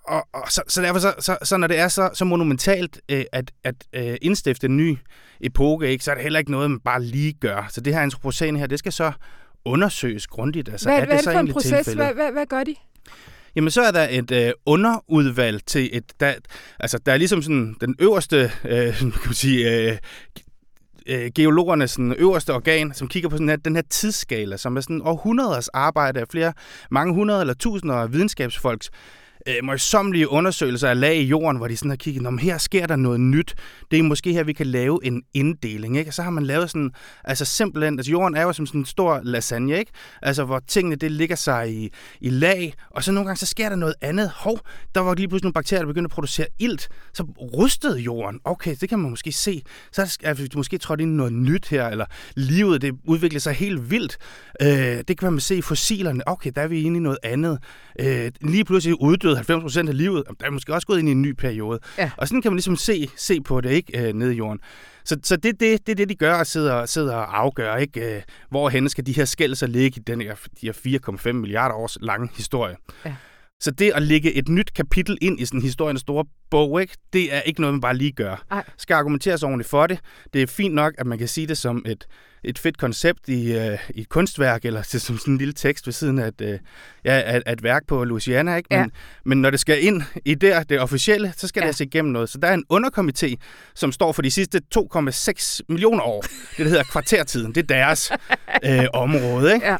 og, 0.03 0.27
og 0.33 0.51
så, 0.51 0.61
så 0.67 0.81
derfor, 0.81 0.99
så, 0.99 1.13
så, 1.19 1.37
så 1.43 1.57
når 1.57 1.67
det 1.67 1.79
er 1.79 1.87
så, 1.87 2.09
så 2.13 2.25
monumentalt 2.25 3.01
øh, 3.09 3.23
at, 3.31 3.51
at 3.63 3.75
øh, 3.93 4.17
indstifte 4.21 4.67
en 4.67 4.77
ny 4.77 4.97
epoke, 5.41 5.89
ikke, 5.89 6.03
så 6.03 6.11
er 6.11 6.15
det 6.15 6.23
heller 6.23 6.39
ikke 6.39 6.51
noget, 6.51 6.71
man 6.71 6.79
bare 6.79 7.03
lige 7.03 7.33
gør. 7.33 7.67
Så 7.69 7.81
det 7.81 7.93
her 7.93 8.01
antropocene 8.01 8.59
her, 8.59 8.67
det 8.67 8.79
skal 8.79 8.91
så 8.91 9.11
undersøges 9.65 10.27
grundigt. 10.27 10.69
Altså, 10.69 10.89
Hvad, 10.89 10.99
er 10.99 11.05
hvad 11.05 11.13
er 11.13 11.17
det 11.17 11.23
så 11.23 11.31
for 11.31 11.39
en 11.39 11.51
proces? 11.51 11.71
tilfældet? 11.71 12.05
Hvad, 12.05 12.13
hvad, 12.13 12.31
hvad 12.31 12.45
gør 12.45 12.63
de? 12.63 12.75
Jamen, 13.55 13.71
så 13.71 13.81
er 13.81 13.91
der 13.91 14.07
et 14.09 14.31
øh, 14.31 14.51
underudvalg 14.65 15.65
til 15.65 15.89
et... 15.93 16.03
Der, 16.19 16.33
altså, 16.79 16.97
der 16.97 17.13
er 17.13 17.17
ligesom 17.17 17.41
sådan 17.41 17.75
den 17.81 17.95
øverste, 17.99 18.51
øh, 18.65 18.97
kan 18.99 19.11
man 19.25 19.33
sige, 19.33 19.89
øh, 19.91 19.97
øh, 21.07 21.31
geologernes 21.35 21.91
sådan, 21.91 22.15
øverste 22.17 22.53
organ, 22.53 22.93
som 22.93 23.07
kigger 23.07 23.29
på 23.29 23.35
sådan 23.35 23.49
her, 23.49 23.55
den 23.55 23.75
her 23.75 23.83
tidsskala, 23.89 24.57
som 24.57 24.77
er 24.77 24.81
sådan 24.81 25.01
århundreders 25.01 25.67
arbejde 25.67 26.19
af 26.19 26.27
flere, 26.31 26.53
mange 26.91 27.13
hundrede 27.13 27.41
eller 27.41 27.53
tusinder 27.53 27.95
af 27.95 28.13
videnskabsfolks 28.13 28.89
øh, 29.47 29.55
møjsommelige 29.63 30.29
undersøgelser 30.29 30.89
af 30.89 30.99
lag 30.99 31.15
i 31.15 31.23
jorden, 31.23 31.57
hvor 31.57 31.67
de 31.67 31.77
sådan 31.77 31.89
har 31.89 31.95
kigget, 31.95 32.27
om 32.27 32.37
her 32.37 32.57
sker 32.57 32.87
der 32.87 32.95
noget 32.95 33.19
nyt. 33.19 33.55
Det 33.91 33.99
er 33.99 34.03
måske 34.03 34.33
her, 34.33 34.43
vi 34.43 34.53
kan 34.53 34.67
lave 34.67 34.99
en 35.03 35.23
inddeling. 35.33 35.97
Ikke? 35.97 36.09
Og 36.09 36.13
så 36.13 36.21
har 36.21 36.29
man 36.29 36.43
lavet 36.43 36.69
sådan, 36.69 36.91
altså 37.23 37.45
simpelthen, 37.45 37.99
altså 37.99 38.11
jorden 38.11 38.37
er 38.37 38.41
jo 38.41 38.53
som 38.53 38.65
sådan 38.65 38.81
en 38.81 38.85
stor 38.85 39.19
lasagne, 39.23 39.79
ikke? 39.79 39.91
Altså 40.21 40.43
hvor 40.43 40.59
tingene, 40.67 40.95
det 40.95 41.11
ligger 41.11 41.35
sig 41.35 41.73
i, 41.73 41.89
i 42.21 42.29
lag, 42.29 42.73
og 42.89 43.03
så 43.03 43.11
nogle 43.11 43.27
gange, 43.27 43.39
så 43.39 43.45
sker 43.45 43.69
der 43.69 43.75
noget 43.75 43.95
andet. 44.01 44.29
Hov, 44.35 44.59
der 44.95 45.01
var 45.01 45.13
lige 45.13 45.27
pludselig 45.27 45.45
nogle 45.45 45.53
bakterier, 45.53 45.81
der 45.81 45.87
begyndte 45.87 46.07
at 46.07 46.11
producere 46.11 46.47
ilt, 46.59 46.89
så 47.13 47.23
rustede 47.23 47.99
jorden. 47.99 48.39
Okay, 48.43 48.75
det 48.81 48.89
kan 48.89 48.99
man 48.99 49.09
måske 49.09 49.31
se. 49.31 49.61
Så 49.91 50.17
er 50.23 50.33
der 50.33 50.47
måske 50.55 50.77
trådt 50.77 51.01
ind 51.01 51.11
i 51.11 51.15
noget 51.15 51.33
nyt 51.33 51.67
her, 51.67 51.87
eller 51.87 52.05
livet, 52.35 52.81
det 52.81 52.93
udvikler 53.03 53.39
sig 53.39 53.53
helt 53.53 53.91
vildt. 53.91 54.17
Øh, 54.61 54.67
det 55.07 55.17
kan 55.17 55.31
man 55.33 55.39
se 55.39 55.55
i 55.57 55.61
fossilerne. 55.61 56.27
Okay, 56.27 56.51
der 56.55 56.61
er 56.61 56.67
vi 56.67 56.81
inde 56.81 56.97
i 56.97 56.99
noget 56.99 57.17
andet. 57.23 57.59
Øh, 57.99 58.31
lige 58.41 58.65
pludselig 58.65 59.01
uddøde 59.01 59.30
90% 59.37 59.87
af 59.87 59.97
livet. 59.97 60.23
Jamen, 60.27 60.37
Der 60.39 60.45
er 60.45 60.49
måske 60.49 60.73
også 60.73 60.87
gået 60.87 60.99
ind 60.99 61.09
i 61.09 61.11
en 61.11 61.21
ny 61.21 61.31
periode. 61.31 61.79
Ja. 61.97 62.11
Og 62.17 62.27
sådan 62.27 62.41
kan 62.41 62.51
man 62.51 62.55
ligesom 62.55 62.75
se, 62.75 63.09
se 63.17 63.41
på 63.41 63.61
det, 63.61 63.71
ikke? 63.71 64.07
Øh, 64.07 64.13
nede 64.13 64.33
i 64.33 64.37
jorden. 64.37 64.59
Så, 65.05 65.17
så 65.23 65.35
det, 65.35 65.59
det, 65.59 65.87
det 65.87 65.91
er 65.91 65.95
det, 65.95 66.09
de 66.09 66.15
gør 66.15 66.33
og 66.33 66.47
sidder, 66.47 66.85
sidder 66.85 67.15
og 67.15 67.39
afgør, 67.39 67.75
ikke? 67.75 68.15
Øh, 68.15 68.21
hvorhen 68.49 68.89
skal 68.89 69.05
de 69.05 69.13
her 69.13 69.25
skældelser 69.25 69.67
ligge 69.67 69.99
i 69.99 70.03
den 70.03 70.21
her, 70.21 70.35
de 70.61 70.71
her 70.85 70.99
4,5 71.27 71.31
milliarder 71.31 71.75
års 71.75 71.97
lange 72.01 72.29
historie. 72.37 72.75
Ja. 73.05 73.15
Så 73.61 73.71
det 73.71 73.91
at 73.95 74.01
lægge 74.01 74.33
et 74.33 74.49
nyt 74.49 74.73
kapitel 74.73 75.17
ind 75.21 75.39
i 75.39 75.45
sådan 75.45 75.61
historiens 75.61 76.01
store 76.01 76.25
bog, 76.49 76.81
ikke? 76.81 76.97
det 77.13 77.35
er 77.35 77.41
ikke 77.41 77.61
noget, 77.61 77.73
man 77.73 77.81
bare 77.81 77.95
lige 77.97 78.11
gør. 78.11 78.43
Ej. 78.51 78.63
Skal 78.77 78.93
argumenteres 78.93 79.43
ordentligt 79.43 79.69
for 79.69 79.87
det. 79.87 79.99
Det 80.33 80.41
er 80.41 80.47
fint 80.47 80.75
nok, 80.75 80.93
at 80.97 81.07
man 81.07 81.17
kan 81.17 81.27
sige 81.27 81.47
det 81.47 81.57
som 81.57 81.83
et, 81.85 82.05
et 82.43 82.59
fedt 82.59 82.77
koncept 82.77 83.29
i, 83.29 83.53
øh, 83.57 83.77
i 83.89 84.01
et 84.01 84.09
kunstværk, 84.09 84.65
eller 84.65 84.81
til, 84.91 85.01
som 85.01 85.17
sådan 85.17 85.33
en 85.33 85.37
lille 85.37 85.53
tekst 85.53 85.87
ved 85.87 85.93
siden 85.93 86.19
af 86.19 86.27
et, 86.27 86.41
øh, 86.41 86.59
ja, 87.05 87.21
af, 87.25 87.41
af 87.45 87.53
et 87.53 87.63
værk 87.63 87.87
på 87.87 88.03
Louisiana. 88.03 88.55
Ikke? 88.55 88.67
Men, 88.71 88.79
Ja. 88.79 88.85
men 89.25 89.41
når 89.41 89.49
det 89.49 89.59
skal 89.59 89.83
ind 89.85 90.01
i 90.25 90.35
det, 90.35 90.69
det 90.69 90.79
officielle, 90.79 91.33
så 91.37 91.47
skal 91.47 91.61
Ja. 91.61 91.67
det 91.67 91.75
se 91.75 91.83
igennem 91.85 92.11
noget. 92.11 92.29
Så 92.29 92.37
der 92.37 92.47
er 92.47 92.53
en 92.53 92.63
underkomité, 92.73 93.35
som 93.75 93.91
står 93.91 94.11
for 94.11 94.21
de 94.21 94.31
sidste 94.31 94.61
2,6 94.71 95.59
millioner 95.69 96.03
år. 96.03 96.21
Det, 96.21 96.57
der 96.57 96.63
hedder 96.67 96.83
kvartertiden. 96.83 97.55
Det 97.55 97.63
er 97.63 97.67
deres 97.75 98.11
øh, 98.65 98.85
område. 98.93 99.53
Ikke? 99.53 99.65
Ja. 99.67 99.77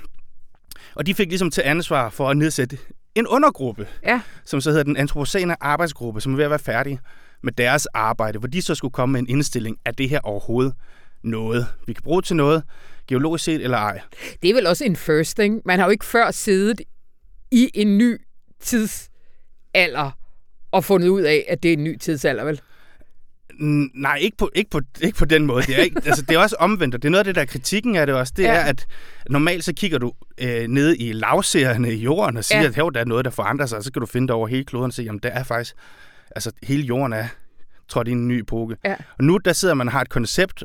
Og 0.96 1.06
de 1.06 1.14
fik 1.14 1.28
ligesom 1.28 1.52
til 1.52 1.62
ansvar 1.66 2.10
for 2.10 2.30
at 2.30 2.38
nedsætte 2.38 2.78
en 3.16 3.28
undergruppe, 3.28 3.88
Ja. 4.06 4.22
som 4.46 4.62
så 4.62 4.70
hedder 4.70 4.84
den 4.84 4.98
antropocene 4.98 5.64
arbejdsgruppe, 5.64 6.22
som 6.22 6.32
er 6.34 6.36
ved 6.36 6.44
at 6.46 6.50
være 6.50 6.60
færdig 6.60 7.00
med 7.44 7.54
deres 7.54 7.86
arbejde, 7.86 8.40
hvor 8.40 8.48
de 8.48 8.62
så 8.62 8.76
skulle 8.76 8.92
komme 8.92 9.14
med 9.14 9.20
en 9.22 9.30
indstilling 9.30 9.78
af 9.86 9.96
det 9.96 10.10
her 10.10 10.20
overhovedet 10.24 10.74
noget, 11.24 11.68
vi 11.88 11.94
kan 11.94 12.04
bruge 12.04 12.22
til 12.22 12.36
noget, 12.36 12.64
geologisk 13.08 13.44
set 13.44 13.62
eller 13.64 13.78
ej. 13.78 14.02
Det 14.42 14.50
er 14.50 14.54
vel 14.54 14.68
også 14.68 14.84
en 14.86 14.96
first 14.96 15.38
thing. 15.38 15.62
Man 15.66 15.80
har 15.80 15.86
jo 15.86 15.92
ikke 15.92 16.06
før 16.06 16.32
siddet 16.32 16.82
i 17.52 17.70
en 17.74 17.98
ny 17.98 18.18
tidsalder 18.60 20.12
og 20.72 20.84
fundet 20.84 21.08
ud 21.08 21.22
af, 21.22 21.46
at 21.50 21.64
det 21.64 21.70
er 21.70 21.74
en 21.74 21.84
ny 21.84 21.98
tidsalder, 21.98 22.44
vel? 22.44 22.62
Nej, 23.96 24.16
ikke 24.18 24.38
på, 24.38 24.50
ikke, 24.56 24.70
på, 24.70 24.82
ikke 25.02 25.18
på 25.18 25.26
den 25.26 25.46
måde. 25.46 25.64
Det 25.64 25.80
er, 25.80 25.84
ikke, 25.84 26.02
altså, 26.06 26.22
det 26.22 26.36
er 26.36 26.40
også 26.40 26.56
omvendt, 26.60 26.96
og 26.96 27.02
det 27.02 27.08
er 27.08 27.12
noget 27.12 27.20
af 27.20 27.26
det, 27.26 27.36
der 27.36 27.42
er 27.42 27.46
kritikken 27.46 27.96
af 27.96 28.06
det 28.06 28.16
også. 28.16 28.34
Det 28.38 28.44
Ja. 28.44 28.54
er, 28.54 28.62
at 28.64 28.86
normalt 29.30 29.64
så 29.64 29.74
kigger 29.74 29.98
du 29.98 30.14
øh, 30.38 30.68
ned 30.68 30.96
i 31.00 31.12
lavserierne 31.12 31.94
i 31.94 31.98
jorden 31.98 32.38
og 32.38 32.44
siger, 32.46 32.62
Ja. 32.62 32.68
at 32.68 32.76
her, 32.76 32.90
der 32.90 33.00
er 33.00 33.06
noget, 33.06 33.26
der 33.26 33.32
forandrer 33.32 33.66
sig, 33.66 33.78
og 33.78 33.84
så 33.84 33.92
kan 33.92 34.00
du 34.00 34.06
finde 34.06 34.28
det 34.28 34.36
over 34.36 34.48
hele 34.48 34.64
kloden 34.66 34.86
og 34.86 34.94
se, 34.94 35.08
at 35.16 35.24
der 35.24 35.30
er 35.30 35.44
faktisk, 35.44 35.76
altså 36.36 36.52
hele 36.64 36.84
jorden 36.84 37.14
er 37.14 37.28
trådt 37.90 38.08
i 38.08 38.12
en 38.12 38.28
ny 38.28 38.34
epoke. 38.42 38.76
Ja. 38.86 38.96
Og 39.18 39.24
nu 39.24 39.38
der 39.38 39.54
sidder 39.54 39.74
man 39.74 39.88
og 39.88 39.92
har 39.92 40.02
et 40.02 40.10
koncept, 40.10 40.64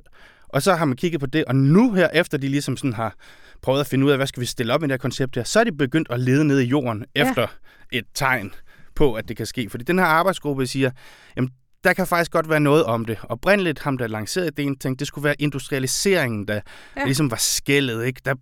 og 0.49 0.63
så 0.63 0.75
har 0.75 0.85
man 0.85 0.97
kigget 0.97 1.21
på 1.21 1.27
det, 1.27 1.45
og 1.45 1.57
nu 1.57 1.93
her, 1.93 2.09
efter 2.15 2.39
de 2.39 2.49
ligesom 2.49 2.77
sådan 2.77 2.93
har 2.93 3.15
prøvet 3.63 3.81
at 3.81 3.87
finde 3.87 4.07
ud 4.07 4.11
af, 4.11 4.17
hvad 4.19 4.27
skal 4.27 4.41
vi 4.41 4.47
stille 4.47 4.75
op 4.75 4.83
i 4.83 4.87
det 4.87 4.93
her 4.93 4.99
koncept 4.99 5.37
her, 5.37 5.45
så 5.45 5.61
er 5.61 5.65
de 5.65 5.73
begyndt 5.73 6.11
at 6.11 6.21
lede 6.21 6.45
ned 6.45 6.61
i 6.61 6.65
jorden 6.65 7.05
Ja. 7.17 7.29
efter 7.29 7.47
et 7.93 8.05
tegn 8.15 8.53
på, 8.95 9.15
at 9.15 9.29
det 9.29 9.37
kan 9.37 9.47
ske. 9.47 9.71
Fordi 9.71 9.85
den 9.85 9.99
her 9.99 10.07
arbejdsgruppe 10.07 10.67
siger, 10.67 10.91
jamen, 11.37 11.51
der 11.85 11.93
kan 11.93 12.07
faktisk 12.07 12.31
godt 12.31 12.49
være 12.49 12.61
noget 12.61 12.85
om 12.85 13.05
det. 13.05 13.19
Oprindeligt 13.23 13.79
ham, 13.79 13.99
der 13.99 14.07
lancerede 14.07 14.49
ideen, 14.49 14.79
tænkte, 14.79 15.01
det 15.01 15.07
skulle 15.07 15.25
være 15.25 15.35
industrialiseringen, 15.39 16.49
der, 16.49 16.55
ja. 16.55 16.61
der 16.97 17.05
ligesom 17.05 17.31
var 17.31 17.37
skældet. 17.37 18.05
Ikke? 18.05 18.21
Der 18.25 18.35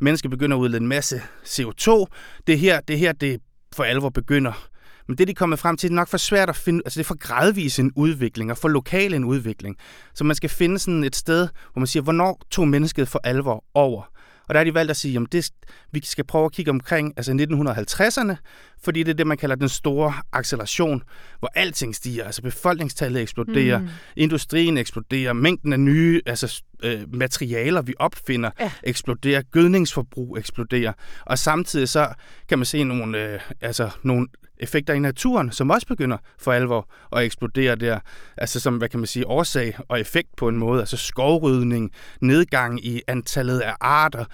mennesker 0.00 0.28
begynder 0.28 0.56
at 0.56 0.60
udlede 0.60 0.80
en 0.82 0.88
masse 0.88 1.22
CO2. 1.44 2.04
Det 2.46 2.58
her, 2.58 2.80
det 2.80 2.98
her, 2.98 3.12
det 3.12 3.40
for 3.74 3.84
alvor 3.84 4.08
begynder. 4.10 4.68
Men 5.08 5.18
det, 5.18 5.26
de 5.26 5.30
er 5.30 5.34
kommet 5.34 5.58
frem 5.58 5.76
til, 5.76 5.88
det 5.88 5.94
er 5.94 5.96
nok 5.96 6.08
for 6.08 6.18
svært 6.18 6.48
at 6.48 6.56
finde, 6.56 6.82
altså 6.84 6.98
det 6.98 7.04
er 7.04 7.08
for 7.08 7.18
gradvis 7.18 7.78
en 7.78 7.92
udvikling, 7.96 8.50
og 8.50 8.58
for 8.58 8.68
lokal 8.68 9.14
en 9.14 9.24
udvikling. 9.24 9.76
Så 10.14 10.24
man 10.24 10.36
skal 10.36 10.50
finde 10.50 10.78
sådan 10.78 11.04
et 11.04 11.16
sted, 11.16 11.48
hvor 11.72 11.80
man 11.80 11.86
siger, 11.86 12.02
hvornår 12.02 12.40
tog 12.50 12.68
mennesket 12.68 13.08
for 13.08 13.20
alvor 13.24 13.64
over? 13.74 14.02
Og 14.48 14.54
der 14.54 14.58
har 14.58 14.64
de 14.64 14.74
valgt 14.74 14.90
at 14.90 14.96
sige, 14.96 15.20
at 15.20 15.32
det, 15.32 15.50
vi 15.92 16.00
skal 16.04 16.24
prøve 16.24 16.44
at 16.44 16.52
kigge 16.52 16.70
omkring 16.70 17.12
altså 17.16 17.32
1950'erne, 17.32 18.34
fordi 18.82 19.02
det 19.02 19.10
er 19.10 19.14
det, 19.14 19.26
man 19.26 19.36
kalder 19.36 19.56
den 19.56 19.68
store 19.68 20.12
acceleration, 20.32 21.02
hvor 21.38 21.50
alting 21.54 21.94
stiger. 21.94 22.24
Altså 22.24 22.42
befolkningstallet 22.42 23.22
eksploderer, 23.22 23.78
mm. 23.78 23.88
industrien 24.16 24.78
eksploderer, 24.78 25.32
mængden 25.32 25.72
af 25.72 25.80
nye 25.80 26.20
altså, 26.26 26.62
øh, 26.82 27.14
materialer, 27.14 27.82
vi 27.82 27.94
opfinder, 27.98 28.50
ja. 28.60 28.72
eksploderer, 28.82 29.42
gødningsforbrug 29.42 30.38
eksploderer. 30.38 30.92
Og 31.26 31.38
samtidig 31.38 31.88
så 31.88 32.08
kan 32.48 32.58
man 32.58 32.66
se 32.66 32.84
nogle, 32.84 33.32
øh, 33.32 33.40
altså, 33.60 33.90
nogle 34.02 34.26
effekter 34.60 34.94
i 34.94 34.98
naturen, 34.98 35.52
som 35.52 35.70
også 35.70 35.86
begynder 35.86 36.16
for 36.38 36.52
alvor 36.52 36.88
at 37.16 37.24
eksplodere 37.24 37.76
der. 37.76 37.98
Altså 38.36 38.60
som, 38.60 38.76
hvad 38.76 38.88
kan 38.88 39.00
man 39.00 39.06
sige, 39.06 39.26
årsag 39.26 39.74
og 39.88 40.00
effekt 40.00 40.28
på 40.36 40.48
en 40.48 40.56
måde. 40.56 40.80
Altså 40.80 40.96
skovrydning, 40.96 41.92
nedgang 42.20 42.84
i 42.86 43.02
antallet 43.06 43.60
af 43.60 43.74
arter, 43.80 44.24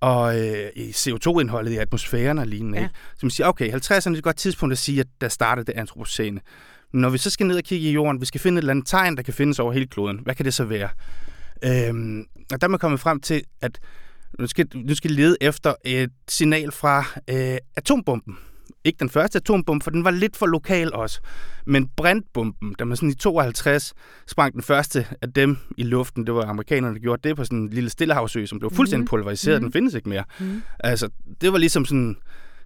og 0.00 0.40
øh, 0.40 0.70
i 0.76 0.90
CO2-indholdet 0.90 1.72
i 1.72 1.76
atmosfæren 1.76 2.38
og 2.38 2.46
lignende. 2.46 2.78
Ja. 2.78 2.82
Ja. 2.84 2.88
Så 3.14 3.26
man 3.26 3.30
siger, 3.30 3.46
okay, 3.46 3.72
50'erne 3.72 4.12
er 4.12 4.16
et 4.16 4.22
godt 4.22 4.36
tidspunkt 4.36 4.72
at 4.72 4.78
sige, 4.78 5.00
at 5.00 5.06
der 5.20 5.28
startede 5.28 5.66
det 5.66 5.78
antropocene. 5.78 6.40
Når 6.92 7.10
vi 7.10 7.18
så 7.18 7.30
skal 7.30 7.46
ned 7.46 7.56
og 7.56 7.62
kigge 7.62 7.88
i 7.88 7.92
jorden, 7.92 8.20
vi 8.20 8.26
skal 8.26 8.40
finde 8.40 8.58
et 8.58 8.62
eller 8.62 8.70
andet 8.70 8.86
tegn, 8.86 9.16
der 9.16 9.22
kan 9.22 9.34
findes 9.34 9.58
over 9.58 9.72
hele 9.72 9.86
kloden. 9.86 10.20
Hvad 10.22 10.34
kan 10.34 10.44
det 10.44 10.54
så 10.54 10.64
være? 10.64 10.88
Øhm, 11.64 12.24
og 12.52 12.60
der 12.60 12.66
er 12.66 12.68
man 12.68 12.78
kommet 12.78 13.00
frem 13.00 13.20
til, 13.20 13.42
at 13.60 13.80
nu 14.38 14.46
skal, 14.46 14.66
nu 14.74 14.94
skal 14.94 15.10
lede 15.10 15.36
efter 15.40 15.74
et 15.84 16.10
signal 16.28 16.72
fra 16.72 17.04
øh, 17.30 17.58
atombomben. 17.76 18.38
Ikke 18.84 18.98
den 18.98 19.10
første 19.10 19.36
atombombe, 19.36 19.84
for 19.84 19.90
den 19.90 20.04
var 20.04 20.10
lidt 20.10 20.36
for 20.36 20.46
lokal 20.46 20.94
også. 20.94 21.20
Men 21.66 21.88
brintbomben, 21.96 22.74
der 22.78 22.84
man 22.84 22.96
sådan 22.96 23.08
i 23.08 23.14
52 23.14 23.94
sprang 24.26 24.54
den 24.54 24.62
første 24.62 25.06
af 25.22 25.32
dem 25.32 25.58
i 25.76 25.82
luften. 25.82 26.26
Det 26.26 26.34
var 26.34 26.46
amerikanerne, 26.46 26.94
der 26.94 27.00
gjorde 27.00 27.28
det 27.28 27.36
på 27.36 27.44
sådan 27.44 27.58
en 27.58 27.68
lille 27.68 27.90
stillehavsø, 27.90 28.46
som 28.46 28.58
blev 28.58 28.70
fuldstændig 28.70 29.02
mhm. 29.02 29.08
pulveriseret. 29.08 29.62
Mm. 29.62 29.64
Den 29.64 29.72
findes 29.72 29.94
ikke 29.94 30.08
mere. 30.08 30.24
Mm. 30.40 30.62
Altså, 30.80 31.08
det 31.40 31.52
var 31.52 31.58
ligesom 31.58 31.84
sådan 31.84 32.16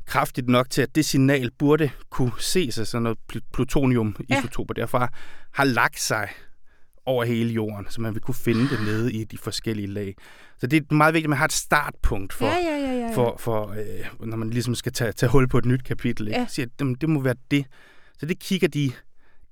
kraftigt 0.06 0.48
nok 0.48 0.70
til, 0.70 0.82
at 0.82 0.94
det 0.94 1.04
signal 1.04 1.50
burde 1.58 1.90
kunne 2.10 2.32
ses 2.38 2.78
af 2.78 2.86
sådan 2.86 3.02
noget 3.02 3.18
plutonium 3.52 4.16
isotoper 4.28 4.74
ja. 4.76 4.80
derfra, 4.80 5.08
har 5.52 5.64
lagt 5.64 6.00
sig 6.00 6.28
over 7.06 7.24
hele 7.24 7.52
jorden, 7.52 7.86
så 7.88 8.00
man 8.00 8.14
vil 8.14 8.22
kunne 8.22 8.34
finde 8.34 8.68
det 8.68 8.80
nede 8.84 9.12
i 9.12 9.24
de 9.24 9.38
forskellige 9.38 9.86
lag. 9.86 10.14
Så 10.58 10.66
det 10.66 10.86
er 10.90 10.94
meget 10.94 11.14
vigtigt, 11.14 11.26
at 11.26 11.30
man 11.30 11.38
har 11.38 11.44
et 11.44 11.52
startpunkt 11.52 12.32
for, 12.32 12.46
ja, 12.46 12.56
ja. 12.56 12.85
For, 13.16 13.36
for 13.38 13.70
øh, 13.70 14.26
når 14.28 14.36
man 14.36 14.50
ligesom 14.50 14.74
skal 14.74 14.92
tage, 14.92 15.12
tage 15.12 15.30
hul 15.30 15.48
på 15.48 15.58
et 15.58 15.64
nyt 15.64 15.84
kapitel. 15.84 16.28
Ikke? 16.28 16.40
Ja. 16.40 16.46
Så 16.46 16.66
det, 16.78 17.00
det 17.00 17.08
må 17.08 17.20
være 17.20 17.34
det. 17.50 17.66
Så 18.18 18.26
det 18.26 18.38
kigger 18.38 18.68
de 18.68 18.92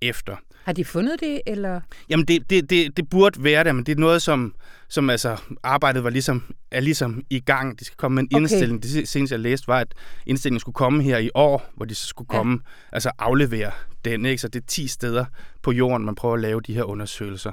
efter. 0.02 0.36
Har 0.64 0.72
de 0.72 0.84
fundet 0.84 1.20
det, 1.20 1.40
eller? 1.46 1.80
Jamen, 2.08 2.26
det, 2.26 2.50
det, 2.50 2.70
det, 2.70 2.96
det 2.96 3.08
burde 3.10 3.44
være 3.44 3.64
det, 3.64 3.74
men 3.74 3.86
det 3.86 3.92
er 3.92 4.00
noget, 4.00 4.22
som, 4.22 4.54
som 4.88 5.10
altså, 5.10 5.36
arbejdet 5.62 6.04
var 6.04 6.10
ligesom, 6.10 6.54
er 6.70 6.80
ligesom 6.80 7.22
i 7.30 7.40
gang. 7.40 7.80
De 7.80 7.84
skal 7.84 7.96
komme 7.96 8.14
med 8.14 8.22
en 8.22 8.28
okay. 8.32 8.40
indstilling. 8.40 8.82
Det 8.82 9.08
seneste, 9.08 9.32
jeg 9.32 9.40
læste, 9.40 9.68
var, 9.68 9.80
at 9.80 9.94
indstillingen 10.26 10.60
skulle 10.60 10.74
komme 10.74 11.02
her 11.02 11.18
i 11.18 11.30
år, 11.34 11.70
hvor 11.76 11.86
de 11.86 11.94
så 11.94 12.06
skulle 12.06 12.28
komme, 12.28 12.52
ja. 12.52 12.94
altså 12.94 13.10
aflevere 13.18 13.70
den. 14.04 14.24
Ikke? 14.24 14.40
Så 14.40 14.48
det 14.48 14.62
er 14.62 14.66
10 14.66 14.86
steder 14.86 15.24
på 15.62 15.72
jorden, 15.72 16.06
man 16.06 16.14
prøver 16.14 16.34
at 16.34 16.40
lave 16.40 16.60
de 16.60 16.74
her 16.74 16.82
undersøgelser. 16.82 17.52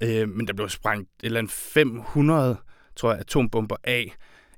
Øh, 0.00 0.28
men 0.28 0.46
der 0.46 0.52
blev 0.52 0.68
sprængt 0.68 1.08
et 1.20 1.26
eller 1.26 1.38
andet 1.38 1.52
500, 1.52 2.56
tror 2.96 3.10
jeg, 3.10 3.20
atombomber 3.20 3.76
af, 3.84 4.14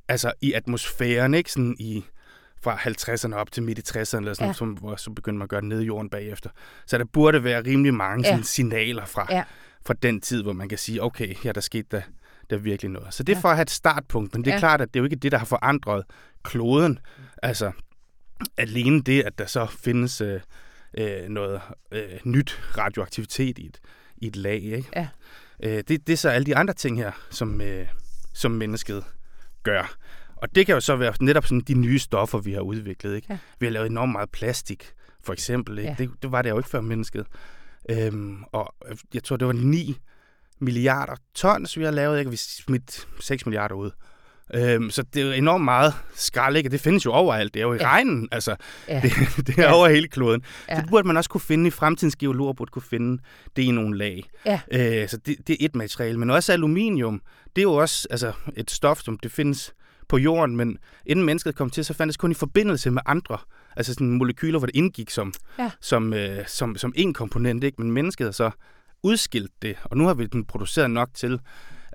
altså 0.09 0.33
i 0.41 0.53
atmosfæren, 0.53 1.35
ikke? 1.35 1.53
Sådan 1.53 1.77
i 1.79 2.05
fra 2.63 2.77
50'erne 2.77 3.35
op 3.35 3.53
til 3.53 3.63
midt 3.63 3.79
i 3.79 3.83
60'erne, 3.99 4.17
eller 4.17 4.35
sådan, 4.35 4.47
ja. 4.47 4.53
som, 4.53 4.69
hvor 4.69 4.97
så 4.97 5.11
begyndte 5.11 5.39
man 5.39 5.45
at 5.45 5.49
gøre 5.49 5.61
det 5.61 5.69
nede 5.69 5.83
i 5.83 5.87
jorden 5.87 6.11
bagefter. 6.11 6.51
Så 6.87 6.99
der 6.99 7.05
burde 7.05 7.45
være 7.45 7.63
rimelig 7.65 7.95
mange 7.95 8.27
ja. 8.27 8.33
sådan, 8.33 8.45
signaler 8.45 9.05
fra, 9.05 9.27
ja. 9.31 9.45
fra 9.87 9.95
den 10.03 10.21
tid, 10.21 10.43
hvor 10.43 10.53
man 10.53 10.69
kan 10.69 10.79
sige, 10.79 11.03
okay, 11.03 11.35
her 11.43 11.53
der 11.53 11.61
skete 11.61 11.89
der, 11.91 12.03
der 12.51 12.57
virkelig 12.57 12.91
noget. 12.91 13.15
Så 13.15 13.23
det 13.23 13.33
er 13.33 13.37
ja. 13.37 13.41
for 13.41 13.49
at 13.49 13.57
have 13.57 13.63
et 13.63 13.71
startpunkt, 13.71 14.35
men 14.35 14.45
det 14.45 14.51
er 14.51 14.55
ja. 14.55 14.59
klart, 14.59 14.81
at 14.81 14.95
det 14.95 15.01
er 15.01 15.03
jo 15.03 15.05
ikke 15.05 15.17
det, 15.17 15.33
der 15.33 15.39
har 15.39 15.47
forandret 15.47 16.05
kloden. 16.43 16.99
Altså, 17.43 17.73
alene 18.57 19.03
det, 19.03 19.23
at 19.23 19.39
der 19.39 19.47
så 19.47 19.67
findes 19.67 20.21
øh, 20.21 20.41
øh, 20.99 21.29
noget 21.29 21.61
øh, 21.93 22.19
nyt 22.25 22.61
radioaktivitet 22.79 23.59
i 23.59 23.67
et, 23.67 23.81
i 24.17 24.27
et 24.27 24.37
lag, 24.37 24.63
ikke? 24.63 24.89
Ja. 24.97 25.09
Øh, 25.63 25.85
det, 25.89 26.07
det 26.07 26.13
er 26.13 26.17
så 26.17 26.29
alle 26.29 26.47
de 26.47 26.57
andre 26.57 26.75
ting 26.75 26.97
her, 26.97 27.13
som, 27.31 27.61
øh, 27.61 27.87
som 28.33 28.51
mennesket 28.51 29.05
gør. 29.65 29.97
Og 30.37 30.55
det 30.55 30.67
kan 30.67 30.75
jo 30.75 30.81
så 30.81 30.97
være 30.97 31.15
netop 31.21 31.47
sådan 31.47 31.61
de 31.61 31.75
nye 31.75 31.99
stoffer, 31.99 32.39
vi 32.39 32.53
har 32.53 32.61
udviklet. 32.61 33.17
Ikke? 33.17 33.27
Ja. 33.31 33.39
Vi 33.59 33.67
har 33.67 33.71
lavet 33.71 33.87
enormt 33.87 34.12
meget 34.12 34.31
plastik, 34.31 34.93
for 35.23 35.33
eksempel. 35.33 35.79
Ikke? 35.79 35.91
Ja. 35.91 35.97
Det, 35.99 36.11
det 36.23 36.33
var 36.33 36.43
det 36.43 36.51
jo 36.51 36.59
ikke 36.59 36.71
før 36.71 36.81
mennesket. 36.81 37.27
Øhm, 37.91 38.45
og 38.53 38.75
jeg 39.15 39.25
tror, 39.25 39.37
det 39.37 39.47
var 39.47 39.53
9 39.53 39.97
milliarder 40.59 41.17
tons, 41.35 41.79
vi 41.79 41.85
har 41.85 41.91
lavet. 41.91 42.19
Ikke? 42.19 42.31
Vi 42.31 42.37
smidt 42.37 43.09
6 43.21 43.47
milliarder 43.47 43.75
ud. 43.75 43.91
Øhm, 44.55 44.91
så 44.91 45.03
det 45.03 45.23
er 45.23 45.27
jo 45.27 45.33
enormt 45.33 45.65
meget 45.65 45.95
skrald, 46.15 46.57
ikke? 46.57 46.69
det 46.69 46.81
findes 46.81 47.05
jo 47.05 47.13
overalt. 47.13 47.55
Det 47.55 47.61
er 47.61 47.67
jo 47.67 47.73
i 47.73 47.77
ja. 47.77 47.87
regnen, 47.87 48.29
altså. 48.33 48.57
Ja. 48.89 49.01
Det, 49.01 49.13
det 49.47 49.59
er 49.59 49.63
ja. 49.63 49.73
over 49.73 49.89
hele 49.89 50.09
kloden. 50.09 50.43
Ja. 50.69 50.77
Så 50.77 50.81
det 50.81 50.91
burde 50.91 51.07
man 51.07 51.17
også 51.17 51.31
kunne 51.31 51.41
finde 51.41 51.67
i 51.67 51.71
fremtidens 51.71 52.17
geologer, 52.17 52.53
burde 52.53 52.71
kunne 52.71 52.83
finde 52.83 53.23
det 53.57 53.63
i 53.63 53.71
nogle 53.71 53.99
lag. 53.99 54.25
Ja. 54.47 54.61
Øh, 54.73 55.09
så 55.09 55.17
det, 55.17 55.37
det 55.47 55.53
er 55.53 55.57
et 55.61 55.77
materiale. 55.77 56.19
Men 56.19 56.31
også 56.31 56.53
aluminium, 56.53 57.23
det 57.57 57.63
er 57.63 57.63
jo 57.63 57.75
også 57.75 58.09
altså, 58.11 58.33
et 58.57 58.71
stof, 58.71 59.01
som 59.01 59.19
det 59.19 59.33
findes 59.33 59.75
på 60.09 60.19
jorden, 60.19 60.57
men 60.57 60.79
inden 61.07 61.25
mennesket 61.25 61.55
kom 61.55 61.71
til, 61.71 61.85
så 61.85 61.95
fandtes 61.95 62.17
kun 62.17 62.31
i 62.31 62.35
forbindelse 62.35 62.91
med 62.91 63.03
andre, 63.07 63.39
altså 63.77 63.95
sådan 63.95 64.11
molekyler, 64.11 64.59
hvor 64.59 64.67
det 64.67 64.77
indgik 64.77 65.11
som, 65.11 65.33
ja. 65.59 65.71
som, 65.81 66.15
øh, 66.15 66.47
som, 66.47 66.77
som 66.77 66.93
en 66.97 67.13
komponent, 67.13 67.65
ikke? 67.65 67.83
men 67.83 67.93
mennesket 67.93 68.27
har 68.27 68.33
så 68.33 68.51
udskilt 69.03 69.51
det, 69.63 69.77
og 69.85 69.97
nu 69.97 70.07
har 70.07 70.15
vi 70.15 70.27
den 70.27 70.45
produceret 70.45 70.91
nok 70.91 71.09
til, 71.15 71.41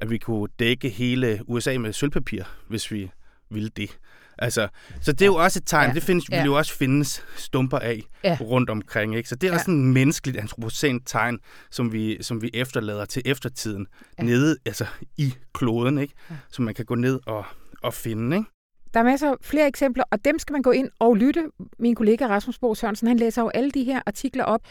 at 0.01 0.09
vi 0.09 0.17
kunne 0.17 0.47
dække 0.59 0.89
hele 0.89 1.41
USA 1.47 1.77
med 1.77 1.93
sølvpapir, 1.93 2.43
hvis 2.67 2.91
vi 2.91 3.11
ville 3.49 3.69
det. 3.69 3.99
Altså, 4.41 4.67
så 5.01 5.11
det 5.11 5.21
er 5.21 5.25
jo 5.25 5.35
også 5.35 5.59
et 5.59 5.63
tegn. 5.65 5.89
Ja. 5.89 5.93
Det 5.93 6.03
findes, 6.03 6.29
ja. 6.31 6.37
vil 6.37 6.45
jo 6.45 6.57
også 6.57 6.73
findes 6.73 7.23
stumper 7.35 7.79
af 7.79 8.01
ja. 8.23 8.37
rundt 8.41 8.69
omkring. 8.69 9.15
Ikke? 9.15 9.29
Så 9.29 9.35
det 9.35 9.47
er 9.47 9.51
ja. 9.51 9.53
også 9.53 9.65
sådan 9.65 9.79
et 9.79 9.93
menneskeligt 9.93 10.37
antropocent 10.37 11.03
tegn, 11.05 11.39
som 11.71 11.93
vi, 11.93 12.23
som 12.23 12.41
vi 12.41 12.49
efterlader 12.53 13.05
til 13.05 13.21
eftertiden 13.25 13.87
ja. 14.19 14.23
nede 14.23 14.57
altså, 14.65 14.85
i 15.17 15.33
kloden, 15.53 15.97
ikke? 15.97 16.13
Ja. 16.29 16.35
som 16.51 16.65
man 16.65 16.73
kan 16.73 16.85
gå 16.85 16.95
ned 16.95 17.19
og, 17.25 17.45
at 17.83 17.93
finde. 17.93 18.37
Ikke? 18.37 18.49
Der 18.93 18.99
er 18.99 19.03
masser 19.03 19.31
af 19.31 19.35
flere 19.41 19.67
eksempler, 19.67 20.03
og 20.11 20.25
dem 20.25 20.39
skal 20.39 20.53
man 20.53 20.61
gå 20.61 20.71
ind 20.71 20.89
og 20.99 21.15
lytte. 21.15 21.43
Min 21.79 21.95
kollega 21.95 22.27
Rasmus 22.27 22.59
Bo 22.59 22.75
Sørensen, 22.75 23.07
han 23.07 23.17
læser 23.17 23.41
jo 23.41 23.49
alle 23.49 23.71
de 23.71 23.83
her 23.83 24.01
artikler 24.05 24.43
op, 24.43 24.61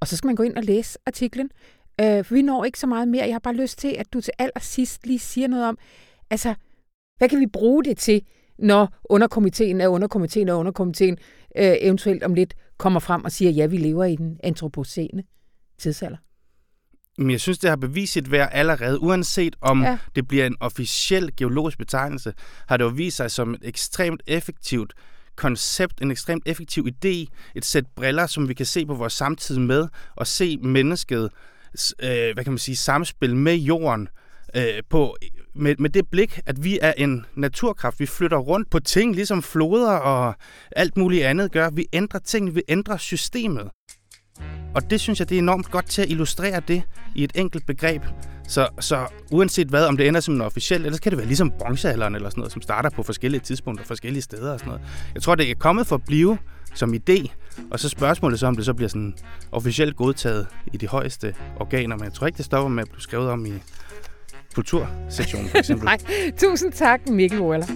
og 0.00 0.08
så 0.08 0.16
skal 0.16 0.28
man 0.28 0.36
gå 0.36 0.42
ind 0.42 0.56
og 0.56 0.62
læse 0.62 0.98
artiklen. 1.06 1.50
Øh, 2.00 2.24
for 2.24 2.34
vi 2.34 2.42
når 2.42 2.64
ikke 2.64 2.78
så 2.78 2.86
meget 2.86 3.08
mere. 3.08 3.24
Jeg 3.24 3.34
har 3.34 3.38
bare 3.38 3.54
lyst 3.54 3.78
til, 3.78 3.88
at 3.98 4.12
du 4.12 4.20
til 4.20 4.32
allersidst 4.38 5.06
lige 5.06 5.18
siger 5.18 5.48
noget 5.48 5.68
om, 5.68 5.78
altså, 6.30 6.54
hvad 7.18 7.28
kan 7.28 7.40
vi 7.40 7.46
bruge 7.46 7.84
det 7.84 7.98
til, 7.98 8.22
når 8.58 8.94
underkomiteen 9.04 9.80
er 9.80 9.88
underkomiteen 9.88 10.48
og 10.48 10.58
underkomiteen 10.58 11.18
øh, 11.56 11.74
eventuelt 11.80 12.22
om 12.22 12.34
lidt 12.34 12.54
kommer 12.78 13.00
frem 13.00 13.24
og 13.24 13.32
siger, 13.32 13.50
ja, 13.50 13.66
vi 13.66 13.76
lever 13.76 14.04
i 14.04 14.16
den 14.16 14.40
antropocene 14.42 15.22
tidsalder? 15.78 16.16
Men 17.18 17.30
jeg 17.30 17.40
synes, 17.40 17.58
det 17.58 17.70
har 17.70 17.76
bevist 17.76 18.12
sit 18.12 18.30
værd 18.30 18.48
allerede. 18.52 19.02
Uanset 19.02 19.56
om 19.60 19.82
ja. 19.82 19.98
det 20.14 20.28
bliver 20.28 20.46
en 20.46 20.56
officiel 20.60 21.36
geologisk 21.36 21.78
betegnelse, 21.78 22.32
har 22.68 22.76
det 22.76 22.84
jo 22.84 22.88
vist 22.88 23.16
sig 23.16 23.30
som 23.30 23.54
et 23.54 23.60
ekstremt 23.62 24.22
effektivt 24.26 24.94
koncept, 25.36 26.00
en 26.02 26.10
ekstremt 26.10 26.42
effektiv 26.46 26.86
idé, 26.86 27.26
et 27.54 27.64
sæt 27.64 27.86
briller, 27.96 28.26
som 28.26 28.48
vi 28.48 28.54
kan 28.54 28.66
se 28.66 28.86
på 28.86 28.94
vores 28.94 29.12
samtid 29.12 29.58
med, 29.58 29.88
og 30.16 30.26
se 30.26 30.56
mennesket, 30.56 31.30
øh, 32.02 32.34
hvad 32.34 32.44
kan 32.44 32.52
man 32.52 32.58
sige, 32.58 32.76
samspil 32.76 33.36
med 33.36 33.54
jorden, 33.54 34.08
øh, 34.56 34.82
på, 34.90 35.16
med, 35.54 35.76
med 35.78 35.90
det 35.90 36.08
blik, 36.10 36.40
at 36.46 36.64
vi 36.64 36.78
er 36.82 36.92
en 36.92 37.26
naturkraft. 37.34 38.00
Vi 38.00 38.06
flytter 38.06 38.38
rundt 38.38 38.70
på 38.70 38.80
ting, 38.80 39.14
ligesom 39.14 39.42
floder 39.42 39.92
og 39.92 40.34
alt 40.76 40.96
muligt 40.96 41.24
andet 41.24 41.52
gør. 41.52 41.70
Vi 41.70 41.86
ændrer 41.92 42.20
ting, 42.20 42.54
vi 42.54 42.62
ændrer 42.68 42.96
systemet. 42.96 43.70
Og 44.76 44.90
det 44.90 45.00
synes 45.00 45.20
jeg, 45.20 45.28
det 45.28 45.34
er 45.34 45.38
enormt 45.38 45.70
godt 45.70 45.86
til 45.86 46.02
at 46.02 46.10
illustrere 46.10 46.60
det 46.68 46.82
i 47.14 47.24
et 47.24 47.32
enkelt 47.34 47.66
begreb. 47.66 48.02
Så, 48.48 48.68
så 48.80 49.06
uanset 49.30 49.68
hvad, 49.68 49.86
om 49.86 49.96
det 49.96 50.08
ender 50.08 50.20
som 50.20 50.34
en 50.34 50.40
officiel, 50.40 50.84
eller 50.84 50.96
så 50.96 51.02
kan 51.02 51.12
det 51.12 51.18
være 51.18 51.26
ligesom 51.26 51.52
bronzealderen 51.58 52.14
eller 52.14 52.30
sådan 52.30 52.40
noget, 52.40 52.52
som 52.52 52.62
starter 52.62 52.90
på 52.90 53.02
forskellige 53.02 53.40
tidspunkter, 53.40 53.84
forskellige 53.84 54.22
steder 54.22 54.52
og 54.52 54.58
sådan 54.58 54.70
noget. 54.70 54.86
Jeg 55.14 55.22
tror, 55.22 55.34
det 55.34 55.50
er 55.50 55.54
kommet 55.54 55.86
for 55.86 55.96
at 55.96 56.04
blive 56.06 56.38
som 56.74 56.94
idé, 56.94 57.28
og 57.70 57.80
så 57.80 57.88
spørgsmålet 57.88 58.40
så, 58.40 58.46
om 58.46 58.56
det 58.56 58.64
så 58.64 58.74
bliver 58.74 58.88
sådan 58.88 59.14
officielt 59.52 59.96
godtaget 59.96 60.46
i 60.72 60.76
de 60.76 60.86
højeste 60.86 61.34
organer, 61.60 61.96
men 61.96 62.04
jeg 62.04 62.12
tror 62.12 62.26
ikke, 62.26 62.36
det 62.36 62.44
stopper 62.44 62.68
med 62.68 62.82
at 62.82 62.88
blive 62.88 63.02
skrevet 63.02 63.30
om 63.30 63.46
i 63.46 63.52
kultursektionen 64.54 65.48
for 65.48 65.58
eksempel. 65.58 65.84
Nej, 65.92 65.98
tusind 66.38 66.72
tak, 66.72 67.08
Mikkel 67.08 67.40
Waller. 67.40 67.66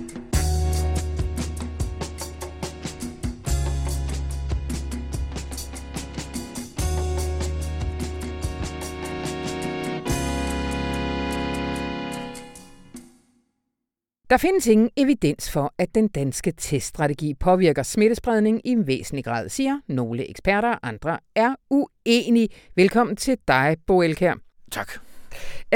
Der 14.31 14.37
findes 14.37 14.67
ingen 14.67 14.91
evidens 14.97 15.51
for, 15.51 15.75
at 15.79 15.95
den 15.95 16.09
danske 16.09 16.53
teststrategi 16.53 17.35
påvirker 17.35 17.83
smittespredning 17.83 18.61
i 18.65 18.71
en 18.71 18.87
væsentlig 18.87 19.25
grad, 19.25 19.49
siger 19.49 19.81
nogle 19.89 20.31
eksperter. 20.31 20.79
Andre 20.83 21.19
er 21.35 21.55
uenige. 21.71 22.49
Velkommen 22.77 23.17
til 23.17 23.39
dig, 23.49 23.77
Bo 23.87 24.03
Elkær. 24.03 24.35
Tak. 24.73 24.93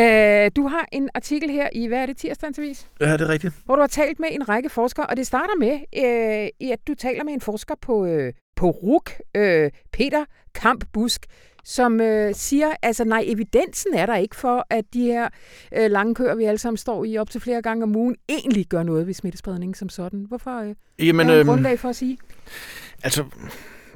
Uh, 0.01 0.51
du 0.57 0.69
har 0.69 0.89
en 0.93 1.11
artikel 1.15 1.51
her 1.51 1.69
i, 1.73 1.87
hvad 1.87 1.99
er 1.99 2.07
det, 2.07 2.17
tirsdagsavis? 2.17 2.89
Ja, 3.01 3.13
det 3.13 3.21
er 3.21 3.29
rigtigt. 3.29 3.55
Hvor 3.65 3.77
du 3.77 3.81
har 3.81 3.87
talt 3.87 4.21
med 4.21 4.29
en 4.33 4.49
række 4.49 4.69
forskere, 4.69 5.07
og 5.07 5.17
det 5.17 5.27
starter 5.27 5.55
med, 5.59 5.73
uh, 5.73 6.71
at 6.73 6.79
du 6.87 6.95
taler 6.95 7.25
med 7.25 7.33
en 7.33 7.41
forsker 7.41 7.75
på, 7.81 8.05
uh, 8.05 8.29
på 8.57 8.71
RUK, 8.71 9.11
uh, 9.39 9.71
Peter 9.93 10.25
Kamp 10.55 10.85
Busk, 10.93 11.27
som 11.65 12.01
øh, 12.01 12.35
siger, 12.35 12.69
altså 12.83 13.05
nej, 13.05 13.25
evidensen 13.27 13.95
er 13.95 14.07
der 14.07 14.17
ikke 14.17 14.37
for, 14.37 14.67
at 14.71 14.85
de 14.93 15.03
her 15.03 15.29
øh, 15.77 15.91
lange 15.91 16.15
køer, 16.15 16.35
vi 16.35 16.45
alle 16.45 16.59
sammen 16.59 16.77
står 16.77 17.05
i 17.05 17.19
op 17.19 17.31
til 17.31 17.41
flere 17.41 17.63
gange 17.63 17.83
om 17.83 17.97
ugen, 17.97 18.17
egentlig 18.29 18.67
gør 18.67 18.83
noget 18.83 19.07
ved 19.07 19.15
smittespredningen 19.15 19.75
som 19.75 19.89
sådan. 19.89 20.25
Hvorfor 20.29 20.61
øh, 20.61 20.75
Jamen, 20.99 21.31
er 21.31 21.41
øh, 21.41 21.47
grundlag 21.47 21.79
for 21.79 21.89
at 21.89 21.97
sige? 21.97 22.19
Altså, 23.03 23.25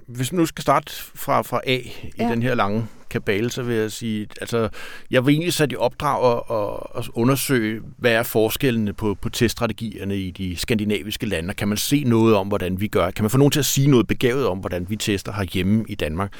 hvis 0.09 0.32
man 0.32 0.38
nu 0.38 0.46
skal 0.46 0.62
starte 0.62 0.92
fra, 1.14 1.42
fra 1.42 1.61
A 1.66 1.76
i 1.76 1.92
ja. 2.18 2.28
den 2.28 2.42
her 2.42 2.54
lange 2.54 2.86
kabale, 3.11 3.50
så 3.50 3.62
vil 3.62 3.76
jeg 3.76 3.92
sige, 3.92 4.26
altså, 4.40 4.68
jeg 5.11 5.26
vil 5.26 5.32
egentlig 5.32 5.52
sat 5.52 5.72
i 5.72 5.76
opdrag 5.76 6.42
at, 6.50 6.98
at 6.98 7.09
undersøge, 7.14 7.80
hvad 7.98 8.12
er 8.12 8.22
forskellene 8.22 8.92
på, 8.92 9.14
på 9.14 9.28
teststrategierne 9.28 10.16
i 10.16 10.30
de 10.30 10.56
skandinaviske 10.56 11.26
lande, 11.26 11.54
kan 11.54 11.68
man 11.68 11.76
se 11.76 12.04
noget 12.04 12.34
om, 12.34 12.48
hvordan 12.48 12.80
vi 12.80 12.88
gør, 12.88 13.11
kan 13.11 13.22
man 13.22 13.30
få 13.30 13.38
nogen 13.38 13.50
til 13.50 13.59
at 13.59 13.66
sige 13.66 13.86
noget 13.90 14.06
begavet 14.06 14.46
om, 14.46 14.59
hvordan 14.59 14.86
vi 14.90 14.96
tester 14.96 15.32
herhjemme 15.32 15.84
i 15.88 15.94
Danmark. 15.94 16.32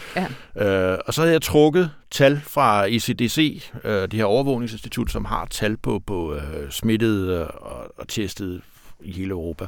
Ja. 0.57 0.93
Øh, 0.93 0.99
og 1.07 1.14
så 1.14 1.23
har 1.23 1.29
jeg 1.29 1.43
trukket 1.43 1.91
tal 2.11 2.41
fra 2.45 2.87
ECDC, 2.87 3.62
øh, 3.85 4.03
det 4.03 4.12
her 4.12 4.25
overvågningsinstitut, 4.25 5.11
som 5.11 5.25
har 5.25 5.47
tal 5.51 5.77
på, 5.77 6.03
på 6.07 6.35
øh, 6.35 6.71
smittede 6.71 7.49
og, 7.49 7.93
og 7.99 8.09
testede 8.09 8.61
i 9.03 9.13
hele 9.13 9.31
Europa. 9.31 9.67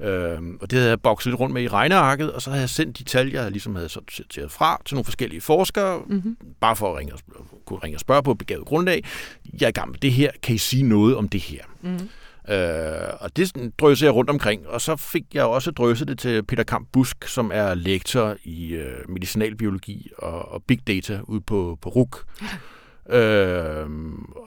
Øh, 0.00 0.38
og 0.60 0.70
det 0.70 0.78
havde 0.78 0.88
jeg 0.88 1.00
bokset 1.00 1.30
lidt 1.30 1.40
rundt 1.40 1.54
med 1.54 1.62
i 1.62 1.68
regnearket, 1.68 2.32
og 2.32 2.42
så 2.42 2.50
havde 2.50 2.60
jeg 2.60 2.70
sendt 2.70 2.98
de 2.98 3.04
tal, 3.04 3.30
jeg 3.30 3.50
ligesom 3.50 3.74
havde 3.74 3.88
sorteret 3.88 4.50
fra 4.50 4.82
til 4.84 4.94
nogle 4.94 5.04
forskellige 5.04 5.40
forskere, 5.40 6.02
mm-hmm. 6.06 6.36
bare 6.60 6.76
for 6.76 6.92
at 6.92 6.98
ringe 6.98 7.12
og, 7.12 7.20
kunne 7.66 7.78
ringe 7.78 7.96
og 7.96 8.00
spørge 8.00 8.22
på 8.22 8.34
begavet 8.34 8.66
grundlag. 8.66 9.04
Jeg 9.60 9.66
er 9.66 9.68
i 9.68 9.72
gang 9.72 9.90
med 9.90 9.98
det 9.98 10.12
her. 10.12 10.30
Kan 10.42 10.54
I 10.54 10.58
sige 10.58 10.82
noget 10.82 11.16
om 11.16 11.28
det 11.28 11.40
her? 11.40 11.62
Mm-hmm. 11.82 12.08
Øh, 12.48 13.14
og 13.20 13.36
det 13.36 13.72
drøsede 13.78 14.06
jeg 14.06 14.14
rundt 14.14 14.30
omkring, 14.30 14.68
og 14.68 14.80
så 14.80 14.96
fik 14.96 15.24
jeg 15.34 15.44
også 15.44 15.70
drøset 15.70 16.08
det 16.08 16.18
til 16.18 16.42
Peter 16.42 16.62
Kamp 16.62 16.88
Busk, 16.92 17.28
som 17.28 17.50
er 17.54 17.74
lektor 17.74 18.36
i 18.44 18.72
øh, 18.72 19.08
medicinalbiologi 19.08 20.10
og, 20.18 20.52
og 20.52 20.62
big 20.62 20.86
data 20.86 21.20
ude 21.24 21.40
på, 21.40 21.78
på 21.82 21.88
RUK. 21.88 22.24
Øh, 23.08 23.86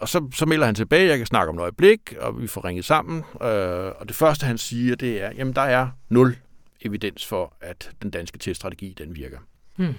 og 0.01 0.09
så, 0.09 0.29
så 0.33 0.45
melder 0.45 0.65
han 0.65 0.75
tilbage, 0.75 1.09
jeg 1.09 1.17
kan 1.17 1.27
snakke 1.27 1.49
om 1.49 1.55
et 1.55 1.61
øjeblik, 1.61 2.13
og 2.19 2.41
vi 2.41 2.47
får 2.47 2.65
ringet 2.65 2.85
sammen. 2.85 3.17
Øh, 3.17 3.91
og 3.99 4.07
det 4.07 4.15
første, 4.15 4.45
han 4.45 4.57
siger, 4.57 4.95
det 4.95 5.23
er, 5.23 5.31
jamen 5.37 5.55
der 5.55 5.61
er 5.61 5.87
nul 6.09 6.35
evidens 6.81 7.25
for, 7.25 7.53
at 7.61 7.91
den 8.01 8.11
danske 8.11 8.37
teststrategi, 8.39 8.95
den 8.97 9.15
virker. 9.15 9.37
Hmm. 9.75 9.93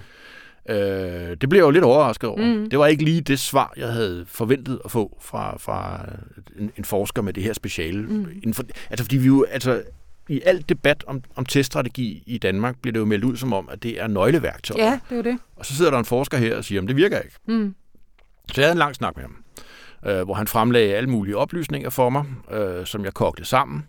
Øh, 0.69 1.37
det 1.41 1.49
blev 1.49 1.59
jeg 1.59 1.65
jo 1.65 1.69
lidt 1.69 1.83
overrasket 1.83 2.29
over. 2.29 2.41
Mm. 2.41 2.69
Det 2.69 2.79
var 2.79 2.87
ikke 2.87 3.03
lige 3.03 3.21
det 3.21 3.39
svar, 3.39 3.73
jeg 3.77 3.87
havde 3.87 4.25
forventet 4.27 4.81
at 4.85 4.91
få 4.91 5.17
fra, 5.21 5.57
fra 5.57 6.05
en, 6.59 6.71
en 6.77 6.85
forsker 6.85 7.21
med 7.21 7.33
det 7.33 7.43
her 7.43 7.53
speciale. 7.53 8.01
Mm. 8.07 8.53
For, 8.53 8.63
altså, 8.89 9.03
fordi 9.03 9.17
vi 9.17 9.25
jo, 9.25 9.43
altså, 9.43 9.83
i 10.29 10.41
alt 10.45 10.69
debat 10.69 11.03
om, 11.07 11.23
om 11.35 11.45
teststrategi 11.45 12.23
i 12.25 12.37
Danmark 12.37 12.79
bliver 12.81 12.93
det 12.93 12.99
jo 12.99 13.05
meldt 13.05 13.23
ud 13.23 13.37
som 13.37 13.53
om, 13.53 13.69
at 13.71 13.83
det 13.83 14.01
er 14.01 14.07
nøgleværktøj. 14.07 14.81
Ja, 14.81 14.99
det 15.09 15.17
er 15.17 15.21
det. 15.21 15.37
Og 15.55 15.65
så 15.65 15.75
sidder 15.75 15.91
der 15.91 15.99
en 15.99 16.05
forsker 16.05 16.37
her 16.37 16.57
og 16.57 16.63
siger, 16.63 16.81
at 16.81 16.87
det 16.87 16.95
virker 16.95 17.19
ikke. 17.19 17.35
Mm. 17.47 17.75
Så 18.47 18.61
jeg 18.61 18.65
havde 18.65 18.71
en 18.71 18.77
lang 18.77 18.95
snak 18.95 19.15
med 19.15 19.23
ham, 19.23 19.35
øh, 20.05 20.23
hvor 20.23 20.33
han 20.33 20.47
fremlagde 20.47 20.95
alle 20.95 21.09
mulige 21.09 21.37
oplysninger 21.37 21.89
for 21.89 22.09
mig, 22.09 22.25
øh, 22.51 22.85
som 22.85 23.05
jeg 23.05 23.13
kogte 23.13 23.45
sammen. 23.45 23.85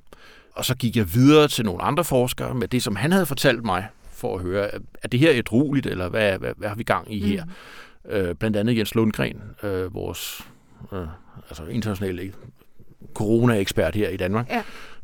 Og 0.52 0.64
så 0.64 0.76
gik 0.76 0.96
jeg 0.96 1.14
videre 1.14 1.48
til 1.48 1.64
nogle 1.64 1.82
andre 1.82 2.04
forskere 2.04 2.54
med 2.54 2.68
det, 2.68 2.82
som 2.82 2.96
han 2.96 3.12
havde 3.12 3.26
fortalt 3.26 3.64
mig, 3.64 3.86
for 4.10 4.36
at 4.36 4.42
høre, 4.42 4.70
er 5.02 5.08
det 5.08 5.20
her 5.20 5.30
et 5.30 5.52
roligt, 5.52 5.86
eller 5.86 6.08
hvad, 6.08 6.38
hvad, 6.38 6.52
hvad 6.56 6.68
har 6.68 6.76
vi 6.76 6.82
gang 6.82 7.14
i 7.14 7.20
her? 7.20 7.44
Mm. 7.44 8.10
Øh, 8.10 8.34
blandt 8.34 8.56
andet 8.56 8.76
Jens 8.76 8.94
Lundgren, 8.94 9.42
øh, 9.62 9.94
vores 9.94 10.46
øh, 10.92 11.06
altså 11.48 11.64
internationale 11.64 12.32
corona-ekspert 13.14 13.94
her 13.94 14.08
i 14.08 14.16
Danmark, 14.16 14.50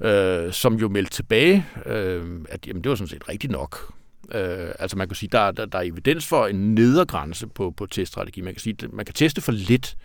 ja. 0.00 0.46
øh, 0.46 0.53
som 0.53 0.74
jo 0.74 0.88
meldte 0.88 1.12
tilbage, 1.12 1.66
øh, 1.86 2.40
at 2.48 2.66
jamen, 2.66 2.82
det 2.82 2.90
var 2.90 2.96
sådan 2.96 3.09
set 3.09 3.28
rigtigt 3.28 3.50
nok. 3.50 3.92
Øh, 4.34 4.68
altså 4.78 4.96
man 4.96 5.08
kan 5.08 5.14
sige, 5.14 5.28
der, 5.32 5.50
der, 5.50 5.66
der 5.66 5.78
er 5.78 5.82
evidens 5.82 6.26
for 6.26 6.46
en 6.46 6.74
nedergrænse 6.74 7.46
på, 7.46 7.70
på 7.70 7.86
teststrategi. 7.86 8.40
Man 8.40 8.54
kan 8.54 8.60
sige, 8.60 8.76
man 8.92 9.04
kan 9.04 9.14
teste 9.14 9.40
for 9.40 9.52
lidt, 9.52 9.96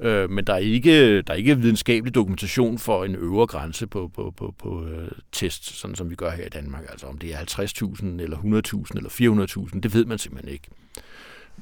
øh, 0.00 0.30
men 0.30 0.44
der 0.44 0.52
er, 0.52 0.58
ikke, 0.58 1.22
der 1.22 1.32
er 1.32 1.36
ikke 1.36 1.58
videnskabelig 1.58 2.14
dokumentation 2.14 2.78
for 2.78 3.04
en 3.04 3.14
øvre 3.14 3.46
grænse 3.46 3.86
på, 3.86 4.10
på, 4.14 4.34
på, 4.36 4.54
på 4.58 4.86
øh, 4.86 5.08
test, 5.32 5.64
sådan 5.64 5.96
som 5.96 6.10
vi 6.10 6.14
gør 6.14 6.30
her 6.30 6.46
i 6.46 6.48
Danmark. 6.48 6.84
Altså 6.90 7.06
om 7.06 7.18
det 7.18 7.34
er 7.34 7.38
50.000 7.38 8.04
eller 8.04 8.36
100.000 8.36 8.96
eller 8.96 9.46
400.000, 9.72 9.80
det 9.80 9.94
ved 9.94 10.04
man 10.04 10.18
simpelthen 10.18 10.52
ikke. 10.52 10.68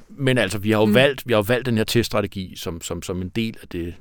Men 0.09 0.39
altså, 0.39 0.59
vi 0.59 0.71
har 0.71 0.79
jo 0.79 0.87
mm. 0.87 0.95
valgt, 0.95 1.27
vi 1.27 1.33
har 1.33 1.39
jo 1.39 1.45
valgt 1.49 1.67
den 1.67 1.77
her 1.77 1.85
teststrategi 1.85 2.57
som, 2.57 2.81
som, 2.81 3.03
som 3.03 3.23
en 3.23 3.29
del 3.29 3.57
af 3.63 3.69
det, 3.69 3.95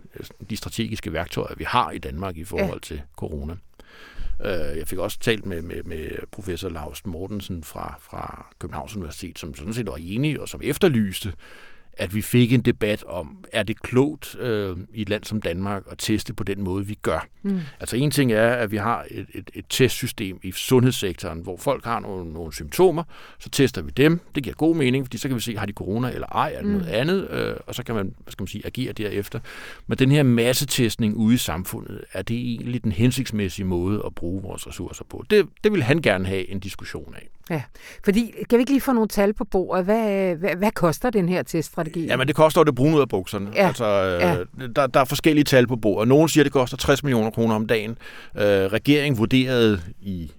de 0.50 0.58
strategiske 0.58 1.14
værktøjer, 1.14 1.56
vi 1.58 1.64
har 1.64 1.92
i 1.92 1.98
Danmark 1.98 2.38
i 2.38 2.44
forhold 2.44 2.74
ja. 2.74 2.96
til 2.96 3.02
corona. 3.18 3.56
Øh, 4.46 4.78
jeg 4.78 4.88
fik 4.88 5.00
også 5.00 5.20
talt 5.20 5.46
med, 5.46 5.62
med, 5.62 5.84
med 5.84 6.10
professor 6.32 6.70
Lars 6.70 7.06
Mortensen 7.06 7.64
fra, 7.64 7.96
fra 8.00 8.54
Københavns 8.60 8.96
Universitet, 8.96 9.40
som 9.40 9.56
sådan 9.56 9.74
set 9.74 9.88
var 9.88 9.98
enig 10.00 10.40
og 10.40 10.50
som 10.50 10.62
efterlyste, 10.64 11.34
at 11.94 12.16
vi 12.16 12.22
fik 12.22 12.54
en 12.54 12.62
debat 12.62 13.04
om, 13.04 13.38
er 13.52 13.64
det 13.64 13.82
klogt 13.82 14.36
øh, 14.40 14.78
i 14.94 15.02
et 15.02 15.10
land 15.10 15.24
som 15.24 15.42
Danmark 15.42 15.84
at 15.92 15.98
teste 15.98 16.34
på 16.34 16.44
den 16.44 16.64
måde, 16.64 16.88
vi 16.88 16.98
gør. 17.02 17.28
Mm. 17.44 17.60
Altså 17.80 17.96
en 17.98 18.12
ting 18.12 18.32
er, 18.32 18.50
at 18.50 18.72
vi 18.72 18.78
har 18.78 19.06
et, 19.12 19.26
et, 19.34 19.52
et 19.54 19.66
testsystem 19.70 20.40
i 20.44 20.52
sundhedssektoren, 20.52 21.40
hvor 21.40 21.58
folk 21.58 21.86
har 21.86 22.00
nogle, 22.00 22.34
nogle 22.34 22.54
symptomer, 22.54 23.04
så 23.40 23.50
tester 23.50 23.82
vi 23.82 23.92
dem. 23.98 24.20
Det 24.36 24.44
giver 24.44 24.56
god 24.56 24.76
mening, 24.76 25.06
fordi 25.06 25.18
så 25.18 25.28
kan 25.28 25.36
vi 25.36 25.42
se, 25.42 25.58
har 25.58 25.66
de 25.66 25.74
corona 25.74 26.12
eller 26.12 26.28
ej, 26.28 26.52
er 26.56 26.62
det 26.62 26.70
mm. 26.70 26.72
noget 26.72 26.88
andet, 26.88 27.30
øh, 27.30 27.56
og 27.68 27.76
så 27.76 27.84
kan 27.84 27.96
man, 27.96 28.16
hvad 28.24 28.32
skal 28.32 28.42
man 28.42 28.48
sige, 28.48 28.66
agere 28.66 28.94
derefter. 28.94 29.40
Men 29.88 29.98
den 29.98 30.12
her 30.12 30.24
massetestning 30.24 31.16
ude 31.16 31.36
i 31.36 31.38
samfundet, 31.38 32.02
er 32.14 32.22
det 32.22 32.38
egentlig 32.38 32.84
den 32.84 32.92
hensigtsmæssige 32.92 33.66
måde 33.66 34.02
at 34.06 34.16
bruge 34.16 34.42
vores 34.42 34.68
ressourcer 34.68 35.04
på? 35.10 35.26
Det, 35.30 35.48
det 35.64 35.72
vil 35.72 35.84
han 35.84 36.02
gerne 36.02 36.26
have 36.26 36.50
en 36.50 36.60
diskussion 36.60 37.16
af. 37.16 37.30
Ja, 37.52 37.62
fordi 38.06 38.34
kan 38.50 38.58
vi 38.58 38.62
ikke 38.62 38.72
lige 38.72 38.82
få 38.82 38.94
nogle 38.94 39.08
tal 39.08 39.34
på 39.34 39.44
bordet? 39.44 39.86
Hvad, 39.86 40.36
hvad, 40.36 40.56
hvad 40.56 40.72
koster 40.72 41.10
den 41.10 41.30
her 41.30 41.44
teststrategi? 41.44 42.06
Ja, 42.06 42.18
men 42.18 42.28
det 42.28 42.36
koster 42.36 42.62
jo 42.62 42.66
det 42.66 42.76
brune 42.76 42.96
ud 42.96 43.02
af 43.02 43.10
bukserne. 43.10 43.50
Ja. 43.56 43.68
Altså, 43.68 43.86
ja. 43.86 44.38
Øh, 44.40 44.46
der, 44.76 44.88
der 44.88 45.00
er 45.00 45.06
forskellige 45.06 45.44
tal 45.44 45.68
på 45.68 45.76
bordet. 45.76 46.08
Nogle 46.08 46.30
siger, 46.30 46.44
det 46.44 46.54
koster 46.54 46.78
60 46.78 47.04
millioner 47.04 47.30
kroner 47.32 47.56
om 47.56 47.68
dagen. 47.68 47.98
Øh, 48.38 48.44
regeringen 48.46 49.18
vurderede 49.18 49.82
i 50.02 50.32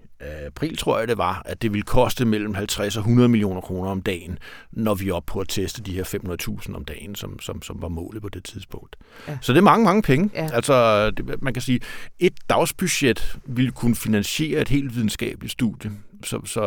april, 0.46 0.76
tror 0.76 0.98
jeg 0.98 1.08
det 1.08 1.18
var, 1.18 1.42
at 1.44 1.62
det 1.62 1.72
ville 1.72 1.82
koste 1.82 2.24
mellem 2.24 2.54
50 2.54 2.96
og 2.96 3.00
100 3.00 3.28
millioner 3.28 3.60
kroner 3.60 3.90
om 3.90 4.02
dagen, 4.02 4.38
når 4.72 4.94
vi 4.94 5.08
er 5.08 5.14
oppe 5.14 5.32
på 5.32 5.40
at 5.40 5.48
teste 5.48 5.82
de 5.82 5.92
her 5.92 6.04
500.000 6.04 6.76
om 6.76 6.84
dagen, 6.84 7.14
som, 7.14 7.40
som, 7.40 7.62
som 7.62 7.82
var 7.82 7.88
målet 7.88 8.22
på 8.22 8.28
det 8.28 8.44
tidspunkt. 8.44 8.96
Ja. 9.28 9.38
Så 9.40 9.52
det 9.52 9.58
er 9.58 9.62
mange, 9.62 9.84
mange 9.84 10.02
penge. 10.02 10.30
Ja. 10.34 10.48
Altså, 10.52 11.10
det, 11.10 11.42
man 11.42 11.52
kan 11.52 11.62
sige, 11.62 11.80
et 12.18 12.34
dagsbudget 12.50 13.38
ville 13.44 13.70
kunne 13.70 13.96
finansiere 13.96 14.60
et 14.60 14.68
helt 14.68 14.96
videnskabeligt 14.96 15.52
studie. 15.52 15.90
Så, 16.24 16.40
så 16.44 16.62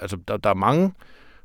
altså, 0.00 0.18
der, 0.28 0.36
der 0.36 0.50
er 0.50 0.54
mange 0.54 0.92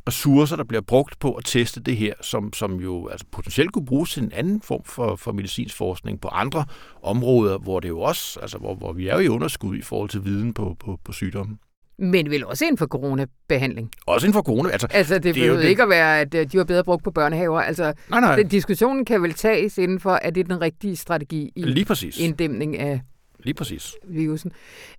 ressourcer, 0.07 0.55
der 0.55 0.63
bliver 0.63 0.81
brugt 0.81 1.19
på 1.19 1.33
at 1.33 1.45
teste 1.45 1.79
det 1.81 1.97
her, 1.97 2.13
som, 2.21 2.53
som 2.53 2.75
jo 2.75 3.07
altså 3.07 3.25
potentielt 3.31 3.71
kunne 3.71 3.85
bruges 3.85 4.11
til 4.11 4.23
en 4.23 4.31
anden 4.31 4.61
form 4.61 4.83
for, 4.85 5.15
for 5.15 5.31
medicinsk 5.31 5.75
forskning 5.75 6.21
på 6.21 6.27
andre 6.27 6.65
områder, 7.03 7.57
hvor 7.57 7.79
det 7.79 7.89
jo 7.89 7.99
også, 7.99 8.39
altså 8.39 8.57
hvor, 8.57 8.75
hvor 8.75 8.93
vi 8.93 9.07
er 9.07 9.13
jo 9.13 9.19
i 9.19 9.27
underskud 9.27 9.77
i 9.77 9.81
forhold 9.81 10.09
til 10.09 10.25
viden 10.25 10.53
på, 10.53 10.75
på, 10.79 10.99
på 11.03 11.11
sygdommen. 11.11 11.59
Men 11.99 12.29
vel 12.29 12.45
også 12.45 12.65
inden 12.65 12.77
for 12.77 12.85
coronabehandling. 12.85 13.91
Også 14.05 14.27
inden 14.27 14.33
for 14.33 14.41
corona. 14.41 14.69
Altså, 14.69 14.87
altså 14.91 15.13
det, 15.15 15.23
det 15.23 15.33
behøver 15.33 15.59
ikke 15.59 15.83
at 15.83 15.89
være, 15.89 16.19
at 16.19 16.35
øh, 16.35 16.51
de 16.51 16.57
var 16.57 16.63
bedre 16.63 16.83
brugt 16.83 17.03
på 17.03 17.11
børnehaver. 17.11 17.61
Altså, 17.61 17.93
nej, 18.09 18.19
nej. 18.19 18.35
Den, 18.35 18.47
diskussionen 18.47 19.05
kan 19.05 19.21
vel 19.23 19.33
tages 19.33 19.77
inden 19.77 19.99
for, 19.99 20.11
at 20.11 20.35
det 20.35 20.41
er 20.41 20.45
den 20.45 20.61
rigtige 20.61 20.95
strategi 20.95 21.51
i 21.55 21.63
Lige 21.63 21.85
præcis. 21.85 22.19
inddæmning 22.19 22.79
af 22.79 23.01
Lige 23.45 23.53
præcis. 23.53 23.95
Virusen. 24.03 24.51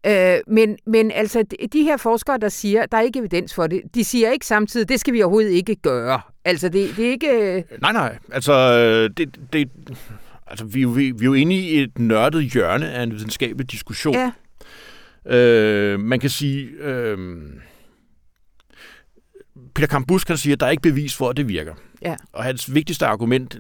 Øh, 0.07 0.39
men, 0.47 0.79
men 0.87 1.11
altså, 1.11 1.45
de 1.73 1.83
her 1.83 1.97
forskere, 1.97 2.39
der 2.39 2.49
siger, 2.49 2.87
der 2.87 2.99
er 2.99 3.03
ikke 3.03 3.19
evidens 3.19 3.55
for 3.55 3.67
det, 3.67 3.83
de 3.95 4.05
siger 4.05 4.31
ikke 4.31 4.47
samtidig, 4.47 4.89
det 4.89 5.01
skal 5.01 5.15
vi 5.15 5.23
overhovedet 5.23 5.51
ikke 5.51 5.75
gøre. 5.75 6.21
Altså, 6.45 6.69
det, 6.69 6.97
det 6.97 7.07
er 7.07 7.11
ikke... 7.11 7.65
Nej, 7.81 7.93
nej. 7.93 8.19
Altså, 8.33 9.09
det, 9.09 9.39
det, 9.53 9.71
altså 10.47 10.65
vi, 10.65 10.85
vi, 10.85 11.11
vi 11.11 11.21
er 11.21 11.25
jo 11.25 11.35
inde 11.35 11.57
i 11.57 11.83
et 11.83 11.99
nørdet 11.99 12.53
hjørne 12.53 12.91
af 12.91 13.03
en 13.03 13.13
videnskabelig 13.13 13.71
diskussion. 13.71 14.15
Ja. 14.15 14.33
Øh, 15.37 16.01
man 16.01 16.21
kan 16.21 16.31
sige... 16.31 16.69
Øh, 16.81 17.19
Peter 19.75 19.87
Kambus 19.89 20.25
kan 20.25 20.37
sige, 20.37 20.53
at 20.53 20.61
der 20.61 20.67
er 20.67 20.71
ikke 20.71 20.83
bevis 20.83 21.17
for, 21.17 21.29
at 21.29 21.37
det 21.37 21.49
virker. 21.49 21.75
Ja. 22.03 22.17
Og 22.33 22.45
hans 22.45 22.75
vigtigste 22.75 23.07
argument, 23.07 23.59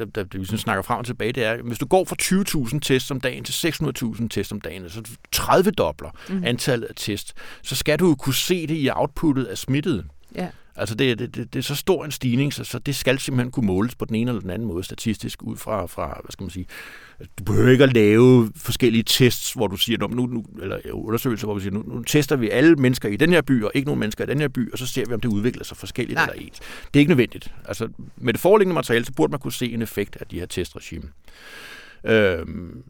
der, 0.00 0.10
der, 0.10 0.24
der 0.24 0.38
vi 0.38 0.44
sådan 0.44 0.58
snakker 0.58 0.82
frem 0.82 0.98
og 0.98 1.06
tilbage, 1.06 1.32
det 1.32 1.44
er, 1.44 1.62
hvis 1.62 1.78
du 1.78 1.86
går 1.86 2.04
fra 2.04 2.16
20.000 2.72 2.78
tests 2.80 3.10
om 3.10 3.20
dagen 3.20 3.44
til 3.44 3.68
600.000 3.68 4.28
tests 4.28 4.52
om 4.52 4.60
dagen, 4.60 4.90
så 4.90 5.02
30 5.32 5.70
dobler 5.70 6.10
mm. 6.28 6.44
antallet 6.44 6.86
af 6.86 6.94
tests, 6.96 7.34
så 7.62 7.76
skal 7.76 7.98
du 7.98 8.14
kunne 8.14 8.34
se 8.34 8.66
det 8.66 8.76
i 8.76 8.90
outputtet 8.92 9.44
af 9.44 9.58
smittede. 9.58 10.04
Ja. 10.34 10.48
Altså 10.80 10.94
det, 10.94 11.18
det, 11.18 11.34
det, 11.34 11.52
det 11.52 11.58
er 11.58 11.62
så 11.62 11.74
stor 11.74 12.04
en 12.04 12.10
stigning, 12.10 12.52
så, 12.52 12.64
så 12.64 12.78
det 12.78 12.96
skal 12.96 13.18
simpelthen 13.18 13.50
kunne 13.50 13.66
måles 13.66 13.94
på 13.94 14.04
den 14.04 14.14
ene 14.14 14.30
eller 14.30 14.40
den 14.40 14.50
anden 14.50 14.68
måde 14.68 14.84
statistisk 14.84 15.42
ud 15.42 15.56
fra, 15.56 15.86
fra 15.86 16.06
hvad 16.06 16.32
skal 16.32 16.44
man 16.44 16.50
sige, 16.50 16.66
du 17.38 17.44
behøver 17.44 17.70
ikke 17.70 17.84
at 17.84 17.92
lave 17.92 18.52
forskellige 18.56 19.02
tests, 19.02 19.52
hvor 19.52 19.66
du 19.66 19.76
siger, 19.76 20.08
nu, 20.08 20.26
nu, 20.26 20.44
eller 20.62 20.80
undersøgelser, 20.92 21.46
hvor 21.46 21.54
vi 21.54 21.60
siger, 21.60 21.72
nu, 21.74 21.82
nu 21.82 22.02
tester 22.02 22.36
vi 22.36 22.50
alle 22.50 22.76
mennesker 22.76 23.08
i 23.08 23.16
den 23.16 23.30
her 23.30 23.42
by, 23.42 23.64
og 23.64 23.70
ikke 23.74 23.86
nogen 23.86 24.00
mennesker 24.00 24.24
i 24.24 24.26
den 24.26 24.40
her 24.40 24.48
by, 24.48 24.72
og 24.72 24.78
så 24.78 24.86
ser 24.86 25.06
vi, 25.06 25.14
om 25.14 25.20
det 25.20 25.28
udvikler 25.28 25.64
sig 25.64 25.76
forskelligt 25.76 26.14
Nej. 26.14 26.24
eller 26.24 26.46
ens. 26.46 26.58
Det 26.58 26.94
er 26.94 26.98
ikke 26.98 27.10
nødvendigt. 27.10 27.54
Altså, 27.64 27.88
med 28.16 28.32
det 28.32 28.40
foreliggende 28.40 28.74
materiale, 28.74 29.04
så 29.04 29.12
burde 29.12 29.30
man 29.30 29.40
kunne 29.40 29.52
se 29.52 29.72
en 29.72 29.82
effekt 29.82 30.16
af 30.20 30.26
de 30.26 30.38
her 30.38 30.46
testregime. 30.46 31.08
Øhm, 32.04 32.82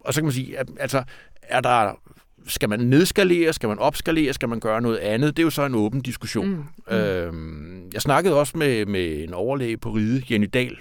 og 0.00 0.14
så 0.14 0.20
kan 0.20 0.24
man 0.24 0.32
sige, 0.32 0.58
at, 0.58 0.68
altså, 0.80 1.02
er 1.42 1.60
der 1.60 2.00
skal 2.48 2.68
man 2.68 2.80
nedskalere, 2.80 3.52
skal 3.52 3.68
man 3.68 3.78
opskalere, 3.78 4.32
skal 4.32 4.48
man 4.48 4.60
gøre 4.60 4.80
noget 4.80 4.96
andet? 4.98 5.36
Det 5.36 5.42
er 5.42 5.46
jo 5.46 5.50
så 5.50 5.62
en 5.62 5.74
åben 5.74 6.00
diskussion. 6.00 6.48
Mm. 6.48 6.64
Mm. 6.90 6.96
Øhm, 6.96 7.90
jeg 7.92 8.02
snakkede 8.02 8.34
også 8.34 8.58
med, 8.58 8.86
med 8.86 9.24
en 9.24 9.34
overlæge 9.34 9.76
på 9.76 9.90
Ride, 9.90 10.22
Jenny 10.30 10.48
Dahl, 10.52 10.78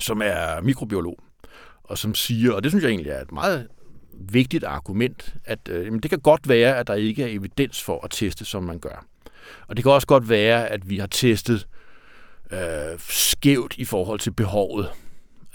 som 0.00 0.22
er 0.24 0.60
mikrobiolog, 0.60 1.18
og 1.82 1.98
som 1.98 2.14
siger, 2.14 2.52
og 2.52 2.62
det 2.62 2.72
synes 2.72 2.82
jeg 2.82 2.90
egentlig 2.90 3.10
er 3.10 3.20
et 3.20 3.32
meget 3.32 3.68
vigtigt 4.30 4.64
argument, 4.64 5.34
at 5.44 5.68
øh, 5.68 5.86
jamen, 5.86 6.00
det 6.00 6.10
kan 6.10 6.20
godt 6.20 6.48
være, 6.48 6.76
at 6.76 6.86
der 6.86 6.94
ikke 6.94 7.22
er 7.22 7.28
evidens 7.28 7.82
for 7.82 8.04
at 8.04 8.10
teste, 8.10 8.44
som 8.44 8.62
man 8.62 8.78
gør. 8.78 9.06
Og 9.68 9.76
det 9.76 9.84
kan 9.84 9.92
også 9.92 10.06
godt 10.06 10.28
være, 10.28 10.68
at 10.68 10.90
vi 10.90 10.98
har 10.98 11.06
testet 11.06 11.66
øh, 12.52 12.98
skævt 12.98 13.74
i 13.78 13.84
forhold 13.84 14.20
til 14.20 14.32
behovet. 14.32 14.88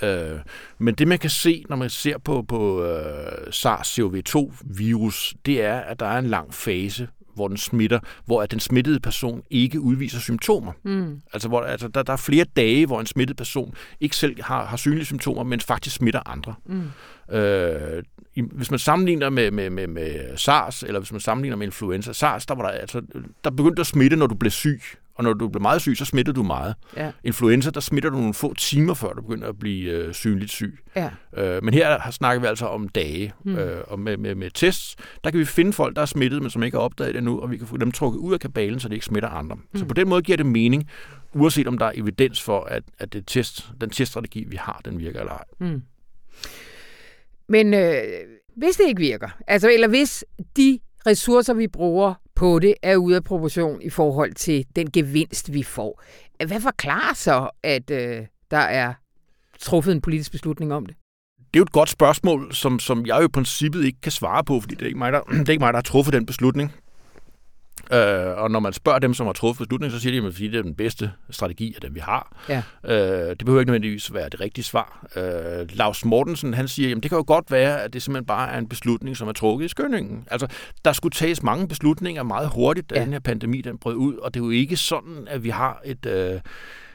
Øh, 0.02 0.40
men 0.78 0.96
det 0.96 1.08
man 1.08 1.20
kan 1.20 1.30
se, 1.30 1.66
når 1.70 1.76
man 1.76 1.90
ser 1.90 2.18
på, 2.18 2.42
på 2.48 2.84
øh, 2.84 3.48
SARS-CoV-2-virus, 3.52 5.34
det 5.46 5.62
er, 5.62 5.80
at 5.80 6.00
der 6.00 6.06
er 6.06 6.20
en 6.20 6.28
lang 6.28 6.54
fase, 6.54 7.08
hvor 7.38 7.48
den 7.48 7.58
smitter, 7.58 8.00
hvor 8.26 8.42
at 8.42 8.52
den 8.52 8.60
smittede 8.60 9.00
person 9.00 9.44
ikke 9.50 9.80
udviser 9.80 10.20
symptomer. 10.20 10.72
Mm. 10.84 11.22
Altså, 11.34 11.48
hvor, 11.48 11.62
altså 11.62 11.88
der, 11.88 12.04
der 12.04 12.14
er 12.14 12.18
flere 12.18 12.46
dage, 12.56 12.86
hvor 12.86 13.00
en 13.00 13.06
smittet 13.06 13.38
person 13.38 13.74
ikke 14.00 14.16
selv 14.16 14.44
har, 14.44 14.66
har 14.66 14.78
synlige 14.78 15.06
symptomer, 15.06 15.44
men 15.44 15.60
faktisk 15.60 15.96
smitter 15.96 16.30
andre. 16.30 16.56
Mm. 16.66 17.36
Øh, 17.36 18.04
hvis 18.52 18.72
man 18.72 18.80
sammenligner 18.80 19.30
med, 19.30 19.52
med, 19.52 19.70
med, 19.70 19.88
med 19.88 20.38
SARS, 20.38 20.84
eller 20.84 21.00
hvis 21.00 21.12
man 21.12 21.22
sammenligner 21.22 21.58
med 21.58 21.68
influenza, 21.68 22.14
SARS, 22.14 22.46
der, 22.46 22.56
var 22.56 22.64
der, 22.64 22.70
altså, 22.70 23.02
der 23.44 23.50
begyndte 23.50 23.80
at 23.80 23.88
smitte, 23.88 24.18
når 24.18 24.28
du 24.28 24.36
blev 24.36 24.52
syg. 24.52 24.82
Og 25.18 25.24
når 25.24 25.34
du 25.34 25.48
bliver 25.48 25.62
meget 25.62 25.82
syg, 25.82 25.98
så 25.98 26.06
smitter 26.06 26.34
du 26.34 26.44
meget. 26.44 26.76
Ja. 26.98 27.12
Influenza, 27.24 27.70
der 27.70 27.80
smitter 27.80 28.10
du 28.10 28.16
nogle 28.16 28.34
få 28.34 28.54
timer, 28.54 28.94
før 28.94 29.14
du 29.14 29.22
begynder 29.22 29.48
at 29.48 29.60
blive 29.60 29.92
øh, 29.92 30.14
synligt 30.14 30.52
syg. 30.52 30.80
Ja. 30.96 31.10
Øh, 31.38 31.64
men 31.64 31.74
her 31.74 32.12
snakker 32.12 32.42
vi 32.42 32.48
altså 32.48 32.66
om 32.66 32.90
dage. 32.90 33.34
Mm. 33.44 33.56
Øh, 33.56 33.84
og 33.88 34.00
med, 34.00 34.18
med, 34.18 34.36
med 34.36 34.52
tests, 34.52 34.96
der 35.24 35.32
kan 35.32 35.40
vi 35.40 35.46
finde 35.46 35.74
folk, 35.74 35.96
der 35.96 36.02
er 36.02 36.06
smittet, 36.06 36.42
men 36.42 36.50
som 36.50 36.64
ikke 36.64 36.76
er 36.76 36.82
opdaget 36.82 37.14
det 37.14 37.18
endnu, 37.18 37.40
og 37.40 37.52
vi 37.52 37.58
kan 37.58 37.68
få 37.68 37.78
dem 37.78 37.92
trukket 37.92 38.20
ud 38.20 38.34
af 38.34 38.40
kabalen, 38.40 38.80
så 38.80 38.90
de 38.90 38.94
ikke 38.94 39.06
smitter 39.06 39.30
andre. 39.30 39.56
Mm. 39.56 39.80
Så 39.80 39.86
på 39.86 39.94
den 39.94 40.10
måde 40.10 40.22
giver 40.22 40.38
det 40.38 40.46
mening, 40.46 40.90
uanset 41.34 41.68
om 41.68 41.78
der 41.78 41.86
er 41.86 41.92
evidens 41.96 42.42
for, 42.42 42.62
at, 42.62 42.84
at 43.00 43.14
det 43.14 43.24
test, 43.28 43.70
den 43.82 43.90
teststrategi, 43.90 44.46
vi 44.48 44.56
har, 44.56 44.82
den 44.86 45.00
virker 45.00 45.20
eller 45.20 45.34
ej. 45.34 45.44
Mm. 45.60 45.82
Men 47.50 47.74
øh, 47.74 47.98
hvis 48.56 48.76
det 48.76 48.88
ikke 48.88 49.00
virker, 49.00 49.30
altså 49.48 49.70
eller 49.70 49.88
hvis 49.88 50.26
de 50.58 50.80
ressourcer, 51.08 51.54
vi 51.54 51.68
bruger 51.68 52.14
på 52.38 52.60
det, 52.60 52.74
er 52.82 52.96
ude 52.96 53.16
af 53.16 53.24
proportion 53.24 53.82
i 53.82 53.90
forhold 53.90 54.34
til 54.34 54.66
den 54.76 54.92
gevinst, 54.92 55.54
vi 55.54 55.64
får. 55.64 56.04
Hvad 56.48 56.62
forklarer 56.62 57.14
så, 57.14 57.50
at 57.64 57.92
øh, 57.92 58.26
der 58.52 58.58
er 58.58 58.94
truffet 59.60 59.92
en 59.92 60.02
politisk 60.02 60.32
beslutning 60.32 60.74
om 60.74 60.86
det? 60.86 60.96
Det 61.38 61.44
er 61.56 61.60
jo 61.60 61.64
et 61.64 61.72
godt 61.72 61.90
spørgsmål, 61.90 62.54
som, 62.54 62.80
som 62.80 63.06
jeg 63.06 63.18
jo 63.20 63.26
i 63.26 63.28
princippet 63.28 63.86
ikke 63.86 64.02
kan 64.02 64.12
svare 64.12 64.44
på, 64.44 64.60
fordi 64.60 64.76
det 64.76 64.82
er 64.82 64.86
ikke 64.86 64.98
mig, 64.98 65.12
der, 65.12 65.22
det 65.40 65.50
er 65.50 65.54
ikke 65.54 65.64
mig, 65.64 65.74
der 65.74 65.78
har 65.78 65.82
truffet 65.82 66.14
den 66.14 66.26
beslutning. 66.26 66.74
Øh, 67.94 68.38
og 68.38 68.52
når 68.52 68.60
man 68.60 68.74
spørger 68.74 69.00
dem, 69.00 69.14
som 69.14 69.26
har 69.26 69.34
truffet 69.34 69.68
beslutningen, 69.68 70.00
så 70.00 70.02
siger 70.02 70.22
de, 70.22 70.28
at 70.28 70.38
det 70.38 70.56
er 70.56 70.62
den 70.62 70.76
bedste 70.76 71.12
strategi 71.30 71.74
af 71.76 71.82
dem, 71.82 71.96
vi 71.96 72.00
har. 72.00 72.36
Ja. 72.50 72.64
Øh, 72.84 73.30
det 73.30 73.46
behøver 73.46 73.60
ikke 73.60 73.72
nødvendigvis 73.72 74.14
være 74.14 74.30
det 74.30 74.42
rigtige 74.42 74.66
svar. 74.66 75.08
Øh, 75.16 75.68
Lars 75.70 76.06
Mortensen, 76.06 76.54
han 76.54 76.68
siger, 76.68 76.96
at 76.96 77.04
det 77.04 77.12
kan 77.12 77.18
jo 77.18 77.24
godt 77.28 77.52
være, 77.52 77.84
at 77.84 77.94
det 77.94 78.02
simpelthen 78.02 78.26
bare 78.26 78.52
er 78.52 78.58
en 78.58 78.70
beslutning, 78.70 79.18
som 79.18 79.28
er 79.28 79.32
trukket 79.32 79.66
i 79.66 79.70
skyndingen. 79.70 80.28
Altså, 80.32 80.48
der 80.86 80.94
skulle 80.94 81.14
tages 81.14 81.44
mange 81.44 81.68
beslutninger 81.68 82.24
meget 82.24 82.50
hurtigt, 82.50 82.90
da 82.90 82.96
ja. 82.96 83.06
den 83.06 83.14
her 83.14 83.20
pandemi 83.20 83.62
den 83.62 83.78
brød 83.78 83.96
ud, 83.96 84.16
og 84.16 84.34
det 84.34 84.40
er 84.40 84.44
jo 84.44 84.50
ikke 84.50 84.78
sådan, 84.78 85.28
at 85.28 85.44
vi 85.44 85.50
har 85.50 85.82
et... 85.86 86.06
Øh, 86.06 86.40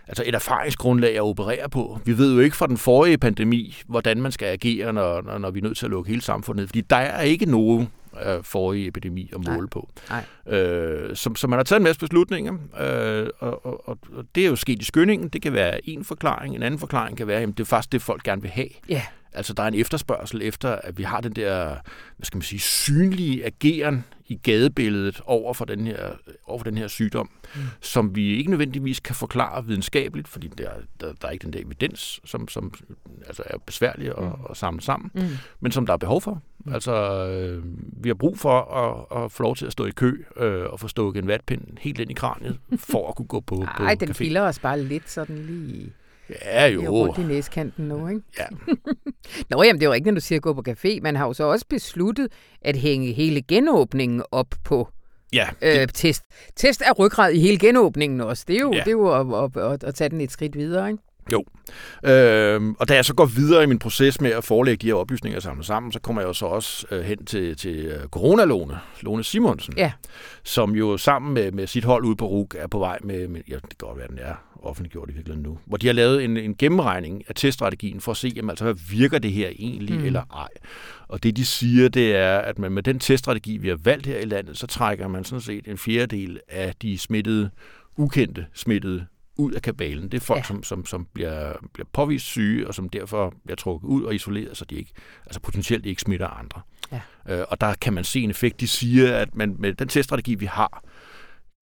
altså 0.08 0.22
et 0.26 0.34
erfaringsgrundlag 0.34 1.14
at 1.16 1.22
operere 1.22 1.68
på. 1.68 2.00
Vi 2.04 2.18
ved 2.18 2.34
jo 2.34 2.40
ikke 2.40 2.56
fra 2.56 2.66
den 2.66 2.76
forrige 2.76 3.18
pandemi, 3.18 3.82
hvordan 3.86 4.22
man 4.22 4.32
skal 4.32 4.46
agere, 4.46 4.92
når, 4.92 5.38
når 5.38 5.50
vi 5.50 5.58
er 5.58 5.62
nødt 5.62 5.78
til 5.78 5.86
at 5.86 5.90
lukke 5.90 6.10
hele 6.10 6.22
samfundet, 6.22 6.68
fordi 6.68 6.80
der 6.80 6.96
er 6.96 7.22
ikke 7.22 7.46
nogen 7.46 7.88
øh, 8.26 8.44
forrige 8.44 8.86
epidemi 8.86 9.30
at 9.34 9.44
måle 9.46 9.58
Nej. 9.58 9.66
på. 9.66 9.90
Nej. 10.10 10.58
Øh, 10.58 11.16
så, 11.16 11.30
så 11.36 11.46
man 11.46 11.58
har 11.58 11.64
taget 11.64 11.80
en 11.80 11.84
masse 11.84 12.00
beslutninger, 12.00 12.54
øh, 12.80 13.28
og, 13.38 13.66
og, 13.66 13.88
og 13.88 13.98
det 14.34 14.44
er 14.44 14.48
jo 14.48 14.56
sket 14.56 14.82
i 14.82 14.84
skyndingen. 14.84 15.28
Det 15.28 15.42
kan 15.42 15.52
være 15.52 15.88
en 15.88 16.04
forklaring. 16.04 16.54
En 16.54 16.62
anden 16.62 16.80
forklaring 16.80 17.16
kan 17.16 17.26
være, 17.26 17.40
at 17.40 17.48
det 17.48 17.60
er 17.60 17.64
faktisk 17.64 17.92
det, 17.92 18.02
folk 18.02 18.22
gerne 18.22 18.42
vil 18.42 18.50
have. 18.50 18.68
Yeah. 18.90 19.02
Altså, 19.34 19.52
der 19.52 19.62
er 19.62 19.68
en 19.68 19.74
efterspørgsel 19.74 20.42
efter, 20.42 20.68
at 20.68 20.98
vi 20.98 21.02
har 21.02 21.20
den 21.20 21.32
der, 21.32 21.68
hvad 22.16 22.24
skal 22.24 22.36
man 22.36 22.42
sige, 22.42 22.60
synlige 22.60 23.46
ageren 23.46 24.04
i 24.26 24.40
gadebilledet 24.42 25.20
over 25.24 25.54
for 25.54 25.64
den 25.64 25.86
her, 25.86 26.10
over 26.46 26.58
for 26.58 26.64
den 26.64 26.78
her 26.78 26.88
sygdom, 26.88 27.30
mm. 27.54 27.60
som 27.80 28.16
vi 28.16 28.36
ikke 28.36 28.50
nødvendigvis 28.50 29.00
kan 29.00 29.14
forklare 29.14 29.66
videnskabeligt, 29.66 30.28
fordi 30.28 30.48
der, 30.58 30.70
der, 31.00 31.12
der 31.12 31.28
er 31.28 31.30
ikke 31.30 31.44
den 31.44 31.52
der 31.52 31.60
evidens, 31.60 32.20
som, 32.24 32.48
som 32.48 32.74
altså 33.26 33.42
er 33.46 33.58
besværlig 33.58 34.08
at, 34.08 34.22
mm. 34.22 34.30
at 34.50 34.56
samle 34.56 34.82
sammen, 34.82 35.10
mm. 35.14 35.28
men 35.60 35.72
som 35.72 35.86
der 35.86 35.92
er 35.92 35.96
behov 35.96 36.20
for. 36.20 36.42
Mm. 36.64 36.74
Altså, 36.74 36.92
øh, 37.26 37.64
vi 38.02 38.08
har 38.08 38.14
brug 38.14 38.38
for 38.38 38.60
at, 38.60 39.24
at 39.24 39.32
få 39.32 39.42
lov 39.42 39.56
til 39.56 39.66
at 39.66 39.72
stå 39.72 39.86
i 39.86 39.90
kø 39.90 40.24
øh, 40.36 40.64
og 40.64 40.80
få 40.80 40.88
stukket 40.88 41.22
en 41.22 41.28
vatpind 41.28 41.62
helt 41.80 42.00
ind 42.00 42.10
i 42.10 42.14
kraniet, 42.14 42.58
for 42.76 43.08
at 43.08 43.14
kunne 43.14 43.26
gå 43.26 43.40
på, 43.40 43.54
Ej, 43.78 43.94
på 43.96 44.06
den 44.06 44.10
café. 44.14 44.38
os 44.38 44.58
bare 44.58 44.82
lidt 44.82 45.10
sådan 45.10 45.36
lige... 45.36 45.92
Ja, 46.44 46.66
jo. 46.66 46.80
Det 46.80 46.86
er 46.86 46.90
rundt 46.90 47.18
i 47.18 47.22
næskanten 47.22 47.88
nu, 47.88 48.08
ikke? 48.08 48.20
Ja. 48.38 48.44
Nå, 49.50 49.62
jamen, 49.62 49.80
det 49.80 49.86
er 49.86 49.88
jo 49.88 49.92
ikke, 49.92 50.10
når 50.10 50.14
du 50.14 50.20
siger 50.20 50.38
at 50.38 50.42
gå 50.42 50.52
på 50.52 50.62
café. 50.68 51.00
Man 51.00 51.16
har 51.16 51.26
jo 51.26 51.32
så 51.32 51.44
også 51.44 51.66
besluttet 51.68 52.28
at 52.62 52.76
hænge 52.76 53.12
hele 53.12 53.42
genåbningen 53.42 54.22
op 54.30 54.54
på 54.64 54.88
ja, 55.32 55.48
øh, 55.62 55.72
det... 55.72 55.80
øh, 55.80 55.88
test. 55.88 56.24
Test 56.56 56.82
er 56.86 56.92
ryggrad 56.92 57.32
i 57.32 57.38
hele 57.38 57.58
genåbningen 57.58 58.20
også. 58.20 58.44
Det 58.48 58.56
er 58.56 58.60
jo, 58.60 58.72
ja. 58.72 58.78
det 58.78 58.86
er 58.86 58.90
jo 58.90 59.36
at, 59.36 59.44
at, 59.56 59.72
at, 59.72 59.84
at 59.84 59.94
tage 59.94 60.10
den 60.10 60.20
et 60.20 60.32
skridt 60.32 60.58
videre, 60.58 60.90
ikke? 60.90 61.02
Jo. 61.32 61.44
Øhm, 62.04 62.74
og 62.78 62.88
da 62.88 62.94
jeg 62.94 63.04
så 63.04 63.14
går 63.14 63.24
videre 63.24 63.62
i 63.62 63.66
min 63.66 63.78
proces 63.78 64.20
med 64.20 64.30
at 64.30 64.44
forelægge 64.44 64.82
de 64.82 64.86
her 64.86 64.94
oplysninger 64.94 65.40
samlet 65.40 65.66
sammen, 65.66 65.92
så 65.92 66.00
kommer 66.00 66.22
jeg 66.22 66.28
jo 66.28 66.32
så 66.32 66.46
også 66.46 66.86
øh, 66.90 67.04
hen 67.04 67.24
til, 67.24 67.56
til 67.56 67.76
øh, 67.84 68.08
coronalåne, 68.08 68.78
Lone 69.00 69.24
Simonsen, 69.24 69.74
ja. 69.76 69.92
som 70.44 70.70
jo 70.70 70.96
sammen 70.96 71.34
med, 71.34 71.52
med 71.52 71.66
sit 71.66 71.84
hold 71.84 72.04
ude 72.04 72.16
på 72.16 72.26
RUG 72.26 72.48
er 72.58 72.66
på 72.66 72.78
vej 72.78 72.98
med, 73.04 73.28
med 73.28 73.40
ja, 73.48 73.54
det 73.54 73.62
kan 73.62 73.76
godt 73.78 73.98
være, 73.98 74.08
den 74.08 74.18
er 74.18 74.34
offentliggjort 74.64 75.10
i 75.10 75.12
virkeligheden 75.12 75.42
nu, 75.42 75.58
hvor 75.64 75.76
de 75.76 75.86
har 75.86 75.94
lavet 75.94 76.24
en, 76.24 76.36
en 76.36 76.54
gennemregning 76.54 77.22
af 77.28 77.34
teststrategien 77.34 78.00
for 78.00 78.10
at 78.10 78.16
se, 78.16 78.32
jamen, 78.36 78.50
altså, 78.50 78.64
hvad 78.64 78.74
virker 78.90 79.18
det 79.18 79.32
her 79.32 79.48
egentlig 79.48 79.98
mm. 79.98 80.04
eller 80.04 80.22
ej. 80.34 80.48
Og 81.08 81.22
det 81.22 81.36
de 81.36 81.44
siger, 81.44 81.88
det 81.88 82.16
er, 82.16 82.38
at 82.38 82.58
man 82.58 82.72
med 82.72 82.82
den 82.82 82.98
teststrategi, 82.98 83.56
vi 83.56 83.68
har 83.68 83.78
valgt 83.84 84.06
her 84.06 84.18
i 84.18 84.24
landet, 84.24 84.58
så 84.58 84.66
trækker 84.66 85.08
man 85.08 85.24
sådan 85.24 85.40
set 85.40 85.68
en 85.68 85.78
fjerdedel 85.78 86.40
af 86.48 86.74
de 86.82 86.98
smittede, 86.98 87.50
ukendte 87.96 88.46
smittede 88.54 89.06
ud 89.36 89.52
af 89.52 89.62
kabalen. 89.62 90.04
Det 90.08 90.14
er 90.14 90.20
folk, 90.20 90.38
ja. 90.38 90.44
som, 90.44 90.62
som, 90.62 90.86
som 90.86 91.06
bliver, 91.14 91.52
bliver 91.72 91.86
påvist 91.92 92.26
syge, 92.26 92.68
og 92.68 92.74
som 92.74 92.88
derfor 92.88 93.34
bliver 93.44 93.56
trukket 93.56 93.88
ud 93.88 94.02
og 94.02 94.14
isoleret, 94.14 94.56
så 94.56 94.64
de 94.64 94.74
ikke, 94.74 94.92
altså 95.26 95.40
potentielt 95.40 95.86
ikke 95.86 96.02
smitter 96.02 96.26
andre. 96.26 96.60
Ja. 96.92 97.00
Øh, 97.28 97.44
og 97.48 97.60
der 97.60 97.74
kan 97.74 97.92
man 97.92 98.04
se 98.04 98.20
en 98.20 98.30
effekt. 98.30 98.60
De 98.60 98.68
siger, 98.68 99.16
at 99.16 99.34
man 99.34 99.56
med 99.58 99.72
den 99.72 99.88
teststrategi, 99.88 100.34
vi 100.34 100.46
har, 100.46 100.84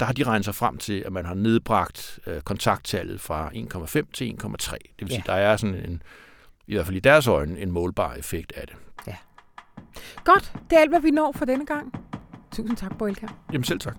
der 0.01 0.07
har 0.07 0.13
de 0.13 0.25
regnet 0.25 0.45
sig 0.45 0.55
frem 0.55 0.79
til, 0.79 1.03
at 1.07 1.13
man 1.13 1.25
har 1.25 1.35
nedbragt 1.35 2.19
øh, 2.27 2.41
kontakttallet 2.41 3.21
fra 3.21 3.49
1,5 3.49 4.13
til 4.13 4.37
1,3. 4.43 4.73
Det 4.73 4.81
vil 4.99 5.09
ja. 5.09 5.15
sige, 5.15 5.23
der 5.27 5.33
er 5.33 5.57
sådan 5.57 5.75
en, 5.75 6.03
i 6.67 6.75
hvert 6.75 6.87
fald 6.87 6.97
i 6.97 7.01
deres 7.01 7.27
øjne, 7.27 7.59
en 7.59 7.71
målbar 7.71 8.15
effekt 8.15 8.53
af 8.53 8.67
det. 8.67 8.77
Ja. 9.07 9.17
Godt, 10.25 10.53
det 10.71 10.77
er 10.77 10.81
alt, 10.81 10.91
hvad 10.91 11.01
vi 11.01 11.11
når 11.11 11.33
for 11.33 11.45
denne 11.45 11.67
gang. 11.67 11.95
Tusind 12.53 12.77
tak, 12.77 12.99
Boelka. 12.99 13.27
Jamen 13.53 13.65
selv 13.65 13.81
tak. 13.81 13.97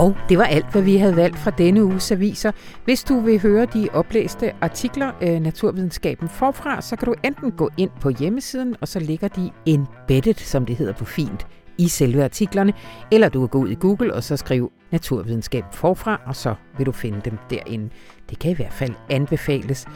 Og 0.00 0.16
det 0.28 0.38
var 0.38 0.44
alt, 0.44 0.72
hvad 0.72 0.82
vi 0.82 0.96
havde 0.96 1.16
valgt 1.16 1.38
fra 1.38 1.50
denne 1.50 1.84
uges 1.84 2.12
aviser. 2.12 2.52
Hvis 2.84 3.04
du 3.04 3.20
vil 3.20 3.40
høre 3.40 3.66
de 3.66 3.88
oplæste 3.92 4.52
artikler 4.60 5.12
øh, 5.20 5.40
Naturvidenskaben 5.40 6.28
forfra, 6.28 6.80
så 6.80 6.96
kan 6.96 7.06
du 7.06 7.14
enten 7.24 7.50
gå 7.50 7.70
ind 7.76 7.90
på 8.00 8.10
hjemmesiden, 8.10 8.76
og 8.80 8.88
så 8.88 9.00
ligger 9.00 9.28
de 9.28 9.50
embedded, 9.66 10.34
som 10.34 10.66
det 10.66 10.76
hedder 10.76 10.92
på 10.92 11.04
fint, 11.04 11.46
i 11.78 11.88
selve 11.88 12.24
artiklerne, 12.24 12.72
eller 13.12 13.28
du 13.28 13.40
kan 13.40 13.48
gå 13.48 13.58
ud 13.58 13.68
i 13.68 13.74
Google 13.74 14.14
og 14.14 14.24
så 14.24 14.36
skrive 14.36 14.68
Naturvidenskab 14.90 15.64
forfra, 15.72 16.20
og 16.26 16.36
så 16.36 16.54
vil 16.76 16.86
du 16.86 16.92
finde 16.92 17.20
dem 17.24 17.38
derinde. 17.50 17.88
Det 18.30 18.38
kan 18.38 18.50
i 18.50 18.54
hvert 18.54 18.72
fald 18.72 18.94
anbefales. 19.10 19.86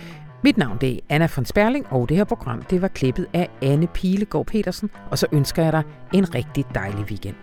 Mit 0.43 0.57
navn 0.57 0.79
det 0.81 0.95
er 0.95 0.99
Anna 1.09 1.29
von 1.37 1.45
Sperling, 1.45 1.87
og 1.91 2.09
det 2.09 2.17
her 2.17 2.25
program 2.25 2.63
det 2.63 2.83
var 2.83 2.89
klippet 2.89 3.27
af 3.33 3.49
Anne 3.63 3.87
Pilegaard 3.87 4.47
Petersen, 4.47 4.91
og 5.11 5.19
så 5.19 5.27
ønsker 5.33 5.63
jeg 5.63 5.73
dig 5.73 5.83
en 6.15 6.35
rigtig 6.35 6.65
dejlig 6.75 7.05
weekend. 7.05 7.37